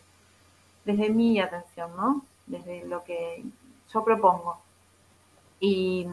Desde 0.83 1.09
mi 1.09 1.39
atención, 1.39 1.91
¿no? 1.95 2.23
Desde 2.47 2.85
lo 2.85 3.03
que 3.03 3.45
yo 3.93 4.03
propongo. 4.03 4.57
Y, 5.59 6.07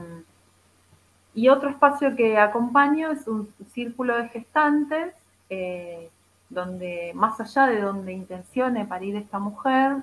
y 1.34 1.48
otro 1.48 1.70
espacio 1.70 2.14
que 2.14 2.38
acompaño 2.38 3.10
es 3.10 3.26
un 3.26 3.52
círculo 3.72 4.16
de 4.16 4.28
gestantes 4.28 5.14
eh, 5.48 6.10
donde 6.50 7.12
más 7.14 7.40
allá 7.40 7.66
de 7.66 7.80
donde 7.80 8.12
intencione 8.12 8.84
parir 8.84 9.16
esta 9.16 9.38
mujer, 9.38 10.02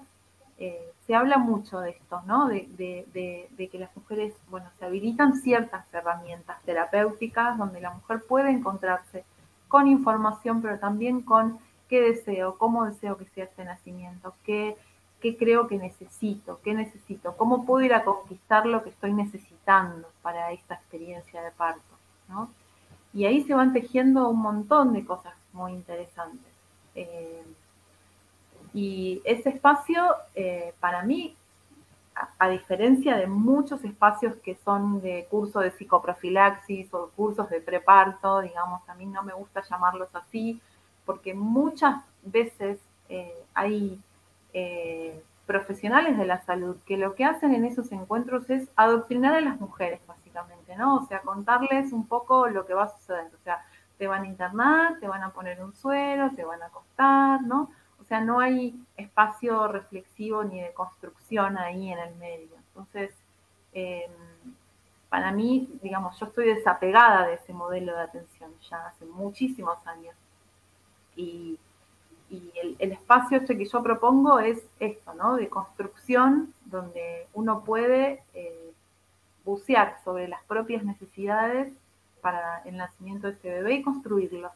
eh, 0.57 0.91
se 1.07 1.15
habla 1.15 1.37
mucho 1.37 1.79
de 1.79 1.91
esto, 1.91 2.21
¿no? 2.25 2.47
De, 2.47 2.67
que 2.77 3.79
las 3.79 3.95
mujeres, 3.95 4.33
bueno, 4.49 4.69
se 4.77 4.85
habilitan 4.85 5.35
ciertas 5.35 5.85
herramientas 5.93 6.61
terapéuticas 6.63 7.57
donde 7.57 7.81
la 7.81 7.91
mujer 7.91 8.23
puede 8.27 8.51
encontrarse 8.51 9.23
con 9.67 9.87
información, 9.87 10.61
pero 10.61 10.77
también 10.79 11.21
con 11.21 11.59
qué 11.89 12.01
deseo, 12.01 12.57
cómo 12.57 12.85
deseo 12.85 13.17
que 13.17 13.25
sea 13.25 13.45
este 13.45 13.65
nacimiento, 13.65 14.33
qué, 14.43 14.77
qué 15.19 15.35
creo 15.35 15.67
que 15.67 15.77
necesito, 15.77 16.59
qué 16.63 16.73
necesito, 16.73 17.35
cómo 17.37 17.65
puedo 17.65 17.85
ir 17.85 17.93
a 17.93 18.03
conquistar 18.03 18.65
lo 18.65 18.83
que 18.83 18.89
estoy 18.89 19.13
necesitando 19.13 20.07
para 20.21 20.51
esta 20.51 20.75
experiencia 20.75 21.41
de 21.41 21.51
parto, 21.51 21.95
¿no? 22.29 22.49
Y 23.13 23.25
ahí 23.25 23.43
se 23.43 23.53
van 23.53 23.73
tejiendo 23.73 24.29
un 24.29 24.41
montón 24.41 24.93
de 24.93 25.03
cosas 25.03 25.33
muy 25.53 25.73
interesantes. 25.73 26.51
Eh, 26.95 27.43
y 28.73 29.21
ese 29.25 29.49
espacio, 29.49 30.15
eh, 30.35 30.73
para 30.79 31.03
mí, 31.03 31.35
a, 32.37 32.49
diferencia 32.49 33.15
de 33.15 33.27
muchos 33.27 33.83
espacios 33.83 34.35
que 34.37 34.55
son 34.55 35.01
de 35.01 35.27
curso 35.29 35.59
de 35.59 35.71
psicoprofilaxis 35.71 36.93
o 36.93 37.09
cursos 37.15 37.49
de 37.49 37.61
preparto, 37.61 38.41
digamos, 38.41 38.87
a 38.87 38.95
mí 38.95 39.05
no 39.05 39.23
me 39.23 39.33
gusta 39.33 39.63
llamarlos 39.67 40.09
así, 40.13 40.61
porque 41.05 41.33
muchas 41.33 42.03
veces 42.23 42.79
eh, 43.09 43.33
hay 43.53 43.99
profesionales 45.45 46.17
de 46.17 46.25
la 46.25 46.41
salud 46.43 46.77
que 46.85 46.97
lo 46.97 47.13
que 47.15 47.25
hacen 47.25 47.53
en 47.53 47.65
esos 47.65 47.91
encuentros 47.91 48.49
es 48.49 48.69
adoctrinar 48.77 49.33
a 49.33 49.41
las 49.41 49.59
mujeres, 49.59 49.99
básicamente, 50.07 50.75
¿no? 50.77 50.97
O 50.97 51.05
sea, 51.07 51.21
contarles 51.21 51.91
un 51.91 52.07
poco 52.07 52.47
lo 52.47 52.65
que 52.65 52.73
va 52.73 52.83
a 52.83 52.97
suceder. 52.97 53.27
O 53.33 53.43
sea, 53.43 53.65
te 54.01 54.07
van 54.07 54.23
a 54.23 54.27
internar, 54.27 54.99
te 54.99 55.07
van 55.07 55.21
a 55.21 55.29
poner 55.29 55.63
un 55.63 55.75
suero, 55.75 56.31
te 56.35 56.43
van 56.43 56.59
a 56.63 56.65
acostar, 56.65 57.43
¿no? 57.43 57.69
O 57.99 58.03
sea, 58.03 58.19
no 58.19 58.39
hay 58.39 58.73
espacio 58.97 59.67
reflexivo 59.67 60.43
ni 60.43 60.59
de 60.59 60.73
construcción 60.73 61.55
ahí 61.55 61.91
en 61.91 61.99
el 61.99 62.15
medio. 62.15 62.55
Entonces, 62.69 63.13
em, 63.73 64.09
para 65.07 65.31
mí, 65.31 65.69
digamos, 65.83 66.19
yo 66.19 66.25
estoy 66.25 66.47
desapegada 66.47 67.27
de 67.27 67.35
ese 67.35 67.53
modelo 67.53 67.95
de 67.95 68.01
atención 68.01 68.51
ya 68.71 68.87
hace 68.87 69.05
muchísimos 69.05 69.77
años. 69.85 70.15
Y, 71.15 71.59
el, 72.79 72.91
espacio 72.93 73.37
este 73.37 73.55
que 73.55 73.65
yo 73.65 73.83
propongo 73.83 74.39
es 74.39 74.63
esto, 74.79 75.13
¿no? 75.13 75.35
De 75.35 75.47
construcción, 75.47 76.55
donde 76.65 77.27
uno 77.33 77.63
puede 77.63 78.23
eh, 78.33 78.73
bucear 79.45 79.99
sobre 80.03 80.27
las 80.27 80.41
propias 80.45 80.83
necesidades 80.83 81.71
para 82.21 82.61
el 82.65 82.77
nacimiento 82.77 83.27
de 83.27 83.33
este 83.33 83.49
bebé 83.49 83.75
y 83.75 83.83
construirlo. 83.83 84.51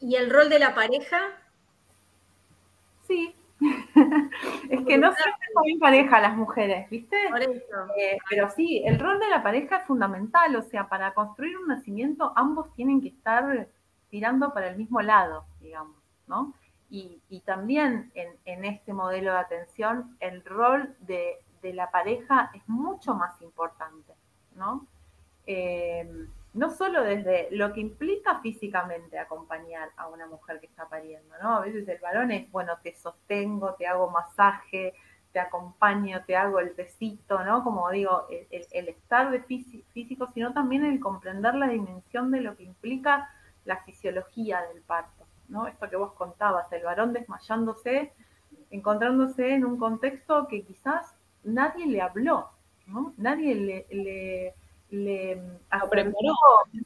¿Y 0.00 0.16
el 0.16 0.30
rol 0.30 0.48
de 0.48 0.58
la 0.58 0.74
pareja? 0.74 1.18
Sí. 3.06 3.34
es 4.70 4.84
que 4.84 4.98
no 4.98 5.12
siempre 5.12 5.46
son 5.54 5.62
en 5.66 5.78
pareja 5.78 6.20
las 6.20 6.36
mujeres, 6.36 6.88
¿viste? 6.90 7.16
Eh, 7.96 8.18
pero 8.28 8.50
sí, 8.50 8.82
el 8.84 8.98
rol 8.98 9.20
de 9.20 9.28
la 9.28 9.42
pareja 9.42 9.78
es 9.78 9.86
fundamental, 9.86 10.56
o 10.56 10.62
sea, 10.62 10.88
para 10.88 11.14
construir 11.14 11.56
un 11.56 11.68
nacimiento 11.68 12.32
ambos 12.36 12.72
tienen 12.74 13.00
que 13.00 13.08
estar 13.08 13.68
tirando 14.10 14.52
para 14.52 14.68
el 14.68 14.76
mismo 14.76 15.00
lado, 15.00 15.44
digamos, 15.60 15.96
¿no? 16.26 16.54
Y, 16.90 17.20
también 17.44 18.12
en, 18.14 18.64
este 18.64 18.92
modelo 18.92 19.32
de 19.32 19.38
atención, 19.38 20.16
el 20.20 20.44
rol 20.44 20.94
de, 21.00 21.38
de 21.60 21.74
la 21.74 21.90
pareja 21.90 22.52
es 22.54 22.62
mucho 22.68 23.14
más 23.14 23.40
importante, 23.42 24.12
¿no? 24.54 24.86
Eh, 25.46 26.26
no 26.54 26.70
solo 26.70 27.02
desde 27.02 27.48
lo 27.50 27.72
que 27.72 27.80
implica 27.80 28.40
físicamente 28.40 29.18
acompañar 29.18 29.90
a 29.96 30.06
una 30.06 30.26
mujer 30.26 30.60
que 30.60 30.66
está 30.66 30.88
pariendo, 30.88 31.34
¿no? 31.42 31.56
A 31.56 31.60
veces 31.60 31.86
el 31.88 31.98
varón 31.98 32.30
es, 32.30 32.50
bueno, 32.52 32.74
te 32.82 32.94
sostengo, 32.94 33.74
te 33.74 33.88
hago 33.88 34.08
masaje, 34.10 34.94
te 35.32 35.40
acompaño, 35.40 36.22
te 36.24 36.36
hago 36.36 36.60
el 36.60 36.76
tecito, 36.76 37.42
¿no? 37.44 37.64
Como 37.64 37.90
digo, 37.90 38.28
el, 38.30 38.88
estar 38.88 39.32
de 39.32 39.40
físico, 39.40 40.28
sino 40.32 40.52
también 40.52 40.84
el 40.84 41.00
comprender 41.00 41.56
la 41.56 41.66
dimensión 41.66 42.30
de 42.30 42.40
lo 42.40 42.56
que 42.56 42.62
implica 42.62 43.28
la 43.64 43.78
fisiología 43.78 44.62
del 44.72 44.80
parto, 44.82 45.26
¿no? 45.48 45.66
Esto 45.66 45.90
que 45.90 45.96
vos 45.96 46.12
contabas, 46.12 46.72
el 46.72 46.84
varón 46.84 47.12
desmayándose, 47.12 48.12
encontrándose 48.70 49.54
en 49.54 49.64
un 49.64 49.76
contexto 49.76 50.46
que 50.46 50.62
quizás 50.62 51.16
nadie 51.42 51.86
le 51.86 52.00
habló, 52.00 52.50
¿no? 52.86 53.12
Nadie 53.16 53.56
le 53.56 53.86
le 53.90 54.54
acercó, 55.70 56.36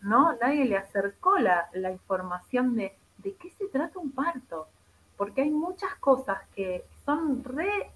¿no? 0.03 0.37
Nadie 0.41 0.65
le 0.65 0.77
acercó 0.77 1.39
la, 1.39 1.69
información 1.91 2.77
de, 2.77 2.97
de 3.19 3.35
qué 3.35 3.51
se 3.51 3.67
trata 3.67 3.99
un 3.99 4.13
parto, 4.13 4.69
porque 5.17 5.43
hay 5.43 5.51
muchas 5.51 5.95
cosas 5.97 6.39
que 6.55 6.85
son 7.05 7.43
re 7.45 7.91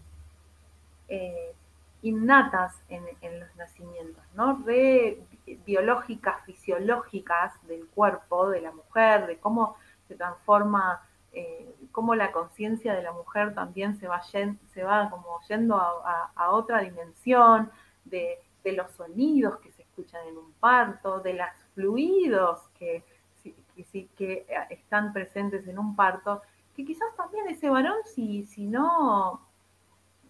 eh, 1.09 1.55
innatas 2.03 2.75
en, 2.89 3.05
los 3.39 3.57
nacimientos, 3.57 4.25
¿no? 4.35 4.63
Re 4.65 5.21
biológicas, 5.65 6.43
fisiológicas 6.45 7.55
del 7.67 7.87
cuerpo 7.89 8.51
de 8.51 8.61
la 8.61 8.73
mujer, 8.73 9.27
de 9.27 9.39
cómo 9.39 9.77
se 10.09 10.17
transforma, 10.17 11.03
eh, 11.33 11.75
cómo 11.93 12.15
la 12.15 12.33
conciencia 12.33 12.95
de 12.95 13.03
la 13.03 13.13
mujer 13.13 13.55
también 13.55 13.97
se 13.97 14.09
va, 14.09 14.23
se 14.23 14.83
va 14.83 15.11
como 15.11 15.41
yendo 15.49 15.77
a, 15.77 16.51
otra 16.51 16.81
dimensión, 16.81 17.71
de, 18.05 18.39
de, 18.65 18.73
los 18.73 18.91
sonidos 18.93 19.59
que 19.61 19.71
escuchan 19.93 20.27
en 20.27 20.39
un 20.39 20.53
parto, 20.55 21.21
de 21.21 21.35
los 21.35 21.47
fluidos 21.75 22.61
que, 22.79 23.05
que, 23.43 24.09
que 24.17 24.47
están 24.71 25.13
presentes 25.13 25.67
en 25.69 25.79
un 25.79 25.95
parto, 25.95 26.43
que 26.75 26.85
quizás 26.85 27.15
también 27.17 27.47
ese 27.49 27.69
varón, 27.69 27.97
si, 28.07 28.45
si 28.47 28.67
no 28.67 29.41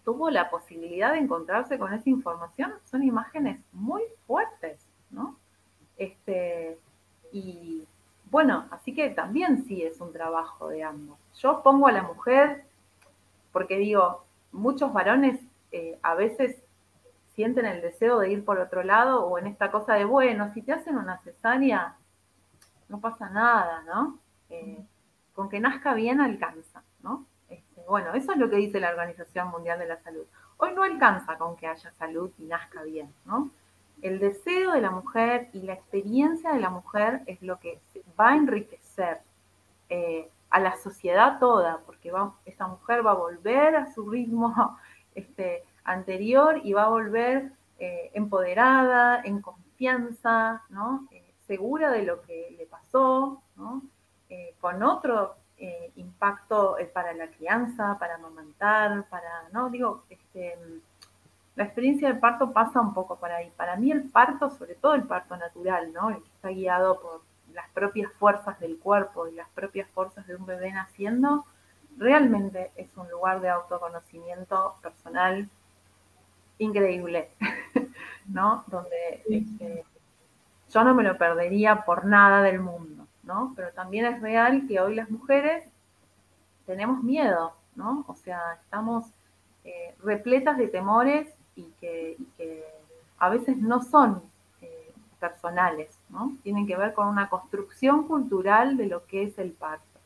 tuvo 0.03 0.29
la 0.29 0.49
posibilidad 0.49 1.13
de 1.13 1.19
encontrarse 1.19 1.79
con 1.79 1.93
esa 1.93 2.09
información, 2.09 2.73
son 2.83 3.03
imágenes 3.03 3.59
muy 3.71 4.03
fuertes, 4.27 4.85
¿no? 5.11 5.37
Este, 5.97 6.77
y 7.31 7.87
bueno, 8.29 8.65
así 8.71 8.93
que 8.93 9.09
también 9.11 9.63
sí 9.65 9.83
es 9.83 10.01
un 10.01 10.11
trabajo 10.11 10.67
de 10.67 10.83
ambos. 10.83 11.17
Yo 11.39 11.63
pongo 11.63 11.87
a 11.87 11.91
la 11.93 12.03
mujer, 12.03 12.65
porque 13.53 13.77
digo, 13.77 14.25
muchos 14.51 14.91
varones 14.91 15.39
eh, 15.71 15.97
a 16.01 16.15
veces 16.15 16.62
sienten 17.35 17.65
el 17.65 17.81
deseo 17.81 18.19
de 18.19 18.31
ir 18.31 18.45
por 18.45 18.59
otro 18.59 18.83
lado 18.83 19.25
o 19.25 19.37
en 19.37 19.47
esta 19.47 19.71
cosa 19.71 19.93
de, 19.95 20.05
bueno, 20.05 20.51
si 20.53 20.61
te 20.61 20.73
hacen 20.73 20.97
una 20.97 21.17
cesárea, 21.19 21.95
no 22.89 22.99
pasa 22.99 23.29
nada, 23.29 23.83
¿no? 23.83 24.19
Eh, 24.49 24.83
con 25.33 25.49
que 25.49 25.59
nazca 25.59 25.93
bien 25.93 26.21
alcanza, 26.21 26.83
¿no? 27.01 27.25
Este, 27.49 27.81
bueno, 27.87 28.13
eso 28.13 28.33
es 28.33 28.37
lo 28.37 28.49
que 28.49 28.57
dice 28.57 28.79
la 28.79 28.91
Organización 28.91 29.49
Mundial 29.49 29.79
de 29.79 29.87
la 29.87 29.97
Salud. 29.97 30.25
Hoy 30.57 30.73
no 30.73 30.83
alcanza 30.83 31.37
con 31.37 31.55
que 31.55 31.67
haya 31.67 31.91
salud 31.91 32.31
y 32.37 32.43
nazca 32.43 32.83
bien, 32.83 33.11
¿no? 33.25 33.49
El 34.01 34.19
deseo 34.19 34.73
de 34.73 34.81
la 34.81 34.91
mujer 34.91 35.49
y 35.53 35.61
la 35.61 35.73
experiencia 35.73 36.51
de 36.51 36.59
la 36.59 36.69
mujer 36.69 37.21
es 37.25 37.41
lo 37.41 37.59
que 37.59 37.79
va 38.19 38.29
a 38.29 38.35
enriquecer 38.35 39.21
eh, 39.89 40.29
a 40.49 40.59
la 40.59 40.75
sociedad 40.77 41.39
toda, 41.39 41.79
porque 41.85 42.11
va, 42.11 42.35
esta 42.45 42.67
mujer 42.67 43.05
va 43.05 43.11
a 43.11 43.15
volver 43.15 43.75
a 43.75 43.91
su 43.91 44.09
ritmo 44.09 44.77
este, 45.15 45.63
anterior 45.83 46.61
y 46.63 46.73
va 46.73 46.83
a 46.83 46.89
volver 46.89 47.51
eh, 47.79 48.11
empoderada, 48.13 49.21
en 49.23 49.41
confianza, 49.41 50.63
¿no? 50.69 51.07
Eh, 51.11 51.33
segura 51.47 51.91
de 51.91 52.03
lo 52.03 52.21
que 52.21 52.55
le 52.57 52.65
pasó, 52.65 53.41
¿no? 53.55 53.81
con 54.59 54.81
otro 54.81 55.35
impacto 55.95 56.77
para 56.91 57.13
la 57.13 57.27
crianza, 57.27 57.97
para 57.99 58.15
amamantar, 58.15 59.03
para, 59.09 59.47
¿no? 59.51 59.69
Digo, 59.69 60.05
este, 60.09 60.57
la 61.55 61.65
experiencia 61.65 62.07
del 62.07 62.19
parto 62.19 62.51
pasa 62.51 62.81
un 62.81 62.93
poco 62.93 63.17
por 63.17 63.31
ahí. 63.31 63.51
Para 63.55 63.75
mí 63.75 63.91
el 63.91 64.09
parto, 64.09 64.49
sobre 64.49 64.75
todo 64.75 64.95
el 64.95 65.03
parto 65.03 65.37
natural, 65.37 65.93
¿no? 65.93 66.09
El 66.09 66.17
que 66.23 66.29
está 66.29 66.49
guiado 66.49 66.99
por 66.99 67.21
las 67.53 67.69
propias 67.69 68.11
fuerzas 68.13 68.59
del 68.59 68.79
cuerpo 68.79 69.27
y 69.27 69.35
las 69.35 69.47
propias 69.49 69.87
fuerzas 69.89 70.25
de 70.25 70.35
un 70.35 70.45
bebé 70.45 70.71
naciendo, 70.71 71.45
realmente 71.97 72.71
es 72.75 72.89
un 72.97 73.07
lugar 73.09 73.41
de 73.41 73.49
autoconocimiento 73.49 74.75
personal 74.81 75.47
increíble, 76.57 77.29
¿no? 78.27 78.63
Donde 78.67 79.23
este, 79.29 79.83
yo 80.69 80.83
no 80.83 80.93
me 80.93 81.03
lo 81.03 81.17
perdería 81.17 81.83
por 81.85 82.05
nada 82.05 82.41
del 82.41 82.59
mundo, 82.59 83.07
¿no? 83.23 83.53
Pero 83.55 83.71
también 83.71 84.05
es 84.05 84.21
real 84.21 84.65
que 84.67 84.79
hoy 84.79 84.95
las 84.95 85.09
mujeres 85.09 85.65
tenemos 86.65 87.03
miedo, 87.03 87.53
¿no? 87.75 88.05
O 88.07 88.15
sea, 88.15 88.59
estamos 88.61 89.05
eh, 89.63 89.95
repletas 90.03 90.57
de 90.57 90.67
temores 90.67 91.33
y 91.55 91.63
que, 91.79 92.17
a 93.19 93.29
veces 93.29 93.55
no 93.55 93.81
son 93.81 94.21
eh, 94.61 94.91
personales, 95.19 95.97
¿no? 96.09 96.35
Tienen 96.43 96.67
que 96.67 96.75
ver 96.75 96.93
con 96.93 97.07
una 97.07 97.29
construcción 97.29 98.05
cultural 98.05 98.75
de 98.75 98.87
lo 98.87 99.05
que 99.05 99.23
es 99.23 99.37
el 99.37 99.51
parto. 99.51 99.99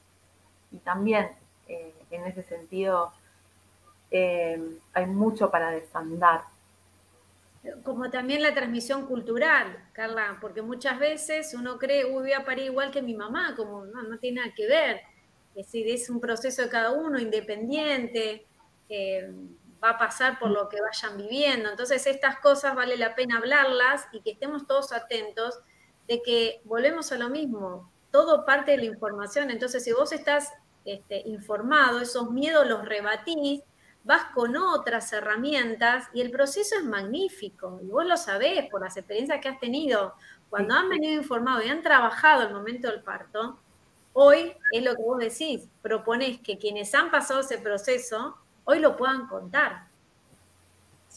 Y 0.71 0.77
también 0.79 1.29
eh, 1.67 1.95
en 2.11 2.25
ese 2.25 2.43
sentido 2.43 3.11
eh, 4.11 4.79
hay 4.93 5.05
mucho 5.05 5.49
para 5.49 5.71
desandar. 5.71 6.43
Como 7.83 8.09
también 8.09 8.41
la 8.41 8.53
transmisión 8.53 9.05
cultural, 9.07 9.89
Carla, 9.91 10.37
porque 10.39 10.61
muchas 10.61 10.99
veces 10.99 11.53
uno 11.53 11.77
cree, 11.77 12.05
uy, 12.05 12.21
voy 12.21 12.33
a 12.33 12.45
parir 12.45 12.65
igual 12.65 12.91
que 12.91 13.01
mi 13.01 13.13
mamá, 13.13 13.55
como 13.55 13.85
no, 13.85 14.03
no 14.03 14.17
tiene 14.19 14.41
nada 14.41 14.53
que 14.55 14.67
ver. 14.67 15.01
Es 15.55 15.65
decir, 15.65 15.87
es 15.89 16.09
un 16.09 16.21
proceso 16.21 16.61
de 16.61 16.69
cada 16.69 16.91
uno, 16.91 17.19
independiente 17.19 18.45
va 19.83 19.91
a 19.91 19.97
pasar 19.97 20.39
por 20.39 20.49
lo 20.49 20.69
que 20.69 20.81
vayan 20.81 21.17
viviendo. 21.17 21.69
Entonces, 21.69 22.05
estas 22.07 22.39
cosas 22.39 22.75
vale 22.75 22.97
la 22.97 23.15
pena 23.15 23.37
hablarlas 23.37 24.07
y 24.11 24.21
que 24.21 24.31
estemos 24.31 24.65
todos 24.65 24.91
atentos 24.91 25.59
de 26.07 26.21
que 26.21 26.61
volvemos 26.63 27.11
a 27.11 27.17
lo 27.17 27.29
mismo, 27.29 27.91
todo 28.11 28.45
parte 28.45 28.71
de 28.71 28.77
la 28.77 28.85
información. 28.85 29.51
Entonces, 29.51 29.83
si 29.83 29.91
vos 29.91 30.11
estás 30.11 30.53
este, 30.85 31.21
informado, 31.27 31.99
esos 31.99 32.31
miedos 32.31 32.67
los 32.67 32.85
rebatís, 32.85 33.61
vas 34.07 34.23
con 34.33 34.55
otras 34.55 35.11
herramientas 35.11 36.07
y 36.13 36.21
el 36.21 36.31
proceso 36.31 36.75
es 36.77 36.85
magnífico. 36.85 37.77
Y 37.83 37.87
vos 37.87 38.05
lo 38.05 38.15
sabés 38.15 38.69
por 38.69 38.81
las 38.81 38.95
experiencias 38.95 39.41
que 39.41 39.49
has 39.49 39.59
tenido. 39.59 40.15
Cuando 40.49 40.75
han 40.75 40.87
venido 40.87 41.13
informados 41.13 41.65
y 41.65 41.69
han 41.69 41.83
trabajado 41.83 42.43
el 42.43 42.53
momento 42.53 42.89
del 42.89 43.01
parto, 43.01 43.59
hoy 44.13 44.53
es 44.71 44.83
lo 44.83 44.95
que 44.95 45.03
vos 45.03 45.19
decís, 45.19 45.67
propones 45.81 46.39
que 46.39 46.57
quienes 46.57 46.95
han 46.95 47.11
pasado 47.11 47.41
ese 47.41 47.57
proceso 47.57 48.37
hoy 48.63 48.79
lo 48.79 48.95
puedan 48.95 49.27
contar. 49.27 49.86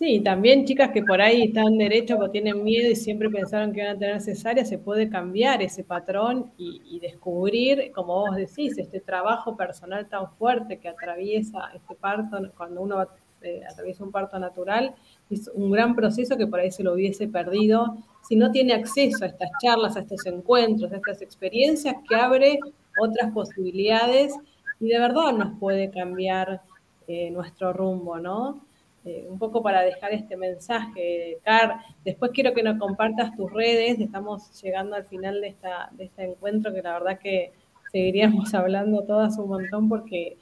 Sí, 0.00 0.20
también 0.20 0.64
chicas 0.64 0.92
que 0.92 1.02
por 1.02 1.20
ahí 1.20 1.42
están 1.42 1.76
derechos 1.76 2.18
o 2.22 2.30
tienen 2.30 2.64
miedo 2.64 2.90
y 2.90 2.96
siempre 2.96 3.28
pensaron 3.28 3.70
que 3.70 3.82
iban 3.82 3.96
a 3.96 3.98
tener 3.98 4.22
cesárea, 4.22 4.64
se 4.64 4.78
puede 4.78 5.10
cambiar 5.10 5.60
ese 5.60 5.84
patrón 5.84 6.50
y, 6.56 6.98
descubrir, 7.00 7.92
como 7.92 8.14
vos 8.14 8.34
decís, 8.34 8.78
este 8.78 9.00
trabajo 9.00 9.58
personal 9.58 10.08
tan 10.08 10.30
fuerte 10.38 10.78
que 10.78 10.88
atraviesa 10.88 11.70
este 11.74 11.94
parto, 11.96 12.38
cuando 12.56 12.80
uno 12.80 13.06
eh, 13.42 13.60
atraviesa 13.70 14.02
un 14.02 14.10
parto 14.10 14.38
natural, 14.38 14.94
es 15.28 15.50
un 15.52 15.70
gran 15.70 15.94
proceso 15.94 16.38
que 16.38 16.46
por 16.46 16.60
ahí 16.60 16.70
se 16.70 16.82
lo 16.82 16.94
hubiese 16.94 17.28
perdido 17.28 17.98
si 18.26 18.36
no 18.36 18.50
tiene 18.50 18.72
acceso 18.72 19.24
a 19.24 19.28
estas 19.28 19.50
charlas, 19.62 19.98
a 19.98 20.00
estos 20.00 20.24
encuentros, 20.24 20.90
a 20.92 20.96
estas 20.96 21.20
experiencias 21.20 21.94
que 22.08 22.14
abre 22.14 22.58
otras 22.98 23.30
posibilidades 23.34 24.34
y 24.80 24.88
de 24.88 24.98
verdad 24.98 25.34
nos 25.34 25.58
puede 25.58 25.90
cambiar 25.90 26.62
eh, 27.06 27.30
nuestro 27.30 27.74
rumbo, 27.74 28.18
¿no? 28.18 28.69
Eh, 29.02 29.26
un 29.26 29.38
poco 29.38 29.62
para 29.62 29.80
dejar 29.80 30.12
este 30.12 30.36
mensaje, 30.36 31.38
Car. 31.42 31.80
Después 32.04 32.32
quiero 32.34 32.52
que 32.52 32.62
nos 32.62 32.78
compartas 32.78 33.34
tus 33.34 33.50
redes, 33.50 33.98
estamos 33.98 34.60
llegando 34.60 34.94
al 34.94 35.06
final 35.06 35.40
de, 35.40 35.48
esta, 35.48 35.88
de 35.92 36.04
este 36.04 36.24
encuentro 36.24 36.74
que 36.74 36.82
la 36.82 36.92
verdad 36.92 37.18
que 37.18 37.52
seguiríamos 37.90 38.52
hablando 38.54 39.04
todas 39.04 39.38
un 39.38 39.48
montón 39.48 39.88
porque 39.88 40.36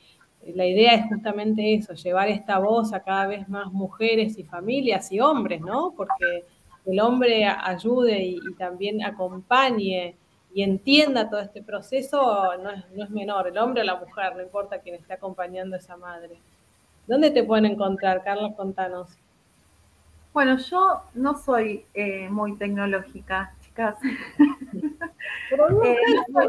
la 0.45 0.67
idea 0.67 0.95
es 0.95 1.07
justamente 1.07 1.75
eso, 1.75 1.95
llevar 1.95 2.29
esta 2.29 2.59
voz 2.59 2.93
a 2.93 3.05
cada 3.05 3.29
vez 3.29 3.49
más 3.49 3.73
mujeres 3.73 4.39
y 4.39 4.43
familias 4.43 5.13
y 5.13 5.21
hombres, 5.21 5.61
¿no? 5.61 5.95
Porque 5.97 6.45
el 6.85 6.99
hombre 7.01 7.45
ayude 7.47 8.25
y, 8.25 8.41
también 8.57 9.05
acompañe 9.05 10.17
y 10.53 10.63
entienda 10.63 11.31
todo 11.31 11.41
este 11.41 11.63
proceso 11.63 12.57
no 12.61 12.71
es, 12.71 12.91
no 12.93 13.05
es 13.05 13.11
menor, 13.11 13.47
el 13.47 13.59
hombre 13.59 13.83
o 13.83 13.85
la 13.85 13.97
mujer, 13.97 14.35
no 14.35 14.43
importa 14.43 14.81
quién 14.81 14.97
esté 14.97 15.13
acompañando 15.13 15.77
a 15.77 15.79
esa 15.79 15.97
madre. 15.97 16.41
¿Dónde 17.09 17.31
te 17.31 17.43
pueden 17.43 17.65
encontrar, 17.65 18.23
Carlos? 18.23 18.53
Contanos. 18.55 19.19
Bueno, 20.35 20.59
yo 20.59 21.03
no 21.15 21.35
soy 21.39 21.87
eh, 21.95 22.29
muy 22.29 22.57
tecnológica, 22.57 23.55
chicas. 23.61 23.97
Eh, 25.51 25.97
no, 26.29 26.43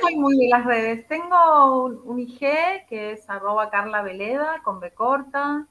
soy, 0.00 0.16
muy 0.16 0.36
de 0.36 0.48
las 0.48 0.64
redes. 0.64 1.06
Tengo 1.06 1.84
un, 1.84 2.18
IG 2.18 2.86
que 2.88 3.12
es 3.12 3.28
arroba 3.28 3.70
Carla 3.70 4.02
Veleda 4.02 4.60
con 4.62 4.80
B 4.80 4.90
corta. 4.92 5.66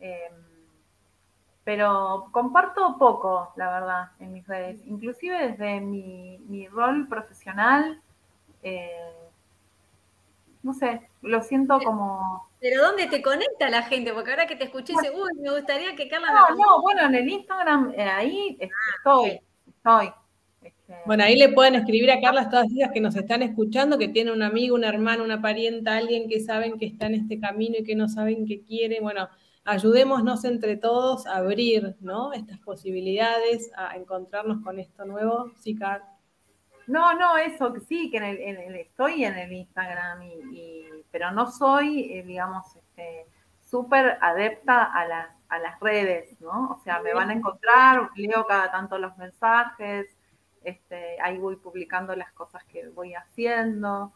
Em, 0.00 0.32
pero 1.64 2.28
comparto 2.30 2.96
poco, 2.98 3.52
la 3.56 3.70
verdad, 3.70 4.10
en 4.20 4.32
mis 4.32 4.46
redes. 4.46 4.80
Inclusive 4.86 5.50
desde 5.50 5.80
mi, 5.80 6.66
rol 6.68 7.06
profesional, 7.08 8.00
eh, 8.62 9.12
no 10.62 10.72
sé, 10.72 11.07
lo 11.22 11.42
siento 11.42 11.78
como 11.80 12.48
pero 12.60 12.82
¿dónde 12.82 13.06
te 13.06 13.22
conecta 13.22 13.70
la 13.70 13.82
gente? 13.82 14.12
Porque 14.12 14.30
ahora 14.30 14.46
que 14.46 14.56
te 14.56 14.64
escuché, 14.64 14.94
uy, 14.94 15.40
me 15.40 15.50
gustaría 15.50 15.94
que 15.94 16.08
Carla 16.08 16.28
No, 16.32 16.56
no, 16.56 16.82
bueno, 16.82 17.06
en 17.06 17.14
el 17.14 17.28
Instagram, 17.28 17.92
eh, 17.96 18.02
ahí 18.02 18.58
ah, 18.60 18.66
estoy, 18.96 19.40
estoy. 19.68 20.12
Este, 20.62 20.94
bueno, 21.06 21.22
ahí 21.22 21.36
le 21.36 21.50
pueden 21.50 21.76
escribir 21.76 22.10
a 22.10 22.20
Carla 22.20 22.50
todas 22.50 22.66
ellas 22.72 22.90
que 22.92 23.00
nos 23.00 23.14
están 23.14 23.42
escuchando, 23.42 23.96
que 23.96 24.08
tiene 24.08 24.32
un 24.32 24.42
amigo, 24.42 24.74
una 24.74 24.88
hermana, 24.88 25.22
una 25.22 25.40
parienta, 25.40 25.96
alguien 25.96 26.28
que 26.28 26.40
saben 26.40 26.78
que 26.78 26.86
está 26.86 27.06
en 27.06 27.14
este 27.14 27.38
camino 27.38 27.76
y 27.78 27.84
que 27.84 27.94
no 27.94 28.08
saben 28.08 28.44
qué 28.44 28.60
quiere. 28.62 29.00
Bueno, 29.00 29.28
ayudémonos 29.64 30.44
entre 30.44 30.76
todos 30.76 31.26
a 31.28 31.36
abrir 31.36 31.94
¿no? 32.00 32.32
estas 32.32 32.58
posibilidades, 32.58 33.70
a 33.76 33.96
encontrarnos 33.96 34.64
con 34.64 34.80
esto 34.80 35.04
nuevo. 35.04 35.52
Sí, 35.60 35.76
Carla. 35.76 36.18
No, 36.88 37.12
no, 37.12 37.36
eso 37.36 37.74
sí, 37.86 38.10
que 38.10 38.16
en 38.16 38.24
el, 38.24 38.74
estoy 38.76 39.22
en 39.22 39.36
el 39.36 39.52
Instagram, 39.52 40.22
y, 40.22 40.86
pero 41.10 41.30
no 41.30 41.50
soy, 41.50 42.12
eh, 42.12 42.22
digamos, 42.22 42.64
este, 42.76 43.26
súper 43.60 44.18
adepta 44.20 44.84
a 44.84 45.06
las, 45.06 45.28
a 45.48 45.58
las 45.58 45.80
redes, 45.80 46.40
¿no? 46.40 46.70
O 46.70 46.80
sea, 46.84 47.00
me 47.00 47.14
van 47.14 47.30
a 47.30 47.34
encontrar, 47.34 48.10
leo 48.16 48.44
cada 48.46 48.70
tanto 48.70 48.98
los 48.98 49.16
mensajes, 49.16 50.06
este, 50.64 51.20
ahí 51.20 51.38
voy 51.38 51.56
publicando 51.56 52.14
las 52.14 52.32
cosas 52.32 52.64
que 52.64 52.88
voy 52.88 53.14
haciendo. 53.14 54.12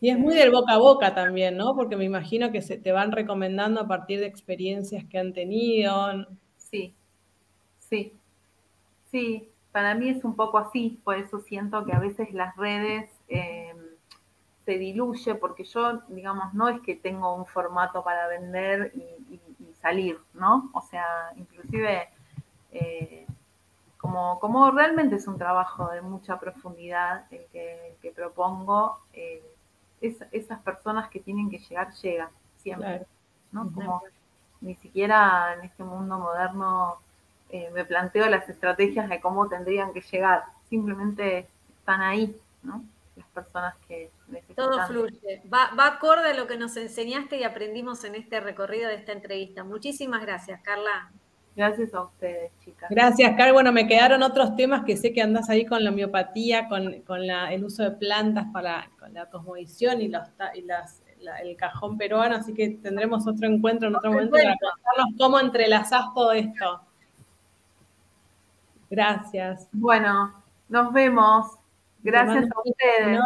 y 0.00 0.10
es 0.10 0.18
muy 0.18 0.34
este 0.34 0.44
del 0.44 0.52
boca 0.52 0.74
a 0.74 0.78
boca 0.78 1.14
también, 1.14 1.56
¿no? 1.56 1.74
Porque 1.74 1.96
me 1.96 2.04
imagino 2.04 2.50
que 2.50 2.62
se 2.62 2.78
te 2.78 2.92
van 2.92 3.12
recomendando 3.12 3.80
a 3.80 3.86
partir 3.86 4.20
de 4.20 4.26
experiencias 4.26 5.04
que 5.04 5.18
han 5.18 5.32
tenido. 5.32 6.26
Sí, 6.56 6.94
sí, 7.78 8.12
sí 9.10 9.50
para 9.76 9.94
mí 9.94 10.08
es 10.08 10.24
un 10.24 10.34
poco 10.36 10.56
así, 10.56 11.02
por 11.04 11.18
eso 11.18 11.38
siento 11.40 11.84
que 11.84 11.92
a 11.92 11.98
veces 11.98 12.32
las 12.32 12.56
redes 12.56 13.10
em, 13.28 13.65
se 14.66 14.78
diluye, 14.78 15.36
porque 15.36 15.64
yo, 15.64 16.00
digamos, 16.08 16.52
no 16.52 16.68
es 16.68 16.80
que 16.80 16.96
tengo 16.96 17.34
un 17.36 17.46
formato 17.46 18.02
para 18.02 18.26
vender 18.26 18.92
y, 18.94 19.40
salir, 19.80 20.18
¿no? 20.34 20.70
O 20.72 20.80
sea, 20.80 21.30
inclusive 21.36 22.08
eh, 22.72 23.26
como, 23.98 24.40
como 24.40 24.70
realmente 24.72 25.16
es 25.16 25.28
un 25.28 25.38
trabajo 25.38 25.90
de 25.90 26.00
mucha 26.00 26.40
profundidad 26.40 27.26
el 27.30 27.46
que, 27.52 28.12
propongo, 28.12 28.98
eh, 29.12 29.44
esas 30.00 30.60
personas 30.62 31.08
que 31.08 31.20
tienen 31.20 31.48
que 31.50 31.58
llegar, 31.58 31.92
llegan 31.92 32.30
siempre, 32.56 33.06
¿no? 33.52 33.70
Como 33.72 34.02
ni 34.60 34.74
siquiera 34.74 35.54
en 35.54 35.66
este 35.66 35.84
mundo 35.84 36.18
moderno 36.18 36.96
eh, 37.50 37.70
me 37.72 37.84
planteo 37.84 38.28
las 38.28 38.48
estrategias 38.48 39.08
de 39.08 39.20
cómo 39.20 39.46
tendrían 39.48 39.92
que 39.92 40.00
llegar, 40.00 40.44
simplemente 40.68 41.46
están 41.78 42.00
ahí, 42.00 42.36
¿no? 42.64 42.82
Las 43.16 43.28
personas 43.28 43.74
que 43.88 44.10
necesitan. 44.28 44.56
Todo 44.56 44.86
fluye, 44.86 45.42
va, 45.52 45.70
va 45.78 45.86
acorde 45.86 46.30
a 46.30 46.34
lo 46.34 46.46
que 46.46 46.58
nos 46.58 46.76
enseñaste 46.76 47.38
y 47.38 47.44
aprendimos 47.44 48.04
en 48.04 48.14
este 48.14 48.40
recorrido 48.40 48.88
de 48.88 48.96
esta 48.96 49.12
entrevista. 49.12 49.64
Muchísimas 49.64 50.20
gracias, 50.22 50.60
Carla. 50.62 51.10
Gracias 51.56 51.94
a 51.94 52.02
ustedes, 52.02 52.52
chicas. 52.62 52.90
Gracias, 52.90 53.34
Carla. 53.34 53.54
Bueno, 53.54 53.72
me 53.72 53.88
quedaron 53.88 54.22
otros 54.22 54.54
temas 54.56 54.84
que 54.84 54.98
sé 54.98 55.14
que 55.14 55.22
andás 55.22 55.48
ahí 55.48 55.64
con 55.64 55.82
la 55.82 55.90
homeopatía, 55.90 56.68
con, 56.68 56.92
el 56.92 57.64
uso 57.64 57.82
de 57.82 57.92
plantas 57.92 58.46
para 58.52 58.90
con 58.98 59.14
la 59.14 59.24
cosmovisión 59.30 60.02
y, 60.02 60.08
los, 60.08 60.28
y 60.54 60.60
las, 60.60 61.02
el 61.42 61.56
cajón 61.56 61.96
peruano, 61.96 62.36
así 62.36 62.52
que 62.52 62.68
tendremos 62.68 63.26
otro 63.26 63.48
encuentro 63.48 63.88
en 63.88 63.96
otro 63.96 64.12
momento 64.12 64.36
para 64.36 64.54
contarnos 64.58 65.18
cómo 65.18 65.40
entrelazás 65.40 66.12
todo 66.14 66.32
esto. 66.32 66.82
Gracias. 68.90 69.68
Bueno, 69.72 70.34
nos 70.68 70.92
vemos. 70.92 71.46
Gracias 72.06 72.44
a 72.44 72.60
ustedes. 72.64 73.20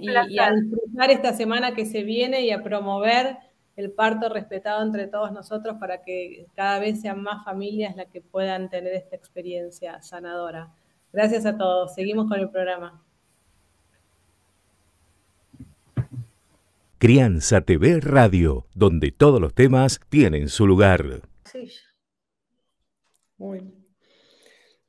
Y, 0.00 0.38
a 0.38 0.52
disfrutar 0.52 1.10
esta 1.10 1.32
semana 1.32 1.74
que 1.74 1.84
se 1.84 2.04
viene 2.04 2.42
y 2.42 2.52
a 2.52 2.62
promover 2.62 3.38
el 3.74 3.90
parto 3.90 4.28
respetado 4.28 4.82
entre 4.84 5.08
todos 5.08 5.32
nosotros 5.32 5.78
para 5.80 6.02
que 6.02 6.46
cada 6.54 6.78
vez 6.78 7.00
sean 7.00 7.22
más 7.22 7.44
familias 7.44 7.96
las 7.96 8.06
que 8.06 8.20
puedan 8.20 8.70
tener 8.70 8.92
esta 8.94 9.16
experiencia 9.16 10.00
sanadora. 10.00 10.72
Gracias 11.12 11.44
a 11.44 11.58
todos. 11.58 11.92
Seguimos 11.92 12.28
con 12.28 12.38
el 12.38 12.50
programa. 12.50 13.02
Crianza 16.98 17.62
TV 17.62 17.98
Radio, 18.00 18.66
donde 18.74 19.10
todos 19.10 19.40
los 19.40 19.54
temas 19.54 20.00
tienen 20.08 20.48
su 20.48 20.68
lugar. 20.68 21.22
Sí. 21.46 21.68
Muy 23.38 23.58
bien. 23.58 23.79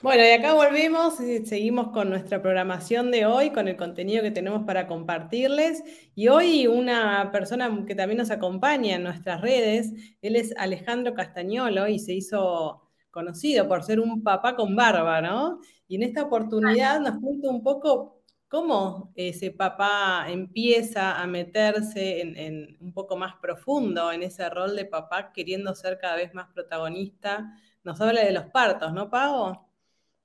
Bueno, 0.02 0.24
y 0.24 0.32
acá 0.32 0.56
volvemos 0.56 1.20
y 1.20 1.46
seguimos 1.46 1.90
con 1.90 2.10
nuestra 2.10 2.42
programación 2.42 3.12
de 3.12 3.28
hoy, 3.28 3.52
con 3.52 3.68
el 3.68 3.78
contenido 3.78 4.24
que 4.24 4.32
tenemos 4.32 4.64
para 4.66 4.88
compartirles. 4.88 5.84
Y 6.16 6.28
hoy 6.28 6.66
una 6.66 7.30
persona 7.32 7.86
que 7.86 7.94
también 7.94 8.18
nos 8.18 8.32
acompaña 8.32 8.96
en 8.96 9.04
nuestras 9.04 9.42
redes, 9.42 9.94
él 10.24 10.36
es 10.38 10.56
Alejandro 10.58 11.14
Castañolo 11.14 11.88
y 11.88 12.00
se 12.00 12.14
hizo 12.14 12.90
conocido 13.12 13.68
por 13.68 13.84
ser 13.84 14.00
un 14.00 14.24
papá 14.24 14.56
con 14.56 14.76
barba, 14.76 15.22
¿no? 15.22 15.60
Y 15.88 15.98
en 15.98 16.04
esta 16.04 16.24
oportunidad 16.24 17.00
nos 17.00 17.20
cuenta 17.20 17.50
un 17.50 17.62
poco 17.62 18.24
cómo 18.48 19.12
ese 19.16 19.52
papá 19.52 20.26
empieza 20.30 21.22
a 21.22 21.28
meterse 21.28 22.22
en, 22.22 22.76
un 22.82 22.92
poco 22.94 23.18
más 23.18 23.36
profundo 23.40 24.12
en 24.12 24.24
ese 24.24 24.50
rol 24.50 24.76
de 24.76 24.86
papá, 24.86 25.32
queriendo 25.32 25.76
ser 25.76 26.00
cada 26.00 26.16
vez 26.16 26.34
más 26.34 26.48
protagonista. 26.54 27.54
Nos 27.84 28.02
habla 28.02 28.22
de 28.24 28.32
los 28.32 28.46
partos, 28.46 28.94
¿no, 28.94 29.10
Pavo? 29.12 29.71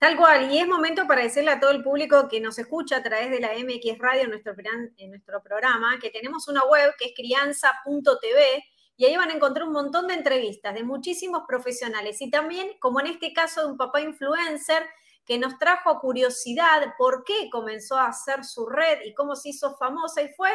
Tal 0.06 0.16
cual, 0.16 0.52
y 0.52 0.58
es 0.60 0.68
momento 0.68 1.04
para 1.08 1.22
decirle 1.22 1.50
a 1.50 1.58
todo 1.58 1.72
el 1.72 1.82
público 1.82 2.28
que 2.28 2.40
nos 2.40 2.60
escucha 2.60 2.98
a 2.98 3.02
través 3.02 3.28
de 3.28 3.40
la 3.40 3.48
MX 3.54 3.98
Radio 3.98 4.28
nuestro, 4.28 4.54
en 4.98 5.10
nuestro 5.10 5.42
programa 5.42 5.98
que 6.00 6.10
tenemos 6.10 6.46
una 6.46 6.62
web 6.62 6.94
que 6.96 7.06
es 7.06 7.12
crianza.tv 7.16 8.64
y 8.96 9.04
ahí 9.04 9.16
van 9.16 9.30
a 9.30 9.32
encontrar 9.32 9.66
un 9.66 9.72
montón 9.72 10.06
de 10.06 10.14
entrevistas 10.14 10.74
de 10.74 10.84
muchísimos 10.84 11.42
profesionales 11.48 12.20
y 12.20 12.30
también, 12.30 12.78
como 12.78 13.00
en 13.00 13.08
este 13.08 13.32
caso 13.32 13.62
de 13.62 13.72
un 13.72 13.76
papá 13.76 14.00
influencer 14.00 14.84
que 15.24 15.38
nos 15.38 15.58
trajo 15.58 15.98
curiosidad 15.98 16.94
por 16.96 17.24
qué 17.24 17.50
comenzó 17.50 17.96
a 17.96 18.06
hacer 18.06 18.44
su 18.44 18.64
red 18.64 19.00
y 19.04 19.12
cómo 19.12 19.34
se 19.34 19.48
hizo 19.48 19.76
famosa 19.76 20.22
y 20.22 20.28
fue 20.34 20.52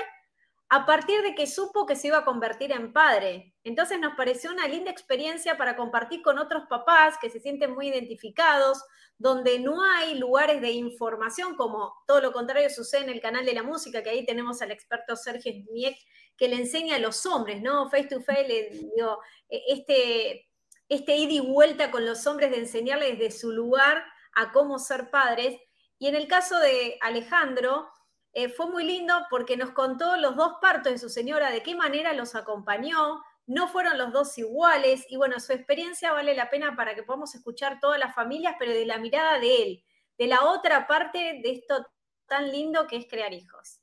a 0.74 0.86
partir 0.86 1.22
de 1.22 1.36
que 1.36 1.48
supo 1.48 1.86
que 1.86 1.98
se 1.98 2.08
iba 2.08 2.20
a 2.20 2.24
convertir 2.24 2.72
en 2.72 2.94
padre. 2.94 3.54
Entonces 3.66 4.00
nos 4.00 4.16
pareció 4.16 4.52
una 4.52 4.70
linda 4.70 4.90
experiencia 4.90 5.58
para 5.58 5.76
compartir 5.76 6.22
con 6.22 6.40
otros 6.40 6.64
papás 6.70 7.18
que 7.22 7.30
se 7.30 7.42
sienten 7.42 7.74
muy 7.74 7.90
identificados, 7.90 8.82
donde 9.18 9.60
no 9.60 9.84
hay 9.84 10.18
lugares 10.18 10.62
de 10.62 10.72
información, 10.72 11.58
como 11.58 11.94
todo 12.08 12.22
lo 12.22 12.32
contrario 12.32 12.70
sucede 12.70 13.04
en 13.04 13.10
el 13.10 13.20
canal 13.20 13.46
de 13.46 13.54
la 13.54 13.64
música, 13.64 14.02
que 14.02 14.12
ahí 14.12 14.26
tenemos 14.26 14.62
al 14.62 14.72
experto 14.72 15.18
Sergio 15.18 15.52
Miek, 15.74 15.98
que 16.38 16.48
le 16.48 16.56
enseña 16.56 16.96
a 16.96 17.00
los 17.00 17.26
hombres, 17.26 17.62
¿no? 17.62 17.90
Face 17.90 18.08
to 18.08 18.22
face, 18.22 18.48
le 18.48 18.70
digo, 18.70 19.20
e, 19.50 19.62
este, 19.74 20.48
este 20.88 21.18
ida 21.18 21.34
y 21.34 21.40
vuelta 21.42 21.92
con 21.92 22.06
los 22.06 22.26
hombres 22.28 22.50
de 22.50 22.60
enseñarles 22.60 23.20
desde 23.20 23.38
su 23.38 23.52
lugar 23.52 24.06
a 24.36 24.54
cómo 24.54 24.80
ser 24.80 25.12
padres. 25.12 25.60
Y 26.00 26.08
en 26.08 26.16
el 26.16 26.30
caso 26.30 26.58
de 26.60 26.98
Alejandro, 27.02 27.90
eh, 28.34 28.50
fue 28.50 28.70
muy 28.70 28.84
lindo 28.86 29.14
porque 29.30 29.58
nos 29.58 29.72
contó 29.72 30.16
los 30.18 30.36
dos 30.36 30.54
partos 30.62 30.94
de 30.94 30.98
su 30.98 31.10
señora, 31.10 31.52
de 31.52 31.62
qué 31.64 31.76
manera 31.76 32.14
los 32.14 32.36
acompañó, 32.36 33.22
no 33.46 33.68
fueron 33.68 33.98
los 33.98 34.14
dos 34.14 34.38
iguales 34.38 35.06
y 35.10 35.18
bueno, 35.18 35.40
su 35.40 35.54
experiencia 35.54 36.14
vale 36.14 36.34
la 36.36 36.50
pena 36.50 36.76
para 36.76 36.96
que 36.96 37.04
podamos 37.04 37.36
escuchar 37.36 37.80
todas 37.80 38.00
las 38.00 38.16
familias, 38.16 38.56
pero 38.58 38.72
de 38.72 38.86
la 38.86 38.98
mirada 38.98 39.40
de 39.40 39.64
él, 39.64 39.84
de 40.18 40.28
la 40.28 40.46
otra 40.46 40.88
parte 40.88 41.42
de 41.44 41.52
esto 41.52 41.86
tan 42.28 42.52
lindo 42.52 42.88
que 42.88 42.98
es 42.98 43.08
crear 43.10 43.34
hijos. 43.34 43.82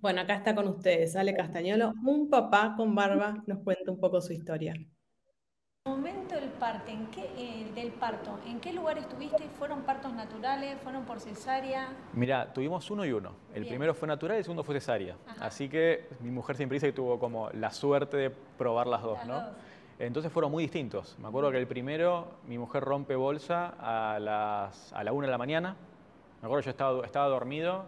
Bueno, 0.00 0.20
acá 0.20 0.34
está 0.34 0.54
con 0.54 0.68
ustedes, 0.68 1.16
Ale 1.16 1.34
Castañolo, 1.34 1.92
un 2.04 2.28
papá 2.28 2.74
con 2.76 2.94
barba, 2.94 3.42
nos 3.46 3.62
cuenta 3.62 3.90
un 3.90 4.00
poco 4.00 4.20
su 4.20 4.32
historia 4.32 4.74
momento 6.02 6.34
del 6.34 6.48
parto, 6.50 6.90
¿en 6.90 7.06
qué, 7.06 7.30
eh, 7.36 7.70
del 7.74 7.90
parto, 7.92 8.38
¿en 8.46 8.60
qué 8.60 8.72
lugar 8.72 8.98
estuviste? 8.98 9.48
¿Fueron 9.58 9.82
partos 9.82 10.12
naturales? 10.12 10.76
¿Fueron 10.82 11.04
por 11.04 11.20
cesárea? 11.20 11.88
Mira, 12.12 12.52
tuvimos 12.52 12.90
uno 12.90 13.04
y 13.04 13.12
uno. 13.12 13.32
El 13.54 13.66
primero 13.66 13.94
fue 13.94 14.06
natural 14.08 14.36
y 14.36 14.38
el 14.38 14.44
segundo 14.44 14.62
fue 14.62 14.74
cesárea. 14.76 15.16
Así 15.40 15.68
que 15.68 16.08
mi 16.20 16.30
mujer 16.30 16.56
siempre 16.56 16.76
dice 16.76 16.86
que 16.88 16.92
tuvo 16.92 17.18
como 17.18 17.50
la 17.50 17.70
suerte 17.70 18.16
de 18.16 18.30
probar 18.30 18.86
las 18.86 19.02
dos, 19.02 19.24
¿no? 19.26 19.42
Entonces 19.98 20.32
fueron 20.32 20.50
muy 20.50 20.64
distintos. 20.64 21.16
Me 21.20 21.28
acuerdo 21.28 21.50
que 21.50 21.58
el 21.58 21.66
primero, 21.66 22.28
mi 22.48 22.58
mujer 22.58 22.82
rompe 22.82 23.14
bolsa 23.14 23.74
a, 23.78 24.18
las, 24.18 24.92
a 24.92 25.04
la 25.04 25.12
una 25.12 25.26
de 25.26 25.30
la 25.30 25.38
mañana. 25.38 25.76
Me 26.40 26.46
acuerdo 26.46 26.62
que 26.62 26.66
yo 26.66 26.70
estaba, 26.70 27.04
estaba 27.04 27.28
dormido 27.28 27.84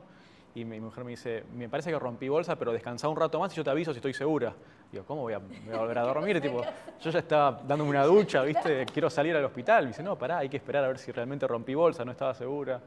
y 0.54 0.64
mi 0.64 0.78
mujer 0.78 1.04
me 1.04 1.10
dice, 1.10 1.44
me 1.54 1.68
parece 1.68 1.90
que 1.90 1.98
rompí 1.98 2.28
bolsa, 2.28 2.56
pero 2.56 2.72
descansa 2.72 3.08
un 3.08 3.16
rato 3.16 3.40
más 3.40 3.52
y 3.52 3.56
yo 3.56 3.64
te 3.64 3.70
aviso 3.70 3.92
si 3.92 3.98
estoy 3.98 4.14
segura. 4.14 4.54
Digo, 4.92 5.04
¿cómo 5.04 5.22
voy 5.22 5.32
a, 5.32 5.38
volver 5.38 5.98
a 5.98 6.02
dormir? 6.02 6.40
tipo, 6.42 6.62
yo 7.00 7.10
ya 7.10 7.18
estaba 7.18 7.60
dándome 7.66 7.90
una 7.90 8.04
ducha, 8.04 8.42
¿viste? 8.42 8.86
Quiero 8.92 9.10
salir 9.10 9.34
al 9.36 9.44
hospital. 9.44 9.84
Me 9.84 9.88
dice, 9.88 10.02
no, 10.02 10.16
pará, 10.16 10.38
hay 10.38 10.48
que 10.48 10.56
esperar 10.56 10.84
a 10.84 10.88
ver 10.88 10.98
si 10.98 11.12
realmente 11.12 11.46
rompí 11.46 11.74
bolsa, 11.74 12.04
no 12.04 12.12
estaba 12.12 12.34
segura. 12.34 12.80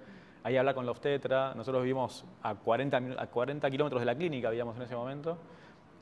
Ahí 0.43 0.55
habla 0.55 0.73
con 0.73 0.85
la 0.85 0.91
obstetra. 0.91 1.53
Nosotros 1.55 1.83
vivimos 1.83 2.23
a 2.43 2.55
40, 2.55 2.97
a 3.17 3.27
40 3.27 3.69
kilómetros 3.69 4.01
de 4.01 4.05
la 4.05 4.15
clínica, 4.15 4.49
vivíamos 4.49 4.77
en 4.77 4.83
ese 4.83 4.95
momento. 4.95 5.37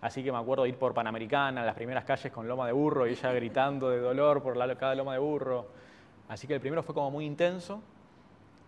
Así 0.02 0.24
que 0.24 0.32
me 0.32 0.38
acuerdo 0.38 0.64
de 0.64 0.70
ir 0.70 0.78
por 0.78 0.94
Panamericana, 0.94 1.66
las 1.66 1.74
primeras 1.74 2.04
calles 2.04 2.32
con 2.32 2.48
loma 2.48 2.68
de 2.68 2.74
burro 2.74 3.08
y 3.08 3.12
ella 3.12 3.32
gritando 3.32 3.90
de 3.90 4.00
dolor 4.00 4.44
por 4.44 4.56
la, 4.56 4.76
cada 4.76 4.94
loma 4.94 5.14
de 5.14 5.20
burro. 5.20 5.66
Así 6.28 6.46
que 6.46 6.54
el 6.54 6.60
primero 6.60 6.84
fue 6.84 6.94
como 6.94 7.10
muy 7.10 7.26
intenso. 7.26 7.82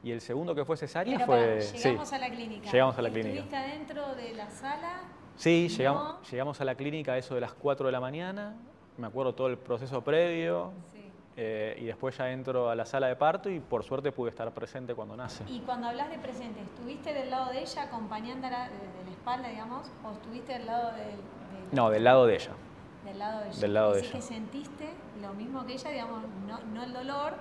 Y 0.04 0.12
el 0.12 0.22
segundo 0.22 0.56
que 0.56 0.64
fue 0.64 0.78
cesárea 0.78 1.20
fue... 1.26 1.60
llegamos 1.60 2.14
a 2.14 2.18
la 2.18 2.30
clínica. 2.30 2.72
Llegamos 2.72 2.98
a 2.98 3.02
la 3.02 3.10
clínica. 3.10 3.40
¿Estuviste 3.40 3.56
adentro 3.56 4.16
de 4.16 4.34
la 4.34 4.50
sala? 4.50 5.02
Sí, 5.38 5.70
llegamos, 5.70 6.30
llegamos 6.30 6.60
a 6.62 6.66
la 6.66 6.76
clínica 6.76 7.14
a 7.14 7.18
eso 7.18 7.36
de 7.36 7.42
las 7.42 7.54
4 7.54 7.86
de 7.86 7.92
la 7.92 8.00
mañana, 8.00 8.56
me 8.98 9.08
acuerdo 9.08 9.36
todo 9.36 9.48
el 9.48 9.58
proceso 9.58 10.04
previo, 10.04 10.74
eh, 11.40 11.78
y 11.80 11.86
después 11.86 12.18
ya 12.18 12.32
entro 12.32 12.72
a 12.72 12.76
la 12.76 12.88
sala 12.88 13.06
de 13.06 13.16
parto 13.16 13.48
y 13.48 13.60
por 13.60 13.84
suerte 13.84 14.12
pude 14.12 14.32
estar 14.32 14.52
presente 14.52 14.96
cuando 14.96 15.16
nace. 15.16 15.44
Y 15.48 15.60
cuando 15.60 15.88
hablas 15.88 16.10
de 16.10 16.18
presente, 16.18 16.60
¿estuviste 16.62 17.14
del 17.14 17.30
lado 17.30 17.52
de 17.52 17.62
ella 17.62 17.84
acompañándola 17.84 18.70
de, 18.70 19.06
la 19.06 19.12
espalda, 19.12 19.48
digamos, 19.48 19.88
o 20.04 20.14
estuviste 20.14 20.54
del 20.54 20.66
lado 20.66 20.92
de, 20.94 21.76
No, 21.76 21.92
del 21.92 22.04
lado 22.04 22.26
de 22.26 22.36
ella. 22.36 22.52
Del 23.06 23.20
lado 23.20 23.42
de 23.42 23.50
ella. 23.50 23.60
Del 23.60 23.74
lado 23.76 23.94
de 23.94 24.00
ella. 24.00 24.12
que 24.12 24.22
sentiste 24.24 24.90
lo 25.22 25.34
mismo 25.36 25.64
que 25.68 25.74
ella, 25.74 25.92
digamos, 25.92 26.24
no, 26.48 26.60
no 26.74 26.84
el 26.84 26.94
dolor, 26.94 27.36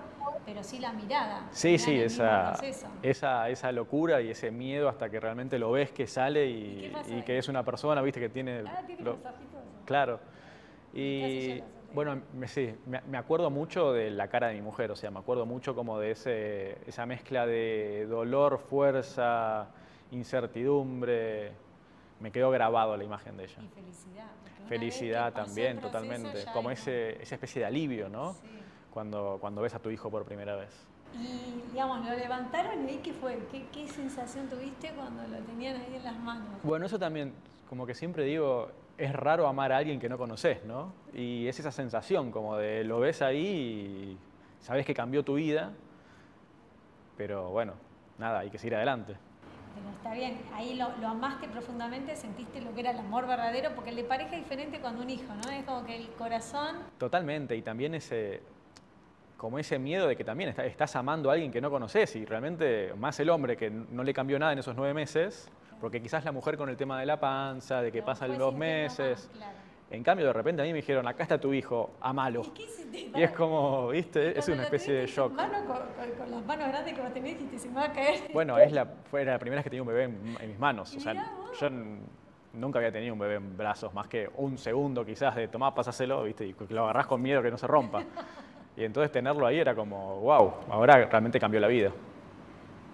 pero 0.45 0.63
sí 0.63 0.79
la 0.79 0.93
mirada. 0.93 1.49
Sí, 1.51 1.79
sí, 1.79 2.01
esa, 2.01 2.55
esa, 3.03 3.49
esa, 3.49 3.73
locura 3.73 4.21
y 4.21 4.31
ese 4.31 4.51
miedo 4.51 4.89
hasta 4.89 5.11
que 5.11 5.21
realmente 5.21 5.59
lo 5.59 5.73
ves 5.73 5.91
que 5.91 6.07
sale 6.07 6.47
y, 6.47 7.23
que 7.25 7.39
es 7.39 7.49
una 7.49 7.65
persona, 7.65 8.03
viste, 8.03 8.21
que 8.21 8.29
tiene... 8.29 8.63
Ah, 8.67 8.83
claro. 9.85 10.21
Y 10.95 11.61
bueno, 11.93 12.23
sí, 12.47 12.75
me, 12.87 13.19
acuerdo 13.19 13.51
mucho 13.51 13.93
de 13.93 14.11
la 14.11 14.29
cara 14.29 14.49
de 14.49 14.55
mi 14.55 14.63
mujer, 14.63 14.91
o 14.91 14.97
sea, 14.97 15.11
me 15.11 15.19
acuerdo 15.19 15.47
mucho 15.47 15.75
como 15.75 15.99
de 15.99 16.13
ese, 16.13 16.79
esa 16.87 17.07
mezcla 17.07 17.47
de 17.47 18.07
dolor, 18.09 18.59
fuerza, 18.59 19.69
incertidumbre. 20.11 21.53
Me 22.21 22.31
quedó 22.31 22.51
grabado 22.51 22.97
la 22.97 23.05
imagen 23.05 23.37
de 23.37 23.45
ella. 23.45 23.63
Y 23.63 23.69
felicidad. 23.69 24.27
Felicidad 24.69 25.33
también, 25.33 25.81
totalmente. 25.81 26.45
Como 26.53 26.71
ese, 26.71 27.23
esa 27.23 27.35
especie 27.35 27.61
de 27.61 27.67
alivio, 27.67 28.09
¿no? 28.09 28.35
Sí 28.35 28.57
cuando, 28.97 29.37
cuando 29.43 29.61
ves 29.61 29.75
a 29.75 29.79
tu 29.79 29.91
hijo 29.91 30.11
por 30.11 30.25
primera 30.25 30.57
vez. 30.57 30.71
Y, 31.13 31.71
digamos, 31.71 32.03
lo 32.03 32.17
levantaron 32.17 32.89
y 32.89 32.97
¿qué 32.97 33.13
fue? 33.13 33.39
¿Qué, 33.53 33.67
¿Qué 33.71 33.87
sensación 33.87 34.49
tuviste 34.49 34.91
cuando 34.93 35.23
lo 35.25 35.37
tenían 35.45 35.77
ahí 35.77 35.97
en 35.97 36.03
las 36.03 36.19
manos? 36.19 36.49
Bueno, 36.63 36.87
eso 36.87 36.99
también, 36.99 37.35
como 37.69 37.85
que 37.85 37.95
siempre 37.95 38.25
digo, 38.25 38.71
es 38.97 39.13
raro 39.13 39.49
amar 39.49 39.71
a 39.71 39.77
alguien 39.77 40.01
que 40.01 40.09
no 40.09 40.17
conoces, 40.17 40.65
¿no? 40.65 40.95
Y 41.13 41.47
es 41.47 41.61
esa 41.61 41.73
sensación 41.73 42.31
como 42.31 42.57
de 42.57 42.85
lo 42.85 42.99
ves 42.99 43.21
ahí 43.21 43.37
y 43.47 44.19
sabes 44.65 44.87
que 44.87 44.95
cambió 44.95 45.23
tu 45.23 45.35
vida, 45.35 45.73
pero 47.19 47.51
bueno, 47.51 47.75
nada, 48.17 48.39
hay 48.39 48.49
que 48.49 48.57
seguir 48.57 48.77
adelante. 48.77 49.15
Pero 49.75 49.91
está 49.91 50.15
bien, 50.15 50.41
ahí 50.55 50.73
lo, 50.73 50.89
lo, 51.03 51.09
amaste 51.09 51.49
profundamente, 51.49 52.17
sentiste 52.17 52.63
lo 52.63 52.73
que 52.73 52.81
era 52.81 52.93
el 52.93 52.99
amor 53.01 53.27
verdadero, 53.27 53.75
porque 53.75 53.91
el 53.91 53.97
de 53.97 54.05
pareja 54.05 54.37
es 54.37 54.45
diferente 54.45 54.81
cuando 54.81 55.03
un 55.03 55.11
hijo, 55.11 55.35
¿no? 55.45 55.51
Es 55.51 55.67
como 55.67 55.85
que 55.85 55.97
el 55.97 56.09
corazón... 56.13 56.77
Totalmente, 56.97 57.55
y 57.55 57.61
también 57.61 57.95
ese, 57.95 58.41
como 59.47 59.61
ese 59.61 59.79
miedo 59.79 60.09
de 60.09 60.17
que 60.17 60.25
también 60.25 60.53
estás 60.59 60.97
amando 60.97 61.31
a 61.31 61.35
alguien 61.35 61.53
que 61.53 61.61
no 61.61 61.71
conoces 61.71 62.17
y 62.17 62.25
realmente 62.25 62.93
más 62.99 63.21
el 63.21 63.31
hombre 63.31 63.57
que 63.57 63.71
no 63.71 64.03
le 64.03 64.13
cambió 64.13 64.41
nada 64.41 64.53
en 64.53 64.59
esos 64.59 64.75
nueve 64.75 64.93
meses, 64.93 65.49
porque 65.81 66.03
quizás 66.03 66.25
la 66.25 66.33
mujer 66.33 66.57
con 66.57 66.69
el 66.69 66.77
tema 66.77 66.99
de 66.99 67.07
la 67.07 67.21
panza, 67.21 67.81
de 67.81 67.93
que 67.93 68.03
pasan 68.03 68.37
los 68.37 68.53
meses... 68.57 69.31
En 69.89 70.03
cambio, 70.03 70.27
de 70.27 70.33
repente 70.33 70.63
a 70.63 70.65
mí 70.65 70.73
me 70.73 70.79
dijeron, 70.79 71.07
acá 71.07 71.23
está 71.23 71.39
tu 71.39 71.53
hijo, 71.53 71.93
amalo. 72.01 72.43
¿Y, 72.93 73.21
y 73.21 73.23
es 73.23 73.31
como, 73.31 73.87
viste, 73.91 74.37
es 74.37 74.49
una 74.49 74.65
especie 74.65 74.93
de 74.93 75.07
shock. 75.07 75.33
Mano, 75.33 75.65
con, 75.65 76.29
las 76.29 76.45
manos 76.45 76.67
grandes 76.67 76.93
que 76.93 77.01
vos 77.01 77.15
tenés, 77.15 77.39
dijiste, 77.39 77.57
se 77.61 77.69
me 77.69 77.77
va 77.77 77.85
a 77.85 77.93
caer. 77.93 78.23
Bueno, 78.33 78.59
es 78.59 78.73
la, 78.73 78.85
fue 78.85 79.25
la 79.25 79.39
primera 79.39 79.61
vez 79.61 79.63
que 79.63 79.71
tenía 79.71 79.83
un 79.83 79.89
bebé 79.89 80.03
en, 80.03 80.49
mis 80.49 80.59
manos. 80.59 80.93
O 80.93 80.99
sea, 80.99 81.15
yo 81.61 81.69
nunca 82.53 82.81
había 82.81 82.91
tenido 82.91 83.13
un 83.13 83.21
bebé 83.21 83.37
en 83.37 83.57
brazos, 83.57 83.95
más 83.95 84.09
que 84.09 84.29
un 84.39 84.59
segundo 84.59 85.07
quizás 85.07 85.37
de 85.37 85.47
tomar, 85.47 85.73
pasáselo, 85.73 86.25
viste, 86.25 86.45
y 86.45 86.57
lo 86.71 86.83
agarrás 86.83 87.07
con 87.07 87.23
miedo 87.23 87.41
que 87.41 87.53
no 87.53 87.57
se 87.57 87.69
rompa. 87.69 88.03
y 88.77 88.85
entonces 88.85 89.11
tenerlo 89.11 89.47
ahí 89.47 89.59
era 89.59 89.75
como, 89.75 90.21
wow, 90.21 90.53
ahora 90.71 91.07
realmente 91.07 91.41
cambió 91.41 91.59
la 91.61 91.69
vida. 91.69 91.91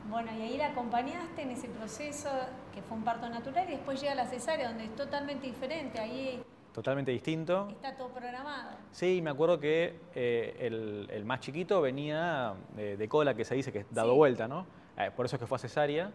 Bueno, 0.09 0.31
y 0.39 0.43
ahí 0.43 0.57
la 0.57 0.69
acompañaste 0.69 1.43
en 1.43 1.51
ese 1.51 1.69
proceso 1.69 2.29
que 2.75 2.83
fue 2.83 2.97
un 2.97 3.05
parto 3.05 3.29
natural 3.29 3.69
y 3.69 3.73
después 3.73 4.01
llega 4.01 4.15
la 4.15 4.27
cesárea, 4.27 4.69
donde 4.69 4.85
es 4.85 4.95
totalmente 4.95 5.47
diferente. 5.47 5.99
Ahí 5.99 6.43
totalmente 6.73 7.11
distinto. 7.11 7.69
Está 7.71 7.97
todo 7.97 8.09
programado. 8.09 8.71
Sí, 8.91 9.21
me 9.23 9.31
acuerdo 9.31 9.61
que 9.61 10.01
eh, 10.15 11.09
el, 11.11 11.25
más 11.25 11.41
chiquito 11.41 11.81
venía 11.81 12.55
de, 12.77 13.09
cola, 13.09 13.35
que 13.35 13.45
se 13.45 13.55
dice 13.55 13.73
que 13.73 13.81
es 13.81 13.87
dado 13.91 14.15
vuelta, 14.15 14.49
¿no? 14.49 14.67
Eh, 14.99 15.11
por 15.15 15.27
eso 15.27 15.37
es 15.37 15.41
que 15.41 15.47
fue 15.47 15.57
a 15.57 15.59
cesárea. 15.59 16.11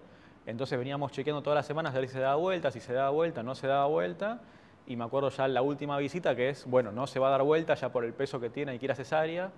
Entonces 0.45 0.77
veníamos 0.79 1.11
chequeando 1.11 1.41
todas 1.41 1.57
las 1.57 1.65
semanas 1.65 1.93
a 1.93 1.99
ver 1.99 2.07
si 2.07 2.13
se 2.13 2.19
daba 2.21 2.35
vuelta, 2.35 2.71
si 2.71 2.79
se 2.79 2.93
daba 2.93 3.09
vuelta, 3.09 3.43
no 3.43 3.53
se 3.53 3.67
daba 3.67 3.85
vuelta. 3.87 4.39
Y 4.87 4.95
me 4.95 5.03
acuerdo 5.03 5.29
ya 5.29 5.47
la 5.47 5.61
última 5.61 5.97
visita 5.97 6.35
que 6.35 6.49
es, 6.49 6.65
bueno, 6.65 6.91
no 6.91 7.07
se 7.07 7.19
va 7.19 7.27
a 7.27 7.31
dar 7.31 7.43
vuelta 7.43 7.75
ya 7.75 7.91
por 7.91 8.05
el 8.05 8.13
peso 8.13 8.39
que 8.39 8.49
tiene 8.49 8.73
y 8.73 8.79
quiere 8.79 8.95
cesárea. 8.95 9.51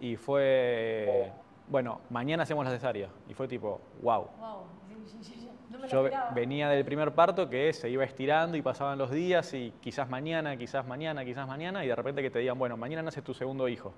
Y 0.00 0.16
fue, 0.16 1.30
bueno, 1.68 2.00
mañana 2.10 2.44
hacemos 2.44 2.64
la 2.64 2.70
cesárea. 2.70 3.08
Y 3.28 3.34
fue 3.34 3.46
tipo, 3.46 3.80
wow. 4.02 4.26
wow. 4.38 4.78
Yo 5.90 6.08
venía 6.34 6.68
del 6.68 6.84
primer 6.84 7.12
parto 7.12 7.48
que 7.48 7.72
se 7.72 7.90
iba 7.90 8.04
estirando 8.04 8.56
y 8.56 8.62
pasaban 8.62 8.98
los 8.98 9.10
días 9.10 9.52
y 9.54 9.72
quizás 9.80 10.08
mañana, 10.08 10.56
quizás 10.56 10.86
mañana, 10.86 11.24
quizás 11.24 11.46
mañana 11.46 11.84
y 11.84 11.88
de 11.88 11.94
repente 11.94 12.22
que 12.22 12.30
te 12.30 12.38
digan, 12.38 12.58
bueno, 12.58 12.76
mañana 12.76 13.02
nace 13.02 13.22
tu 13.22 13.34
segundo 13.34 13.68
hijo. 13.68 13.92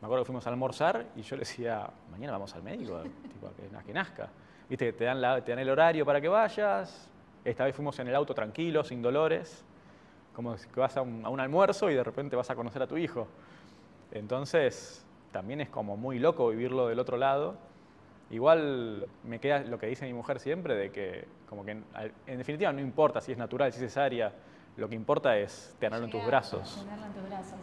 Me 0.00 0.06
acuerdo 0.06 0.24
que 0.24 0.26
fuimos 0.26 0.46
a 0.46 0.50
almorzar 0.50 1.06
y 1.16 1.22
yo 1.22 1.36
le 1.36 1.40
decía, 1.40 1.88
mañana 2.10 2.32
vamos 2.32 2.54
al 2.54 2.62
médico, 2.62 3.02
tipo, 3.32 3.48
a 3.76 3.82
que 3.82 3.92
nazca. 3.92 4.28
Viste, 4.68 4.92
te 4.92 5.04
dan, 5.04 5.20
la, 5.20 5.44
te 5.44 5.52
dan 5.52 5.58
el 5.58 5.70
horario 5.70 6.06
para 6.06 6.20
que 6.20 6.28
vayas. 6.28 7.08
Esta 7.44 7.64
vez 7.64 7.74
fuimos 7.74 7.98
en 7.98 8.08
el 8.08 8.14
auto 8.14 8.34
tranquilo, 8.34 8.84
sin 8.84 9.02
dolores, 9.02 9.64
como 10.34 10.54
que 10.56 10.80
vas 10.80 10.96
a 10.96 11.02
un, 11.02 11.24
a 11.24 11.28
un 11.28 11.40
almuerzo 11.40 11.90
y 11.90 11.94
de 11.94 12.04
repente 12.04 12.36
vas 12.36 12.50
a 12.50 12.54
conocer 12.54 12.82
a 12.82 12.86
tu 12.86 12.96
hijo. 12.96 13.28
Entonces, 14.12 15.04
también 15.32 15.60
es 15.60 15.68
como 15.68 15.96
muy 15.96 16.18
loco 16.18 16.48
vivirlo 16.48 16.88
del 16.88 16.98
otro 16.98 17.16
lado 17.16 17.56
Igual 18.32 19.06
me 19.24 19.38
queda 19.38 19.58
lo 19.60 19.78
que 19.78 19.86
dice 19.86 20.06
mi 20.06 20.14
mujer 20.14 20.40
siempre, 20.40 20.74
de 20.74 20.90
que 20.90 21.28
como 21.50 21.66
que 21.66 21.72
en, 21.72 22.38
definitiva 22.38 22.72
no 22.72 22.80
importa 22.80 23.20
si 23.20 23.30
es 23.30 23.36
natural, 23.36 23.70
si 23.74 23.76
es 23.76 23.92
cesárea, 23.92 24.32
lo 24.78 24.88
que 24.88 24.94
importa 24.94 25.36
es 25.36 25.76
tenerlo 25.78 26.06
en 26.06 26.10
tus 26.10 26.24
brazos. 26.24 26.82
Tenerlo 26.82 27.06
en 27.06 27.12
tus 27.12 27.28
brazos. 27.28 27.58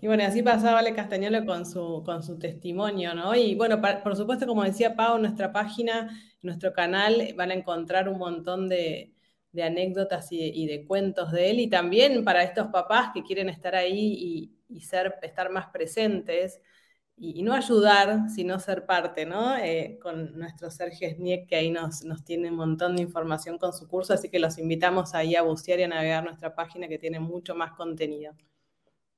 Y 0.00 0.06
bueno, 0.06 0.24
así 0.24 0.42
pasaba 0.42 0.78
Ale 0.78 0.94
Castañolo 0.94 1.44
con 1.44 1.66
su, 1.66 2.02
con 2.04 2.22
su 2.22 2.38
testimonio, 2.38 3.14
¿no? 3.14 3.34
Y 3.34 3.54
bueno, 3.54 3.80
por 4.02 4.16
supuesto, 4.16 4.46
como 4.46 4.64
decía 4.64 4.96
Pau, 4.96 5.16
en 5.16 5.22
nuestra 5.22 5.52
página, 5.52 6.08
en 6.08 6.40
nuestro 6.42 6.72
canal, 6.72 7.34
van 7.36 7.50
a 7.50 7.54
encontrar 7.54 8.08
un 8.08 8.18
montón 8.18 8.68
de, 8.68 9.14
anécdotas 9.62 10.32
y 10.32 10.38
y 10.40 10.66
de, 10.66 10.86
cuentos 10.86 11.32
de 11.32 11.50
él. 11.50 11.60
Y 11.60 11.68
también 11.68 12.24
para 12.24 12.42
estos 12.42 12.68
papás 12.68 13.10
que 13.14 13.22
quieren 13.22 13.48
estar 13.48 13.74
ahí 13.74 14.14
y, 14.68 14.76
y 14.76 14.80
ser, 14.82 15.16
estar 15.22 15.50
más 15.50 15.66
presentes 15.68 16.60
y, 17.20 17.42
no 17.42 17.52
ayudar, 17.52 18.30
sino 18.30 18.58
ser 18.58 18.86
parte, 18.86 19.26
¿no? 19.26 19.56
Eh, 19.58 19.98
con 20.02 20.38
nuestro 20.38 20.70
Sergio 20.70 21.10
Sniek, 21.10 21.46
que 21.46 21.56
ahí 21.56 21.70
nos, 21.70 22.04
nos 22.04 22.24
tiene 22.24 22.50
un 22.50 22.56
montón 22.56 22.96
de 22.96 23.02
información 23.02 23.58
con 23.58 23.72
su 23.74 23.86
curso, 23.88 24.14
así 24.14 24.30
que 24.30 24.38
los 24.38 24.58
invitamos 24.58 25.14
ahí 25.14 25.36
a 25.36 25.42
bucear 25.42 25.80
y 25.80 25.82
a 25.84 25.88
navegar 25.88 26.24
nuestra 26.24 26.54
página 26.54 26.88
que 26.88 26.98
tiene 26.98 27.20
mucho 27.20 27.54
más 27.54 27.72
contenido. 27.72 28.34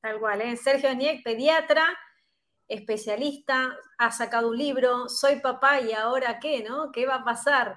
Tal 0.02 0.18
cual, 0.18 0.40
¿eh? 0.40 0.56
Sergio 0.56 0.90
Sniek, 0.90 1.22
pediatra, 1.22 1.96
especialista, 2.66 3.78
ha 3.98 4.10
sacado 4.10 4.48
un 4.48 4.58
libro, 4.58 5.08
Soy 5.08 5.38
papá 5.40 5.80
y 5.80 5.92
ahora 5.92 6.40
qué, 6.40 6.64
¿no? 6.64 6.90
¿Qué 6.90 7.06
va 7.06 7.16
a 7.16 7.24
pasar? 7.24 7.76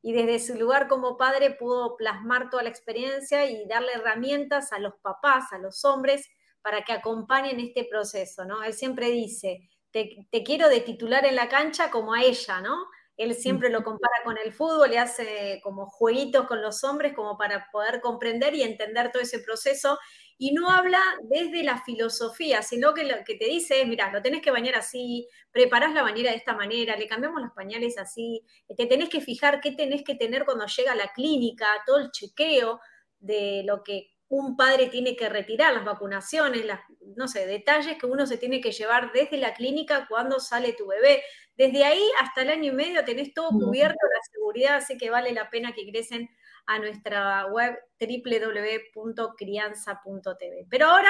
Y 0.00 0.14
desde 0.14 0.38
su 0.38 0.58
lugar 0.58 0.88
como 0.88 1.18
padre 1.18 1.50
pudo 1.50 1.96
plasmar 1.96 2.48
toda 2.48 2.62
la 2.62 2.70
experiencia 2.70 3.44
y 3.44 3.66
darle 3.68 3.92
herramientas 3.92 4.72
a 4.72 4.78
los 4.78 4.94
papás, 5.02 5.52
a 5.52 5.58
los 5.58 5.84
hombres, 5.84 6.26
para 6.62 6.82
que 6.82 6.94
acompañen 6.94 7.60
este 7.60 7.84
proceso, 7.84 8.46
¿no? 8.46 8.62
Él 8.62 8.72
siempre 8.72 9.10
dice, 9.10 9.68
te, 9.90 10.42
quiero 10.44 10.70
de 10.70 10.80
titular 10.80 11.26
en 11.26 11.36
la 11.36 11.48
cancha 11.48 11.90
como 11.90 12.14
a 12.14 12.22
ella, 12.22 12.62
¿no? 12.62 12.86
Él 13.16 13.34
siempre 13.34 13.70
lo 13.70 13.82
compara 13.82 14.14
con 14.24 14.36
el 14.38 14.52
fútbol 14.52 14.92
y 14.92 14.96
hace 14.96 15.60
como 15.62 15.86
jueguitos 15.86 16.46
con 16.46 16.60
los 16.62 16.84
hombres 16.84 17.14
como 17.14 17.38
para 17.38 17.68
poder 17.72 18.00
comprender 18.00 18.54
y 18.54 18.62
entender 18.62 19.10
todo 19.10 19.22
ese 19.22 19.38
proceso. 19.38 19.98
Y 20.38 20.52
no 20.52 20.70
habla 20.70 21.00
desde 21.22 21.62
la 21.62 21.82
filosofía, 21.82 22.60
sino 22.62 22.92
que 22.92 23.04
lo 23.04 23.16
que 23.24 23.36
te 23.36 23.46
dice 23.46 23.80
es, 23.80 23.88
mira, 23.88 24.12
lo 24.12 24.20
tenés 24.20 24.42
que 24.42 24.50
bañar 24.50 24.74
así, 24.74 25.26
preparás 25.50 25.94
la 25.94 26.02
bañera 26.02 26.30
de 26.30 26.36
esta 26.36 26.54
manera, 26.54 26.96
le 26.96 27.06
cambiamos 27.06 27.40
los 27.40 27.52
pañales 27.52 27.96
así, 27.96 28.44
te 28.76 28.86
tenés 28.86 29.08
que 29.08 29.22
fijar 29.22 29.60
qué 29.62 29.72
tenés 29.72 30.04
que 30.04 30.14
tener 30.14 30.44
cuando 30.44 30.66
llega 30.66 30.92
a 30.92 30.96
la 30.96 31.12
clínica, 31.14 31.66
todo 31.86 31.98
el 31.98 32.10
chequeo 32.10 32.80
de 33.18 33.62
lo 33.64 33.82
que 33.82 34.08
un 34.28 34.56
padre 34.56 34.88
tiene 34.88 35.16
que 35.16 35.28
retirar 35.28 35.72
las 35.72 35.84
vacunaciones, 35.84 36.64
las, 36.64 36.80
no 37.16 37.28
sé, 37.28 37.46
detalles 37.46 37.96
que 37.96 38.06
uno 38.06 38.26
se 38.26 38.38
tiene 38.38 38.60
que 38.60 38.72
llevar 38.72 39.12
desde 39.12 39.36
la 39.36 39.54
clínica 39.54 40.06
cuando 40.08 40.40
sale 40.40 40.72
tu 40.72 40.86
bebé. 40.86 41.22
Desde 41.56 41.84
ahí 41.84 42.02
hasta 42.20 42.42
el 42.42 42.50
año 42.50 42.72
y 42.72 42.74
medio 42.74 43.04
tenés 43.04 43.32
todo 43.32 43.50
cubierto, 43.50 43.98
la 44.02 44.20
seguridad, 44.30 44.74
así 44.76 44.98
que 44.98 45.10
vale 45.10 45.32
la 45.32 45.48
pena 45.48 45.72
que 45.72 45.82
ingresen 45.82 46.28
a 46.66 46.78
nuestra 46.78 47.46
web 47.46 47.78
www.crianza.tv. 47.98 50.66
Pero 50.68 50.86
ahora... 50.86 51.08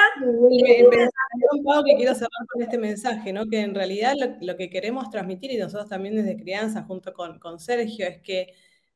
que 1.83 1.95
quiero 1.95 2.13
cerrar 2.13 2.47
con 2.51 2.61
este 2.61 2.77
mensaje, 2.77 3.33
¿no? 3.33 3.47
que 3.47 3.61
en 3.61 3.73
realidad 3.75 4.13
lo, 4.39 4.55
que 4.55 4.69
queremos 4.69 5.09
transmitir, 5.09 5.51
y 5.51 5.57
nosotros 5.57 5.89
también 5.89 6.15
desde 6.15 6.37
Crianza, 6.37 6.83
junto 6.83 7.13
con, 7.13 7.39
con 7.39 7.59
Sergio, 7.59 8.07
es 8.07 8.21
que 8.21 8.53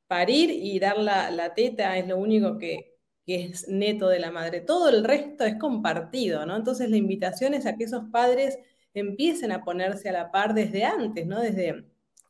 parir 0.08 0.52
y 0.52 0.80
dar 0.80 0.97
la, 0.97 1.32
la 1.32 1.54
teta 1.54 1.97
es 1.97 2.08
lo 2.08 2.18
único 2.18 2.58
que, 2.58 2.91
que 3.26 3.45
es 3.45 3.68
neto 3.68 4.10
de 4.10 4.20
la 4.20 4.32
madre. 4.32 4.62
Todo 4.62 4.89
el 4.89 5.04
resto 5.04 5.45
es 5.45 5.56
compartido, 5.56 6.45
¿no? 6.45 6.56
Entonces 6.56 6.89
la 6.89 6.97
invitación 6.97 7.54
es 7.54 7.66
a 7.66 7.76
que 7.76 7.86
esos 7.86 8.04
padres 8.12 8.58
empiecen 8.93 9.51
a 9.51 9.63
ponerse 9.63 10.09
a 10.09 10.13
la 10.13 10.31
par 10.31 10.53
desde 10.53 10.83
antes, 10.83 11.25
¿no? 11.25 11.39
Desde 11.39 11.85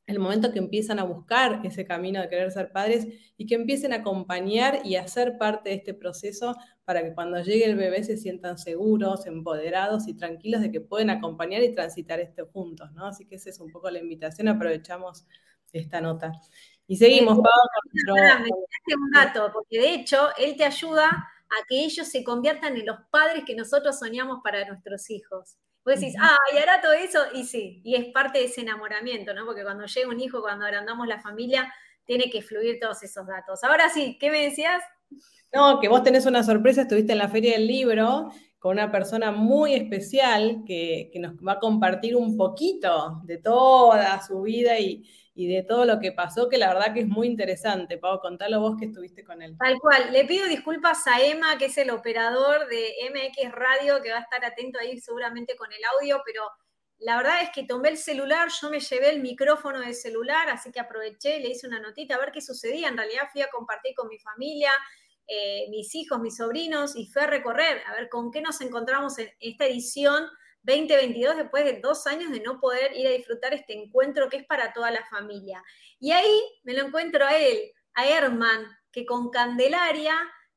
el 0.08 0.20
momento 0.20 0.52
que 0.52 0.60
empiezan 0.60 1.00
a 1.00 1.04
buscar 1.04 1.62
ese 1.64 1.86
camino 1.86 2.22
de 2.22 2.30
querer 2.30 2.52
ser 2.52 2.72
padres 2.72 3.08
y 3.38 3.46
que 3.46 3.56
empiecen 3.56 3.94
a 3.94 3.98
acompañar 3.98 4.82
y 4.84 4.96
a 4.96 5.08
ser 5.08 5.38
parte 5.38 5.70
de 5.70 5.76
este 5.76 5.94
proceso 5.94 6.56
para 6.84 7.04
que 7.04 7.14
cuando 7.14 7.42
llegue 7.42 7.66
el 7.66 7.76
bebé 7.76 8.04
se 8.04 8.18
sientan 8.18 8.58
seguros, 8.58 9.26
empoderados 9.26 10.08
y 10.08 10.14
tranquilos 10.16 10.62
de 10.62 10.72
que 10.72 10.82
pueden 10.82 11.10
acompañar 11.10 11.64
y 11.64 11.74
transitar 11.74 12.20
esto 12.20 12.48
juntos, 12.52 12.92
¿no? 12.94 13.08
Así 13.08 13.26
que 13.26 13.36
esa 13.36 13.50
es 13.50 13.60
un 13.60 13.72
poco 13.72 13.90
la 13.90 14.00
invitación, 14.00 14.48
aprovechamos 14.48 15.26
esta 15.72 16.02
nota. 16.02 16.34
Y 16.88 16.98
seguimos, 16.98 17.38
Pablo. 17.38 18.14
un 18.14 19.12
dato, 19.12 19.50
porque 19.54 19.80
de 19.80 19.94
hecho 19.94 20.30
él 20.38 20.58
te 20.58 20.66
ayuda 20.66 21.08
a 21.08 21.66
que 21.68 21.86
ellos 21.86 22.08
se 22.08 22.24
conviertan 22.24 22.76
en 22.76 22.86
los 22.86 22.98
padres 23.10 23.44
que 23.46 23.56
nosotros 23.56 23.98
soñamos 23.98 24.40
para 24.44 24.66
nuestros 24.66 25.10
hijos. 25.10 25.58
Vos 25.84 26.00
decís, 26.00 26.14
ah, 26.20 26.38
y 26.54 26.58
hará 26.58 26.80
todo 26.82 26.94
eso, 26.94 27.20
y 27.34 27.44
sí, 27.44 27.82
y 27.84 27.96
es 27.96 28.06
parte 28.14 28.40
de 28.40 28.46
ese 28.46 28.62
enamoramiento, 28.62 29.34
¿no? 29.34 29.46
Porque 29.46 29.64
cuando 29.64 29.86
llega 29.86 30.10
un 30.10 30.20
hijo, 30.20 30.42
cuando 30.42 30.66
agrandamos 30.66 31.08
la 31.08 31.20
familia, 31.20 31.74
tiene 32.06 32.30
que 32.30 32.42
fluir 32.42 32.80
todos 32.80 33.02
esos 33.04 33.26
datos. 33.26 33.64
Ahora 33.64 33.90
sí, 33.90 34.18
¿qué 34.20 34.30
me 34.30 34.44
decías? 34.44 34.84
No, 35.54 35.80
que 35.80 35.88
vos 35.88 36.04
tenés 36.04 36.26
una 36.26 36.44
sorpresa, 36.44 36.84
estuviste 36.84 37.12
en 37.12 37.18
la 37.18 37.30
Feria 37.30 37.54
del 37.54 37.68
Libro 37.68 38.32
con 38.62 38.74
una 38.74 38.92
persona 38.92 39.32
muy 39.32 39.74
especial 39.74 40.62
que, 40.68 41.10
que 41.12 41.20
nos 41.20 41.34
va 41.38 41.54
a 41.54 41.60
compartir 41.60 42.16
un 42.16 42.38
poquito 42.38 43.20
de 43.24 43.40
toda 43.40 44.22
su 44.22 44.44
vida 44.44 44.78
y, 44.78 45.04
y 45.34 45.48
de 45.48 45.64
todo 45.64 45.86
lo 45.86 46.00
que 46.00 46.12
pasó, 46.12 46.48
que 46.48 46.60
la 46.60 46.72
verdad 46.72 46.94
que 46.94 47.00
es 47.00 47.08
muy 47.08 47.26
interesante. 47.26 47.98
Pau, 47.98 48.20
contalo 48.20 48.60
vos 48.60 48.78
que 48.78 48.86
estuviste 48.86 49.24
con 49.24 49.42
él. 49.42 49.58
Tal 49.58 49.80
cual. 49.80 50.12
Le 50.12 50.26
pido 50.26 50.46
disculpas 50.46 51.08
a 51.08 51.20
Emma, 51.20 51.58
que 51.58 51.66
es 51.66 51.78
el 51.80 51.90
operador 51.90 52.68
de 52.68 52.94
MX 53.10 53.52
Radio, 53.52 54.00
que 54.00 54.12
va 54.12 54.20
a 54.20 54.22
estar 54.22 54.46
atento 54.46 54.78
ahí 54.78 55.00
seguramente 55.00 55.56
con 55.56 55.74
el 55.74 55.82
audio, 55.98 56.22
pero 56.24 56.44
la 57.00 57.18
verdad 57.18 57.42
es 57.42 57.50
que 57.50 57.64
tomé 57.64 57.90
el 57.90 57.98
celular, 57.98 58.50
yo 58.62 58.70
me 58.70 58.80
llevé 58.80 59.10
el 59.10 59.24
micrófono 59.24 59.80
del 59.80 59.96
celular, 59.96 60.50
así 60.50 60.72
que 60.72 60.80
aproveché, 60.80 61.40
le 61.40 61.50
hice 61.50 61.66
una 61.66 61.80
notita 61.80 62.14
a 62.14 62.20
ver 62.20 62.32
qué 62.32 62.42
sucedía. 62.42 62.90
En 62.90 62.98
realidad 62.98 63.24
fui 63.32 63.42
a 63.42 63.50
compartir 63.50 63.96
con 63.96 64.08
mi 64.08 64.20
familia, 64.20 64.70
eh, 65.28 65.68
mis 65.70 65.94
hijos, 65.96 66.20
mis 66.20 66.38
sobrinos, 66.38 66.96
y 66.96 67.08
fui 67.08 67.22
a 67.22 67.28
recorrer, 67.28 67.82
a 67.88 67.94
ver 67.94 68.10
con 68.10 68.32
qué 68.32 68.42
nos 68.42 68.62
encontramos 68.62 69.18
en 69.20 69.30
esta 69.40 69.66
edición 69.66 70.26
2022 70.64 71.38
después 71.38 71.66
de 71.66 71.80
dos 71.80 72.06
años 72.08 72.32
de 72.32 72.40
no 72.42 72.60
poder 72.60 72.96
ir 72.96 73.08
a 73.08 73.12
disfrutar 73.12 73.54
este 73.54 73.74
encuentro 73.74 74.30
que 74.30 74.38
es 74.38 74.46
para 74.46 74.74
toda 74.74 74.92
la 74.92 75.06
familia. 75.06 75.64
Y 76.00 76.12
ahí 76.12 76.42
me 76.64 76.74
lo 76.74 76.86
encuentro 76.86 77.26
a 77.26 77.36
él, 77.36 77.72
a 77.94 78.08
Herman, 78.08 78.68
que 78.92 79.06
con 79.06 79.30
Candelaria 79.30 80.16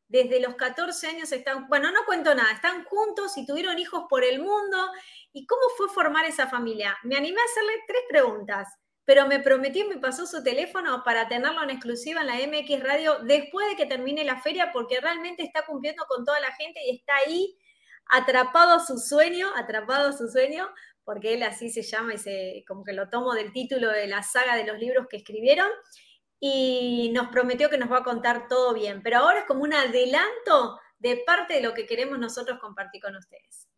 desde 0.08 0.40
los 0.40 0.54
14 0.56 1.06
años 1.08 1.32
están, 1.32 1.66
bueno, 1.68 1.90
no 1.90 2.04
cuento 2.04 2.34
nada, 2.34 2.52
están 2.52 2.84
juntos 2.84 3.36
y 3.36 3.46
tuvieron 3.46 3.78
hijos 3.78 4.04
por 4.08 4.24
el 4.24 4.40
mundo. 4.40 4.90
¿Y 5.32 5.46
cómo 5.46 5.62
fue 5.76 5.88
formar 5.88 6.24
esa 6.26 6.46
familia? 6.46 6.96
Me 7.02 7.16
animé 7.16 7.40
a 7.40 7.44
hacerle 7.44 7.72
tres 7.86 8.02
preguntas, 8.08 8.68
pero 9.04 9.26
me 9.26 9.40
prometió 9.40 9.86
me 9.88 9.98
pasó 9.98 10.26
su 10.26 10.42
teléfono 10.42 11.02
para 11.04 11.28
tenerlo 11.28 11.62
en 11.62 11.70
exclusiva 11.70 12.22
en 12.22 12.26
la 12.26 12.34
MX 12.34 12.82
Radio 12.82 13.18
después 13.24 13.68
de 13.68 13.76
que 13.76 13.86
termine 13.86 14.24
la 14.24 14.40
feria, 14.40 14.70
porque 14.72 15.00
realmente 15.00 15.42
está 15.42 15.64
cumpliendo 15.66 16.04
con 16.08 16.24
toda 16.24 16.40
la 16.40 16.52
gente 16.52 16.80
y 16.84 16.96
está 16.96 17.14
ahí 17.26 17.56
atrapado 18.06 18.74
a 18.74 18.80
su 18.80 18.98
sueño, 18.98 19.48
atrapado 19.56 20.08
a 20.08 20.12
su 20.12 20.28
sueño, 20.28 20.68
porque 21.04 21.34
él 21.34 21.42
así 21.42 21.70
se 21.70 21.82
llama 21.82 22.14
y 22.14 22.18
se, 22.18 22.64
como 22.66 22.84
que 22.84 22.92
lo 22.92 23.08
tomo 23.10 23.34
del 23.34 23.52
título 23.52 23.90
de 23.90 24.06
la 24.06 24.22
saga 24.22 24.56
de 24.56 24.64
los 24.64 24.78
libros 24.78 25.06
que 25.08 25.18
escribieron 25.18 25.68
y 26.40 27.10
nos 27.14 27.28
prometió 27.28 27.70
que 27.70 27.78
nos 27.78 27.90
va 27.90 27.98
a 27.98 28.04
contar 28.04 28.48
todo 28.48 28.74
bien, 28.74 29.02
pero 29.02 29.18
ahora 29.18 29.40
es 29.40 29.44
como 29.46 29.62
un 29.62 29.74
adelanto 29.74 30.78
de 30.98 31.22
parte 31.26 31.54
de 31.54 31.62
lo 31.62 31.74
que 31.74 31.86
queremos 31.86 32.18
nosotros 32.18 32.58
compartir 32.58 33.02
con 33.02 33.16
ustedes. 33.16 33.68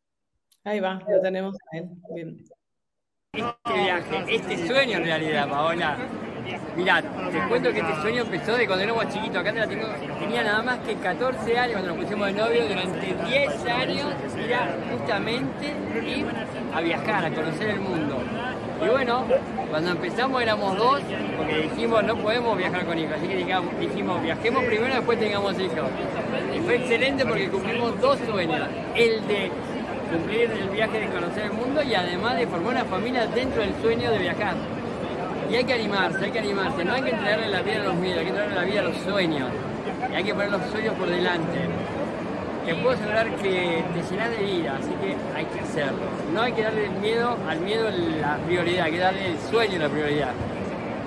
Ahí 0.65 0.81
va, 0.81 1.01
lo 1.09 1.21
tenemos. 1.21 1.57
Este 3.37 3.83
viaje, 3.83 4.25
este 4.29 4.67
sueño 4.67 4.97
en 4.97 5.05
realidad, 5.05 5.47
Paola. 5.47 5.99
Mirá, 6.75 7.03
te 7.03 7.39
cuento 7.49 7.71
que 7.71 7.81
este 7.81 8.01
sueño 8.01 8.23
empezó 8.23 8.57
de 8.57 8.67
cuando 8.67 8.85
éramos 8.85 9.09
chiquitos. 9.09 9.37
Acá 9.37 9.53
te 9.53 9.61
la 9.61 9.67
tengo, 9.67 9.87
tenía 10.19 10.43
nada 10.43 10.63
más 10.63 10.79
que 10.79 10.95
14 10.95 11.59
años 11.59 11.73
cuando 11.75 11.95
nos 11.95 12.05
pusimos 12.05 12.27
de 12.29 12.33
novio. 12.33 12.67
Durante 12.67 13.15
10 13.29 13.67
años 13.67 14.07
era 14.43 14.75
justamente 14.91 15.75
ir 16.07 16.27
a 16.75 16.81
viajar, 16.81 17.27
a 17.27 17.31
conocer 17.31 17.69
el 17.71 17.81
mundo. 17.81 18.17
Y 18.83 18.89
bueno, 18.89 19.25
cuando 19.71 19.91
empezamos 19.91 20.41
éramos 20.43 20.79
dos, 20.79 21.01
porque 21.37 21.57
dijimos 21.63 22.05
no 22.05 22.17
podemos 22.17 22.57
viajar 22.57 22.87
con 22.87 22.99
hijos, 22.99 23.15
así 23.19 23.29
que 23.29 23.37
dijimos, 23.37 24.23
viajemos 24.23 24.65
primero 24.65 24.95
después 24.95 25.19
tengamos 25.19 25.59
hijos. 25.59 25.91
Y 26.55 26.61
fue 26.61 26.77
excelente 26.77 27.27
porque 27.27 27.51
cumplimos 27.51 28.01
dos 28.01 28.19
sueños, 28.27 28.67
el 28.95 29.27
de 29.27 29.51
cumplir 30.07 30.51
el 30.51 30.69
viaje 30.71 31.01
de 31.01 31.07
conocer 31.09 31.45
el 31.45 31.53
mundo 31.53 31.83
y 31.83 31.95
además 31.95 32.37
de 32.37 32.47
formar 32.47 32.73
una 32.73 32.85
familia 32.85 33.27
dentro 33.27 33.63
del 33.63 33.75
sueño 33.83 34.11
de 34.11 34.19
viajar. 34.19 34.55
Y 35.51 35.57
hay 35.57 35.65
que 35.65 35.75
animarse, 35.75 36.25
hay 36.25 36.31
que 36.31 36.39
animarse, 36.39 36.85
no 36.85 36.93
hay 36.95 37.03
que 37.03 37.11
entregarle 37.11 37.49
la 37.49 37.63
vida 37.63 37.77
a 37.77 37.85
los 37.85 37.95
miedos, 37.95 38.19
hay 38.19 38.25
que 38.25 38.31
entregarle 38.31 38.55
la 38.57 38.65
vida 38.65 38.81
a 38.81 38.85
los 38.85 38.97
sueños. 38.99 39.51
Y 40.11 40.15
hay 40.15 40.25
que 40.25 40.35
poner 40.35 40.51
los 40.51 40.63
sueños 40.71 40.95
por 40.95 41.09
delante 41.09 41.61
te 42.67 42.75
puedo 42.75 42.97
asegurar 42.97 43.31
que 43.37 43.85
te 43.95 44.03
llenas 44.11 44.31
de 44.31 44.39
vida, 44.39 44.77
así 44.77 44.91
que 45.01 45.15
hay 45.37 45.45
que 45.45 45.61
hacerlo. 45.61 46.03
No 46.35 46.43
hay 46.43 46.53
que 46.53 46.63
darle 46.63 46.89
miedo 47.01 47.37
al 47.49 47.61
miedo 47.61 47.89
la 48.21 48.39
prioridad, 48.39 48.87
hay 48.87 48.93
que 48.93 48.99
darle 48.99 49.27
el 49.27 49.39
sueño 49.39 49.79
la 49.79 49.89
prioridad. 49.89 50.33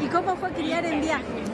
¿Y 0.02 0.08
cómo 0.08 0.38
fue 0.38 0.52
criar 0.52 0.86
en 0.86 1.02
viaje? 1.02 1.49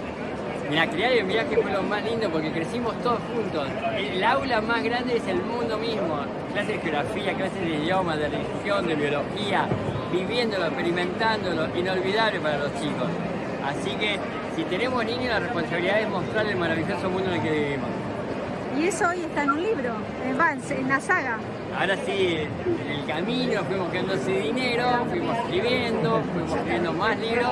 Mira, 0.70 0.88
criar 0.90 1.12
en 1.12 1.28
viaje 1.28 1.58
fue 1.62 1.72
lo 1.72 1.84
más 1.84 2.04
lindo 2.04 2.28
porque 2.30 2.52
crecimos 2.52 3.00
todos 3.04 3.20
juntos. 3.34 3.68
El 3.96 4.24
aula 4.24 4.62
más 4.62 4.84
grande 4.84 5.18
es 5.18 5.28
el 5.28 5.38
mundo 5.44 5.78
mismo. 5.78 6.26
Clases 6.54 6.76
de 6.76 6.80
geografía, 6.80 7.34
clases 7.34 7.62
de 7.62 7.70
idioma, 7.76 8.18
de 8.18 8.30
religión, 8.30 8.88
de 8.88 8.96
biología, 8.96 9.68
viviéndolo, 10.12 10.66
experimentándolo, 10.66 11.68
inolvidable 11.78 12.40
para 12.40 12.58
los 12.58 12.74
chicos. 12.82 13.08
Así 13.64 13.92
que 13.98 14.18
si 14.56 14.64
tenemos 14.64 15.06
niños, 15.06 15.26
la 15.26 15.40
responsabilidad 15.40 16.02
es 16.02 16.10
mostrar 16.10 16.46
el 16.48 16.56
maravilloso 16.56 17.10
mundo 17.10 17.30
en 17.30 17.36
el 17.36 17.42
que 17.44 17.52
vivimos. 17.52 17.90
Y 18.80 18.88
eso 18.88 19.08
hoy 19.08 19.22
está 19.22 19.44
en 19.44 19.52
un 19.52 19.64
libro, 19.64 19.94
en 20.26 20.90
la 20.90 21.00
saga. 21.00 21.38
Ahora 21.80 21.96
sí, 22.06 22.40
en 22.86 22.92
el 22.92 23.06
camino 23.06 23.62
fuimos 23.66 23.94
ese 23.94 24.32
dinero, 24.32 25.06
fuimos 25.10 25.38
escribiendo, 25.38 26.22
fuimos 26.34 26.52
escribiendo 26.56 26.94
más 26.94 27.20
libros 27.20 27.52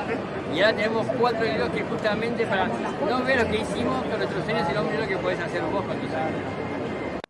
y 0.54 0.60
ahora 0.60 0.76
tenemos 0.76 1.06
cuatro 1.18 1.44
libros 1.44 1.70
que 1.70 1.82
justamente 1.82 2.46
para 2.46 2.68
no 2.68 3.24
ver 3.24 3.42
lo 3.42 3.50
que 3.50 3.60
hicimos 3.60 4.04
con 4.04 4.18
nuestros 4.18 4.44
sueños, 4.44 4.68
sino 4.68 4.84
ver 4.84 5.00
lo 5.00 5.08
que 5.08 5.16
puedes 5.16 5.40
hacer 5.40 5.62
vos 5.62 5.84
con 5.84 5.98
tus 5.98 6.10
sueños. 6.10 7.20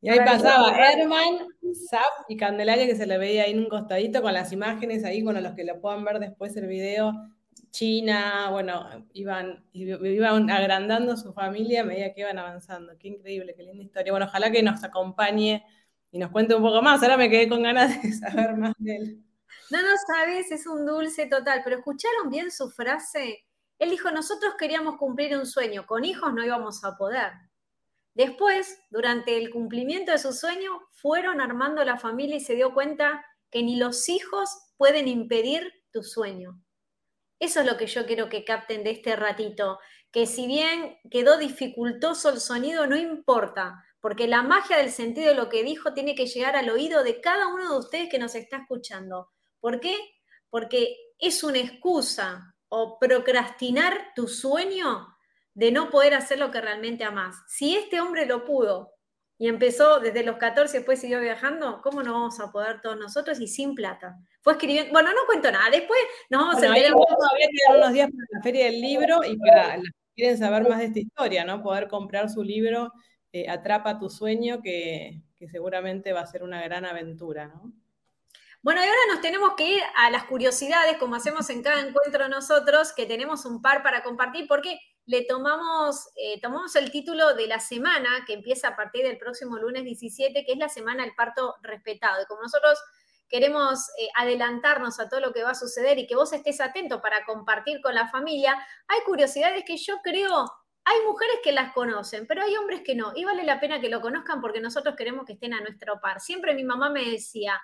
Y 0.00 0.10
ahí 0.10 0.18
pasaba 0.18 0.76
Herman, 0.76 1.48
Zap 1.88 2.28
y 2.28 2.36
Candelaria 2.36 2.86
que 2.86 2.94
se 2.94 3.06
le 3.06 3.18
veía 3.18 3.44
ahí 3.44 3.52
en 3.52 3.60
un 3.60 3.68
costadito 3.68 4.22
con 4.22 4.32
las 4.32 4.52
imágenes 4.52 5.04
ahí, 5.04 5.24
con 5.24 5.42
los 5.42 5.54
que 5.54 5.64
lo 5.64 5.80
puedan 5.80 6.04
ver 6.04 6.20
después 6.20 6.56
el 6.56 6.66
video 6.66 7.12
China, 7.74 8.50
bueno, 8.52 8.86
iban, 9.14 9.64
iban 9.72 10.48
agrandando 10.48 11.16
su 11.16 11.32
familia 11.32 11.80
a 11.80 11.84
medida 11.84 12.14
que 12.14 12.20
iban 12.20 12.38
avanzando. 12.38 12.96
Qué 13.00 13.08
increíble, 13.08 13.52
qué 13.56 13.64
linda 13.64 13.82
historia. 13.82 14.12
Bueno, 14.12 14.26
ojalá 14.26 14.52
que 14.52 14.62
nos 14.62 14.84
acompañe 14.84 15.64
y 16.12 16.18
nos 16.20 16.30
cuente 16.30 16.54
un 16.54 16.62
poco 16.62 16.82
más. 16.82 17.02
Ahora 17.02 17.16
me 17.16 17.28
quedé 17.28 17.48
con 17.48 17.64
ganas 17.64 18.00
de 18.00 18.12
saber 18.12 18.56
más 18.56 18.74
de 18.78 18.96
él. 18.96 19.24
No, 19.70 19.82
no 19.82 19.94
sabes, 20.06 20.50
es 20.50 20.66
un 20.66 20.84
dulce 20.84 21.26
total, 21.26 21.62
pero 21.64 21.78
¿escucharon 21.78 22.30
bien 22.30 22.50
su 22.50 22.70
frase? 22.70 23.44
Él 23.78 23.90
dijo, 23.90 24.10
nosotros 24.10 24.54
queríamos 24.58 24.96
cumplir 24.96 25.36
un 25.36 25.46
sueño, 25.46 25.86
con 25.86 26.04
hijos 26.04 26.32
no 26.32 26.44
íbamos 26.44 26.84
a 26.84 26.96
poder. 26.96 27.32
Después, 28.14 28.78
durante 28.90 29.36
el 29.36 29.50
cumplimiento 29.50 30.12
de 30.12 30.18
su 30.18 30.32
sueño, 30.32 30.80
fueron 30.92 31.40
armando 31.40 31.84
la 31.84 31.98
familia 31.98 32.36
y 32.36 32.40
se 32.40 32.54
dio 32.54 32.72
cuenta 32.72 33.24
que 33.50 33.62
ni 33.62 33.76
los 33.76 34.08
hijos 34.08 34.50
pueden 34.76 35.08
impedir 35.08 35.72
tu 35.92 36.02
sueño. 36.02 36.60
Eso 37.40 37.60
es 37.60 37.66
lo 37.66 37.76
que 37.76 37.86
yo 37.86 38.06
quiero 38.06 38.28
que 38.28 38.44
capten 38.44 38.84
de 38.84 38.92
este 38.92 39.16
ratito, 39.16 39.80
que 40.12 40.26
si 40.26 40.46
bien 40.46 40.96
quedó 41.10 41.38
dificultoso 41.38 42.30
el 42.30 42.38
sonido, 42.40 42.86
no 42.86 42.96
importa, 42.96 43.84
porque 44.00 44.28
la 44.28 44.42
magia 44.42 44.76
del 44.76 44.90
sentido 44.90 45.30
de 45.30 45.34
lo 45.34 45.48
que 45.48 45.64
dijo 45.64 45.92
tiene 45.92 46.14
que 46.14 46.26
llegar 46.26 46.54
al 46.54 46.70
oído 46.70 47.02
de 47.02 47.20
cada 47.20 47.48
uno 47.48 47.68
de 47.68 47.78
ustedes 47.78 48.08
que 48.08 48.20
nos 48.20 48.36
está 48.36 48.58
escuchando. 48.58 49.33
¿Por 49.64 49.80
qué? 49.80 49.96
Porque 50.50 50.94
es 51.18 51.42
una 51.42 51.56
excusa 51.58 52.54
o 52.68 52.98
procrastinar 52.98 54.12
tu 54.14 54.28
sueño 54.28 55.08
de 55.54 55.72
no 55.72 55.88
poder 55.88 56.12
hacer 56.12 56.38
lo 56.38 56.50
que 56.50 56.60
realmente 56.60 57.02
amas. 57.02 57.34
Si 57.48 57.74
este 57.74 57.98
hombre 57.98 58.26
lo 58.26 58.44
pudo 58.44 58.92
y 59.38 59.48
empezó 59.48 60.00
desde 60.00 60.22
los 60.22 60.36
14, 60.36 60.76
después 60.76 61.00
siguió 61.00 61.18
viajando, 61.18 61.80
¿cómo 61.82 62.02
no 62.02 62.12
vamos 62.12 62.38
a 62.40 62.52
poder 62.52 62.82
todos 62.82 62.98
nosotros 62.98 63.40
y 63.40 63.46
sin 63.48 63.74
plata? 63.74 64.18
Fue 64.42 64.52
escribiendo, 64.52 64.92
bueno, 64.92 65.12
no 65.12 65.24
cuento 65.24 65.50
nada, 65.50 65.70
después 65.70 65.98
nos 66.28 66.42
vamos 66.42 66.62
a 66.62 66.70
ver. 66.70 66.92
Todavía 66.92 67.48
quedan 67.48 67.78
unos 67.78 67.92
días 67.94 68.10
para 68.10 68.26
la 68.32 68.42
feria 68.42 68.66
del 68.66 68.82
libro 68.82 69.24
y 69.24 69.38
para 69.38 69.78
los 69.78 69.86
que 69.86 70.14
quieren 70.14 70.36
saber 70.36 70.68
más 70.68 70.80
de 70.80 70.84
esta 70.84 70.98
historia, 70.98 71.46
¿no? 71.46 71.62
Poder 71.62 71.88
comprar 71.88 72.28
su 72.28 72.42
libro 72.42 72.92
eh, 73.32 73.48
Atrapa 73.48 73.98
tu 73.98 74.10
sueño, 74.10 74.60
que, 74.60 75.22
que 75.38 75.48
seguramente 75.48 76.12
va 76.12 76.20
a 76.20 76.26
ser 76.26 76.42
una 76.42 76.62
gran 76.62 76.84
aventura, 76.84 77.46
¿no? 77.46 77.72
Bueno, 78.64 78.80
y 78.82 78.86
ahora 78.86 79.00
nos 79.12 79.20
tenemos 79.20 79.52
que 79.58 79.74
ir 79.74 79.82
a 79.94 80.08
las 80.08 80.24
curiosidades, 80.24 80.96
como 80.96 81.16
hacemos 81.16 81.50
en 81.50 81.62
cada 81.62 81.82
encuentro 81.86 82.30
nosotros, 82.30 82.94
que 82.94 83.04
tenemos 83.04 83.44
un 83.44 83.60
par 83.60 83.82
para 83.82 84.02
compartir, 84.02 84.46
porque 84.48 84.80
le 85.04 85.26
tomamos, 85.26 86.08
eh, 86.16 86.40
tomamos 86.40 86.74
el 86.74 86.90
título 86.90 87.34
de 87.34 87.46
la 87.46 87.60
semana, 87.60 88.24
que 88.26 88.32
empieza 88.32 88.68
a 88.68 88.74
partir 88.74 89.04
del 89.04 89.18
próximo 89.18 89.58
lunes 89.58 89.84
17, 89.84 90.46
que 90.46 90.52
es 90.52 90.56
la 90.56 90.70
semana 90.70 91.04
del 91.04 91.14
parto 91.14 91.56
respetado. 91.60 92.22
Y 92.22 92.24
como 92.24 92.40
nosotros 92.40 92.78
queremos 93.28 93.80
eh, 93.98 94.08
adelantarnos 94.16 94.98
a 94.98 95.10
todo 95.10 95.20
lo 95.20 95.34
que 95.34 95.42
va 95.42 95.50
a 95.50 95.54
suceder 95.54 95.98
y 95.98 96.06
que 96.06 96.16
vos 96.16 96.32
estés 96.32 96.62
atento 96.62 97.02
para 97.02 97.26
compartir 97.26 97.82
con 97.82 97.94
la 97.94 98.08
familia, 98.08 98.56
hay 98.88 99.00
curiosidades 99.04 99.62
que 99.66 99.76
yo 99.76 99.98
creo 100.02 100.50
hay 100.86 100.96
mujeres 101.06 101.36
que 101.42 101.52
las 101.52 101.72
conocen, 101.72 102.26
pero 102.26 102.42
hay 102.42 102.54
hombres 102.56 102.82
que 102.84 102.94
no. 102.94 103.12
Y 103.16 103.24
vale 103.24 103.42
la 103.44 103.58
pena 103.58 103.80
que 103.80 103.88
lo 103.88 104.02
conozcan 104.02 104.42
porque 104.42 104.60
nosotros 104.60 104.94
queremos 104.96 105.24
que 105.24 105.32
estén 105.32 105.54
a 105.54 105.60
nuestro 105.60 105.98
par. 105.98 106.20
Siempre 106.20 106.54
mi 106.54 106.62
mamá 106.62 106.90
me 106.90 107.10
decía, 107.10 107.58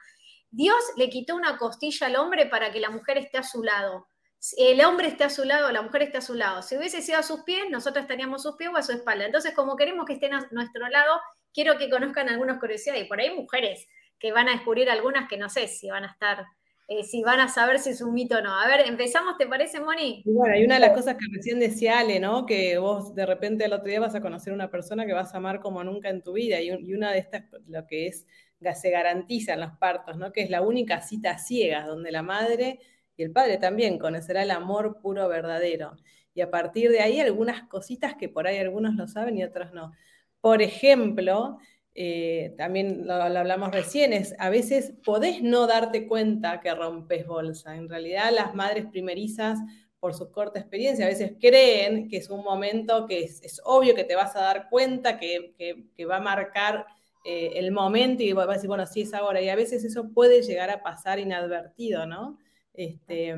Dios 0.51 0.77
le 0.97 1.09
quitó 1.09 1.37
una 1.37 1.57
costilla 1.59 2.09
al 2.09 2.17
hombre 2.17 2.47
para 2.47 2.73
que 2.73 2.81
la 2.81 2.91
mujer 2.91 3.19
esté 3.19 3.39
a 3.39 3.43
su 3.43 3.63
lado. 3.63 4.09
El 4.57 4.83
hombre 4.85 5.09
esté 5.09 5.25
a 5.25 5.31
su 5.31 5.45
lado, 5.45 5.71
la 5.71 5.83
mujer 5.83 6.03
esté 6.03 6.19
a 6.19 6.23
su 6.23 6.35
lado. 6.35 6.63
Si 6.63 6.77
hubiese 6.77 7.03
sido 7.03 7.19
a 7.19 7.23
sus 7.23 7.43
pies, 7.43 7.65
nosotros 7.71 8.03
estaríamos 8.03 8.41
a 8.41 8.49
sus 8.49 8.57
pies 8.57 8.71
o 8.73 8.77
a 8.77 8.83
su 8.83 8.93
espalda. 8.93 9.27
Entonces, 9.27 9.55
como 9.55 9.77
queremos 9.77 10.07
que 10.07 10.15
estén 10.15 10.33
a 10.33 10.49
nuestro 10.51 10.89
lado, 10.89 11.21
quiero 11.53 11.77
que 11.77 11.91
conozcan 11.91 12.29
algunas 12.29 12.59
curiosidades. 12.59 13.05
Y 13.05 13.09
por 13.09 13.21
ahí 13.21 13.35
mujeres 13.35 13.87
que 14.19 14.33
van 14.33 14.49
a 14.49 14.53
descubrir 14.53 14.89
algunas 14.91 15.29
que 15.29 15.37
no 15.37 15.49
sé 15.49 15.69
si 15.69 15.91
van 15.91 16.05
a 16.05 16.09
estar, 16.09 16.47
eh, 16.89 17.05
si 17.05 17.23
van 17.23 17.41
a 17.41 17.49
saber 17.49 17.79
si 17.79 17.91
es 17.91 18.01
un 18.01 18.15
mito 18.15 18.39
o 18.39 18.41
no. 18.41 18.59
A 18.59 18.67
ver, 18.67 18.87
empezamos, 18.87 19.37
¿te 19.37 19.47
parece, 19.47 19.79
Moni? 19.79 20.23
bueno, 20.25 20.55
hay 20.55 20.65
una 20.65 20.75
de 20.75 20.81
las 20.81 20.97
cosas 20.97 21.17
que 21.17 21.27
recién 21.33 21.61
decía 21.61 21.99
Ale, 21.99 22.19
¿no? 22.19 22.47
Que 22.47 22.79
vos 22.79 23.15
de 23.15 23.27
repente 23.27 23.67
el 23.67 23.73
otro 23.75 23.89
día 23.89 24.01
vas 24.01 24.15
a 24.15 24.23
conocer 24.23 24.53
a 24.53 24.57
una 24.57 24.71
persona 24.71 25.07
que 25.07 25.13
vas 25.13 25.35
a 25.35 25.37
amar 25.37 25.61
como 25.61 25.85
nunca 25.85 26.09
en 26.09 26.23
tu 26.23 26.33
vida. 26.33 26.61
Y, 26.61 26.69
y 26.69 26.95
una 26.95 27.13
de 27.13 27.19
estas, 27.19 27.45
lo 27.67 27.87
que 27.87 28.07
es 28.07 28.27
se 28.75 28.91
garantiza 28.91 29.55
en 29.55 29.61
los 29.61 29.73
partos, 29.79 30.17
¿no? 30.17 30.33
que 30.33 30.43
es 30.43 30.51
la 30.51 30.63
única 30.63 31.01
cita 31.01 31.39
ciega, 31.39 31.87
donde 31.87 32.13
la 32.13 32.23
madre 32.23 32.81
y 33.17 33.23
el 33.23 33.33
padre 33.33 33.59
también 33.59 33.99
conocerá 33.99 34.43
el 34.43 34.51
amor 34.51 35.01
puro 35.01 35.29
verdadero. 35.29 35.97
Y 36.35 36.43
a 36.43 36.51
partir 36.51 36.91
de 36.91 37.01
ahí 37.01 37.21
algunas 37.21 37.65
cositas 37.69 38.15
que 38.15 38.29
por 38.29 38.47
ahí 38.47 38.59
algunos 38.59 38.95
lo 38.95 39.09
saben 39.09 39.37
y 39.37 39.45
otros 39.45 39.73
no. 39.73 39.93
Por 40.41 40.63
ejemplo, 40.63 41.59
eh, 41.95 42.55
también 42.57 43.07
lo, 43.07 43.15
hablamos 43.15 43.73
recién, 43.73 44.13
es 44.13 44.35
a 44.39 44.49
veces 44.49 44.95
podés 45.05 45.43
no 45.43 45.67
darte 45.67 46.07
cuenta 46.07 46.61
que 46.61 46.75
rompes 46.75 47.27
bolsa. 47.27 47.77
En 47.77 47.89
realidad 47.89 48.31
las 48.33 48.55
madres 48.55 48.87
primerizas, 48.87 49.59
por 49.99 50.15
su 50.15 50.31
corta 50.33 50.59
experiencia, 50.59 51.05
a 51.05 51.09
veces 51.09 51.33
creen 51.39 52.09
que 52.09 52.17
es 52.17 52.31
un 52.31 52.43
momento 52.43 53.07
que 53.07 53.25
es, 53.25 53.61
obvio 53.65 53.95
que 53.95 54.05
te 54.05 54.15
vas 54.15 54.35
a 54.35 54.41
dar 54.41 54.69
cuenta, 54.71 55.19
que, 55.19 55.55
va 56.09 56.17
a 56.17 56.21
marcar 56.21 56.87
eh, 57.25 57.53
el 57.55 57.73
momento 57.73 58.23
y 58.23 58.33
vas 58.33 58.49
a 58.49 58.53
decir, 58.53 58.69
bueno, 58.69 58.87
sí 58.87 59.03
es 59.03 59.15
ahora. 59.15 59.41
Y 59.41 59.49
a 59.49 59.57
veces 59.57 59.85
eso 59.85 60.11
puede 60.13 60.43
llegar 60.43 60.71
a 60.71 60.83
pasar 60.83 61.19
inadvertido, 61.19 62.07
¿no? 62.07 62.39
Este, 62.73 63.35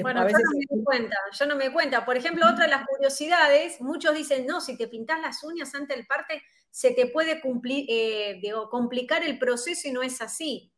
bueno, 0.00 0.22
yo 0.28 0.38
no 0.38 0.50
me 0.54 0.64
doy 0.70 0.84
cuenta, 0.84 1.16
yo 1.32 1.46
no 1.46 1.56
me 1.56 1.64
doy 1.64 1.72
cuenta. 1.72 2.04
Por 2.04 2.16
ejemplo, 2.16 2.46
otra 2.48 2.64
de 2.64 2.70
las 2.70 2.86
curiosidades, 2.86 3.80
muchos 3.80 4.14
dicen, 4.14 4.46
no, 4.46 4.60
si 4.60 4.76
te 4.76 4.86
pintas 4.86 5.20
las 5.20 5.42
uñas 5.42 5.74
antes 5.74 5.96
del 5.96 6.06
parte, 6.06 6.40
se 6.70 6.92
te 6.92 7.06
puede 7.06 7.40
cumplir, 7.40 7.86
eh, 7.88 8.40
complicar 8.70 9.24
el 9.24 9.38
proceso 9.38 9.88
y 9.88 9.92
no 9.92 10.02
es 10.02 10.22
así. 10.22 10.71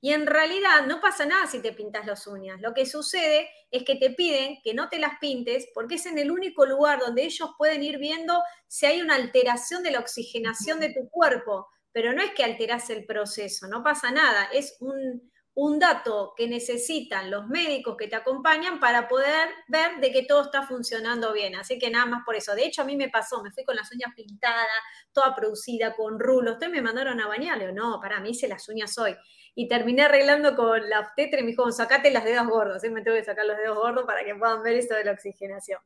Y 0.00 0.12
en 0.12 0.26
realidad 0.26 0.86
no 0.86 1.00
pasa 1.00 1.26
nada 1.26 1.46
si 1.46 1.60
te 1.60 1.72
pintas 1.72 2.06
las 2.06 2.26
uñas. 2.26 2.60
Lo 2.60 2.72
que 2.72 2.86
sucede 2.86 3.50
es 3.70 3.82
que 3.82 3.96
te 3.96 4.10
piden 4.10 4.58
que 4.62 4.74
no 4.74 4.88
te 4.88 4.98
las 4.98 5.18
pintes 5.20 5.68
porque 5.74 5.96
es 5.96 6.06
en 6.06 6.18
el 6.18 6.30
único 6.30 6.66
lugar 6.66 7.00
donde 7.00 7.24
ellos 7.24 7.50
pueden 7.58 7.82
ir 7.82 7.98
viendo 7.98 8.40
si 8.68 8.86
hay 8.86 9.00
una 9.00 9.16
alteración 9.16 9.82
de 9.82 9.90
la 9.90 9.98
oxigenación 9.98 10.78
de 10.78 10.94
tu 10.94 11.08
cuerpo. 11.08 11.66
Pero 11.90 12.12
no 12.12 12.22
es 12.22 12.30
que 12.32 12.44
alteras 12.44 12.90
el 12.90 13.06
proceso, 13.06 13.66
no 13.66 13.82
pasa 13.82 14.12
nada. 14.12 14.44
Es 14.52 14.76
un, 14.80 15.32
un 15.60 15.80
dato 15.80 16.34
que 16.36 16.46
necesitan 16.46 17.32
los 17.32 17.48
médicos 17.48 17.96
que 17.96 18.06
te 18.06 18.14
acompañan 18.14 18.78
para 18.78 19.08
poder 19.08 19.48
ver 19.66 19.98
de 20.00 20.12
que 20.12 20.22
todo 20.22 20.42
está 20.42 20.62
funcionando 20.62 21.32
bien. 21.32 21.56
Así 21.56 21.80
que 21.80 21.90
nada 21.90 22.06
más 22.06 22.22
por 22.24 22.36
eso. 22.36 22.54
De 22.54 22.64
hecho, 22.64 22.82
a 22.82 22.84
mí 22.84 22.96
me 22.96 23.08
pasó, 23.08 23.42
me 23.42 23.50
fui 23.50 23.64
con 23.64 23.74
las 23.74 23.90
uñas 23.90 24.14
pintadas, 24.14 24.68
toda 25.10 25.34
producida, 25.34 25.96
con 25.96 26.20
rulos. 26.20 26.52
Ustedes 26.52 26.70
me 26.70 26.80
mandaron 26.80 27.20
a 27.20 27.26
bañarle. 27.26 27.72
No, 27.72 27.98
para 28.00 28.20
mí 28.20 28.30
hice 28.30 28.46
las 28.46 28.68
uñas 28.68 28.96
hoy. 28.98 29.16
Y 29.56 29.66
terminé 29.66 30.02
arreglando 30.02 30.54
con 30.54 30.88
la 30.88 31.00
obstetra 31.00 31.40
y 31.40 31.42
me 31.42 31.50
dijo, 31.50 31.72
sacate 31.72 32.12
las 32.12 32.24
dedos 32.24 32.46
gordos. 32.46 32.80
¿sí? 32.80 32.88
Me 32.90 33.02
tengo 33.02 33.16
que 33.16 33.24
sacar 33.24 33.44
los 33.44 33.56
dedos 33.56 33.76
gordos 33.76 34.06
para 34.06 34.24
que 34.24 34.36
puedan 34.36 34.62
ver 34.62 34.76
esto 34.76 34.94
de 34.94 35.06
la 35.06 35.10
oxigenación. 35.10 35.80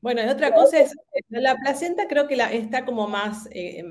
Bueno, 0.00 0.24
y 0.24 0.28
otra 0.28 0.52
cosa 0.52 0.80
es, 0.80 0.92
la 1.28 1.54
placenta 1.54 2.08
creo 2.08 2.26
que 2.26 2.34
la, 2.34 2.52
está 2.52 2.84
como 2.84 3.06
más... 3.06 3.48
Eh, 3.52 3.84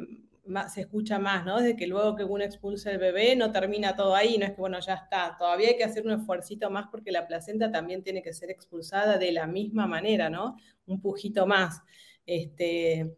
se 0.67 0.81
escucha 0.81 1.19
más, 1.19 1.45
¿no? 1.45 1.59
Desde 1.59 1.75
que 1.75 1.87
luego 1.87 2.15
que 2.15 2.23
uno 2.23 2.43
expulsa 2.43 2.91
el 2.91 2.97
bebé 2.97 3.35
no 3.35 3.51
termina 3.51 3.95
todo 3.95 4.15
ahí, 4.15 4.37
no 4.37 4.45
es 4.45 4.51
que, 4.51 4.61
bueno, 4.61 4.79
ya 4.79 4.95
está. 4.95 5.35
Todavía 5.37 5.69
hay 5.69 5.77
que 5.77 5.83
hacer 5.83 6.05
un 6.05 6.13
esfuercito 6.13 6.69
más 6.69 6.87
porque 6.91 7.11
la 7.11 7.27
placenta 7.27 7.71
también 7.71 8.03
tiene 8.03 8.21
que 8.21 8.33
ser 8.33 8.49
expulsada 8.49 9.17
de 9.17 9.31
la 9.31 9.47
misma 9.47 9.87
manera, 9.87 10.29
¿no? 10.29 10.57
Un 10.85 10.99
pujito 11.01 11.45
más. 11.45 11.81
Este, 12.25 13.15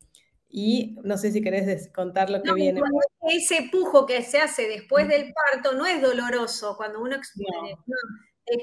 y 0.49 0.95
no 1.03 1.17
sé 1.17 1.31
si 1.31 1.41
querés 1.41 1.89
contar 1.89 2.29
lo 2.29 2.41
que 2.41 2.53
viene. 2.53 2.81
Ese 3.27 3.69
pujo 3.71 4.05
que 4.05 4.21
se 4.21 4.39
hace 4.39 4.67
después 4.67 5.07
del 5.07 5.33
parto 5.33 5.75
no 5.75 5.85
es 5.85 6.01
doloroso 6.01 6.77
cuando 6.77 7.01
uno 7.01 7.15
expulsa 7.15 7.51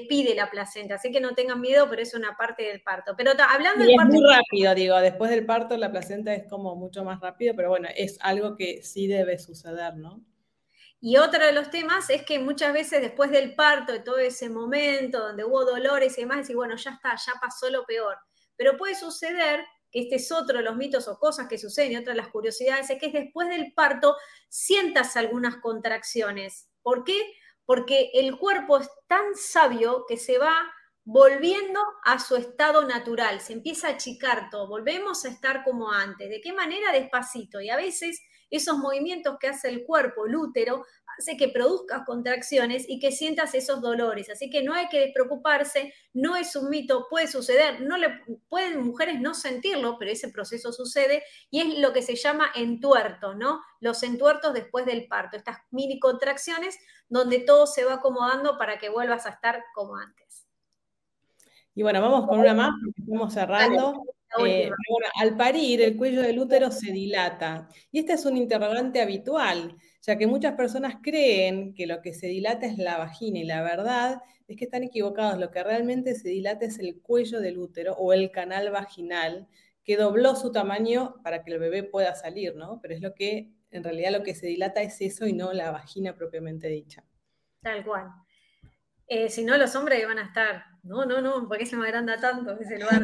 pide 0.07 0.33
la 0.35 0.49
placenta, 0.49 0.95
así 0.95 1.11
que 1.11 1.19
no 1.19 1.35
tengan 1.35 1.59
miedo, 1.59 1.89
pero 1.89 2.01
es 2.01 2.13
una 2.13 2.37
parte 2.37 2.63
del 2.63 2.81
parto. 2.81 3.15
Pero 3.17 3.31
hablando 3.31 3.83
del 3.83 3.95
parto... 3.95 4.13
Es 4.13 4.21
muy 4.21 4.33
rápido, 4.33 4.75
digo, 4.75 4.99
después 5.01 5.29
del 5.29 5.45
parto 5.45 5.77
la 5.77 5.91
placenta 5.91 6.33
es 6.33 6.47
como 6.49 6.75
mucho 6.75 7.03
más 7.03 7.19
rápido, 7.19 7.53
pero 7.55 7.69
bueno, 7.69 7.89
es 7.95 8.17
algo 8.21 8.55
que 8.55 8.81
sí 8.83 9.07
debe 9.07 9.37
suceder, 9.39 9.95
¿no? 9.97 10.23
Y 11.01 11.17
otro 11.17 11.45
de 11.45 11.51
los 11.51 11.69
temas 11.69 12.09
es 12.09 12.23
que 12.23 12.39
muchas 12.39 12.71
veces 12.71 13.01
después 13.01 13.29
del 13.29 13.55
parto, 13.55 13.91
de 13.91 13.99
todo 13.99 14.19
ese 14.19 14.49
momento 14.49 15.19
donde 15.19 15.43
hubo 15.43 15.65
dolores 15.65 16.17
y 16.17 16.21
demás, 16.21 16.37
decir, 16.37 16.55
bueno, 16.55 16.77
ya 16.77 16.91
está, 16.91 17.15
ya 17.15 17.33
pasó 17.41 17.69
lo 17.69 17.85
peor. 17.85 18.15
Pero 18.55 18.77
puede 18.77 18.95
suceder 18.95 19.65
que 19.91 19.99
este 19.99 20.15
es 20.15 20.31
otro 20.31 20.59
de 20.59 20.63
los 20.63 20.77
mitos 20.77 21.09
o 21.09 21.19
cosas 21.19 21.49
que 21.49 21.57
suceden, 21.57 21.91
y 21.91 21.97
otra 21.97 22.13
de 22.13 22.17
las 22.17 22.29
curiosidades, 22.29 22.89
es 22.89 22.97
que 22.99 23.09
después 23.09 23.49
del 23.49 23.73
parto 23.73 24.15
sientas 24.47 25.17
algunas 25.17 25.57
contracciones. 25.57 26.69
¿Por 26.81 27.03
qué? 27.03 27.19
Porque 27.65 28.11
el 28.13 28.37
cuerpo 28.37 28.79
es 28.79 28.89
tan 29.07 29.35
sabio 29.35 30.05
que 30.07 30.17
se 30.17 30.37
va 30.37 30.55
volviendo 31.05 31.81
a 32.05 32.19
su 32.19 32.35
estado 32.35 32.85
natural, 32.87 33.41
se 33.41 33.53
empieza 33.53 33.87
a 33.87 33.91
achicar 33.91 34.49
todo, 34.49 34.67
volvemos 34.67 35.25
a 35.25 35.29
estar 35.29 35.63
como 35.63 35.91
antes. 35.91 36.29
¿De 36.29 36.39
qué 36.41 36.53
manera? 36.53 36.91
Despacito. 36.91 37.59
Y 37.59 37.69
a 37.69 37.75
veces 37.75 38.21
esos 38.49 38.77
movimientos 38.77 39.37
que 39.39 39.47
hace 39.47 39.67
el 39.67 39.83
cuerpo, 39.83 40.25
el 40.25 40.35
útero, 40.35 40.85
hace 41.17 41.37
que 41.37 41.49
produzcas 41.49 42.03
contracciones 42.05 42.85
y 42.87 42.99
que 42.99 43.11
sientas 43.11 43.53
esos 43.53 43.81
dolores. 43.81 44.29
Así 44.29 44.49
que 44.49 44.63
no 44.63 44.73
hay 44.73 44.87
que 44.89 45.11
preocuparse, 45.13 45.93
no 46.13 46.35
es 46.35 46.55
un 46.55 46.69
mito, 46.69 47.07
puede 47.09 47.27
suceder, 47.27 47.81
no 47.81 47.97
le, 47.97 48.21
pueden 48.49 48.83
mujeres 48.83 49.19
no 49.19 49.33
sentirlo, 49.33 49.97
pero 49.97 50.11
ese 50.11 50.29
proceso 50.29 50.71
sucede 50.71 51.23
y 51.49 51.61
es 51.61 51.79
lo 51.79 51.93
que 51.93 52.01
se 52.01 52.15
llama 52.15 52.47
entuerto, 52.55 53.35
¿no? 53.35 53.61
Los 53.79 54.03
entuertos 54.03 54.53
después 54.53 54.85
del 54.85 55.07
parto, 55.07 55.37
estas 55.37 55.57
mini 55.71 55.99
contracciones 55.99 56.77
donde 57.09 57.39
todo 57.39 57.67
se 57.67 57.85
va 57.85 57.95
acomodando 57.95 58.57
para 58.57 58.77
que 58.79 58.89
vuelvas 58.89 59.25
a 59.25 59.29
estar 59.29 59.63
como 59.73 59.95
antes. 59.95 60.47
Y 61.75 61.81
bueno, 61.81 62.01
vamos 62.01 62.27
con 62.27 62.39
una 62.39 62.53
más, 62.53 62.71
porque 62.83 63.01
estamos 63.01 63.33
cerrando. 63.33 64.03
Eh, 64.39 64.71
al 65.19 65.37
parir, 65.37 65.81
el 65.81 65.95
cuello 65.95 66.21
del 66.21 66.39
útero 66.39 66.71
se 66.71 66.91
dilata. 66.91 67.69
Y 67.91 67.99
este 67.99 68.13
es 68.13 68.25
un 68.25 68.37
interrogante 68.37 69.01
habitual, 69.01 69.77
ya 70.03 70.17
que 70.17 70.27
muchas 70.27 70.55
personas 70.55 70.97
creen 71.01 71.73
que 71.73 71.87
lo 71.87 72.01
que 72.01 72.13
se 72.13 72.27
dilata 72.27 72.65
es 72.65 72.77
la 72.77 72.97
vagina 72.97 73.39
y 73.39 73.45
la 73.45 73.63
verdad 73.63 74.21
es 74.49 74.57
que 74.57 74.65
están 74.65 74.83
equivocados. 74.83 75.39
Lo 75.39 75.49
que 75.49 75.63
realmente 75.63 76.13
se 76.13 76.27
dilata 76.27 76.65
es 76.65 76.77
el 76.77 77.01
cuello 77.01 77.39
del 77.39 77.57
útero 77.57 77.93
o 77.93 78.11
el 78.11 78.29
canal 78.29 78.69
vaginal, 78.69 79.47
que 79.85 79.95
dobló 79.95 80.35
su 80.35 80.51
tamaño 80.51 81.15
para 81.23 81.43
que 81.43 81.53
el 81.53 81.59
bebé 81.59 81.83
pueda 81.83 82.15
salir, 82.15 82.55
¿no? 82.55 82.79
Pero 82.81 82.93
es 82.93 83.01
lo 83.01 83.13
que, 83.15 83.53
en 83.71 83.83
realidad 83.83 84.11
lo 84.11 84.23
que 84.23 84.35
se 84.35 84.47
dilata 84.47 84.81
es 84.81 84.99
eso 84.99 85.25
y 85.25 85.33
no 85.33 85.53
la 85.53 85.71
vagina 85.71 86.15
propiamente 86.15 86.67
dicha. 86.67 87.05
Tal 87.61 87.85
cual. 87.85 88.09
Eh, 89.15 89.29
si 89.29 89.45
no, 89.45 89.55
los 89.57 89.75
hombres 89.75 90.01
iban 90.01 90.17
a 90.17 90.23
estar, 90.23 90.65
no, 90.81 91.05
no, 91.05 91.21
no, 91.21 91.47
porque 91.47 91.67
se 91.67 91.75
me 91.75 91.85
agranda 91.85 92.19
tanto 92.19 92.59
ese 92.59 92.79
lugar. 92.79 93.03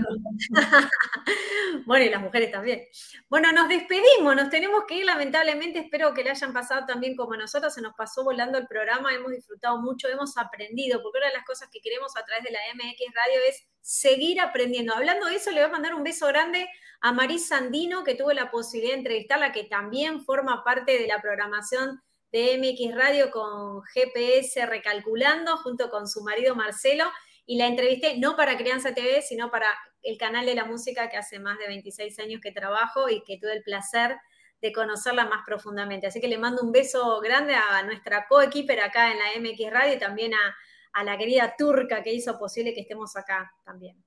bueno, 1.86 2.04
y 2.04 2.10
las 2.10 2.20
mujeres 2.20 2.52
también. 2.52 2.82
Bueno, 3.30 3.52
nos 3.52 3.70
despedimos, 3.70 4.36
nos 4.36 4.50
tenemos 4.50 4.86
que 4.88 4.96
ir, 4.96 5.06
lamentablemente, 5.06 5.78
espero 5.78 6.12
que 6.16 6.24
le 6.24 6.32
hayan 6.32 6.52
pasado 6.52 6.88
también 6.88 7.16
como 7.16 7.34
a 7.34 7.38
nosotros, 7.38 7.76
se 7.76 7.82
nos 7.84 7.94
pasó 7.94 8.24
volando 8.24 8.58
el 8.58 8.66
programa, 8.66 9.14
hemos 9.14 9.30
disfrutado 9.30 9.80
mucho, 9.80 10.08
hemos 10.08 10.36
aprendido, 10.36 11.04
porque 11.04 11.20
una 11.20 11.28
de 11.28 11.34
las 11.34 11.46
cosas 11.46 11.70
que 11.72 11.80
queremos 11.80 12.18
a 12.18 12.26
través 12.26 12.44
de 12.44 12.50
la 12.54 12.60
MX 12.74 13.14
Radio 13.14 13.42
es 13.48 13.68
seguir 13.80 14.42
aprendiendo. 14.42 14.96
Hablando 14.96 15.28
de 15.28 15.36
eso, 15.36 15.52
le 15.52 15.58
voy 15.58 15.70
a 15.70 15.72
mandar 15.72 15.94
un 15.94 16.02
beso 16.02 16.26
grande 16.26 16.68
a 17.02 17.14
Marisa 17.14 17.60
Sandino, 17.60 18.04
que 18.04 18.16
tuve 18.16 18.34
la 18.34 18.50
posibilidad 18.50 18.94
de 18.94 19.02
entrevistarla, 19.02 19.52
que 19.52 19.66
también 19.66 20.26
forma 20.26 20.64
parte 20.64 20.98
de 20.98 21.06
la 21.06 21.22
programación 21.22 22.02
de 22.32 22.58
MX 22.58 22.96
Radio 22.96 23.32
con 23.32 23.82
GPS 23.94 24.66
recalculando 24.66 25.58
junto 25.58 25.90
con 25.90 26.08
su 26.08 26.22
marido 26.22 26.56
Marcelo 26.56 27.06
y 27.46 27.58
la 27.58 27.68
entrevisté 27.68 28.18
no 28.18 28.36
para 28.36 28.58
Crianza 28.58 28.94
TV, 28.94 29.22
sino 29.22 29.50
para 29.50 29.68
el 30.04 30.18
canal 30.18 30.46
de 30.46 30.56
la 30.56 30.66
música 30.66 31.10
que 31.10 31.18
hace 31.18 31.40
más 31.40 31.58
de 31.58 31.68
26 31.68 32.20
años 32.20 32.42
que 32.42 32.52
trabajo 32.52 33.10
y 33.10 33.24
que 33.24 33.38
tuve 33.38 33.54
el 33.54 33.64
placer 33.64 34.18
de 34.62 34.72
conocerla 34.72 35.26
más 35.26 35.42
profundamente. 35.46 36.08
Así 36.08 36.22
que 36.22 36.28
le 36.28 36.38
mando 36.38 36.62
un 36.62 36.72
beso 36.72 37.20
grande 37.22 37.56
a 37.56 37.82
nuestra 37.84 38.28
coequiper 38.28 38.82
acá 38.82 39.12
en 39.12 39.18
la 39.18 39.50
MX 39.50 39.72
Radio 39.72 39.94
y 39.94 40.00
también 40.00 40.34
a, 40.34 40.56
a 40.94 41.04
la 41.04 41.18
querida 41.18 41.56
Turca 41.58 42.04
que 42.04 42.14
hizo 42.14 42.38
posible 42.38 42.74
que 42.74 42.82
estemos 42.82 43.16
acá 43.16 43.52
también. 43.64 43.98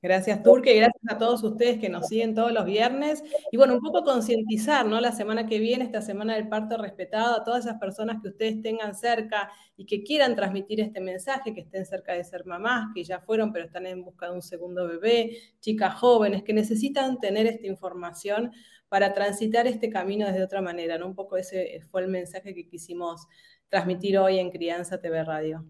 Gracias, 0.00 0.44
Turque, 0.44 0.76
y 0.76 0.78
gracias 0.78 1.02
a 1.08 1.18
todos 1.18 1.42
ustedes 1.42 1.80
que 1.80 1.88
nos 1.88 2.06
siguen 2.06 2.32
todos 2.32 2.52
los 2.52 2.64
viernes. 2.64 3.24
Y 3.50 3.56
bueno, 3.56 3.74
un 3.74 3.80
poco 3.80 4.04
concientizar, 4.04 4.86
¿no? 4.86 5.00
La 5.00 5.10
semana 5.10 5.46
que 5.46 5.58
viene, 5.58 5.84
esta 5.84 6.00
semana 6.02 6.36
del 6.36 6.48
parto 6.48 6.76
respetado, 6.76 7.34
a 7.34 7.42
todas 7.42 7.66
esas 7.66 7.80
personas 7.80 8.22
que 8.22 8.28
ustedes 8.28 8.62
tengan 8.62 8.94
cerca 8.94 9.50
y 9.76 9.86
que 9.86 10.04
quieran 10.04 10.36
transmitir 10.36 10.80
este 10.80 11.00
mensaje, 11.00 11.52
que 11.52 11.62
estén 11.62 11.84
cerca 11.84 12.12
de 12.12 12.22
ser 12.22 12.46
mamás, 12.46 12.86
que 12.94 13.02
ya 13.02 13.18
fueron, 13.18 13.52
pero 13.52 13.64
están 13.64 13.86
en 13.86 14.04
busca 14.04 14.26
de 14.26 14.34
un 14.34 14.42
segundo 14.42 14.86
bebé, 14.86 15.36
chicas 15.58 15.94
jóvenes, 15.96 16.44
que 16.44 16.52
necesitan 16.52 17.18
tener 17.18 17.48
esta 17.48 17.66
información 17.66 18.52
para 18.88 19.12
transitar 19.14 19.66
este 19.66 19.90
camino 19.90 20.26
desde 20.26 20.44
otra 20.44 20.62
manera, 20.62 20.96
¿no? 20.96 21.06
Un 21.08 21.16
poco 21.16 21.36
ese 21.36 21.80
fue 21.90 22.02
el 22.02 22.08
mensaje 22.08 22.54
que 22.54 22.68
quisimos 22.68 23.26
transmitir 23.68 24.16
hoy 24.18 24.38
en 24.38 24.50
Crianza 24.52 25.00
TV 25.00 25.24
Radio. 25.24 25.64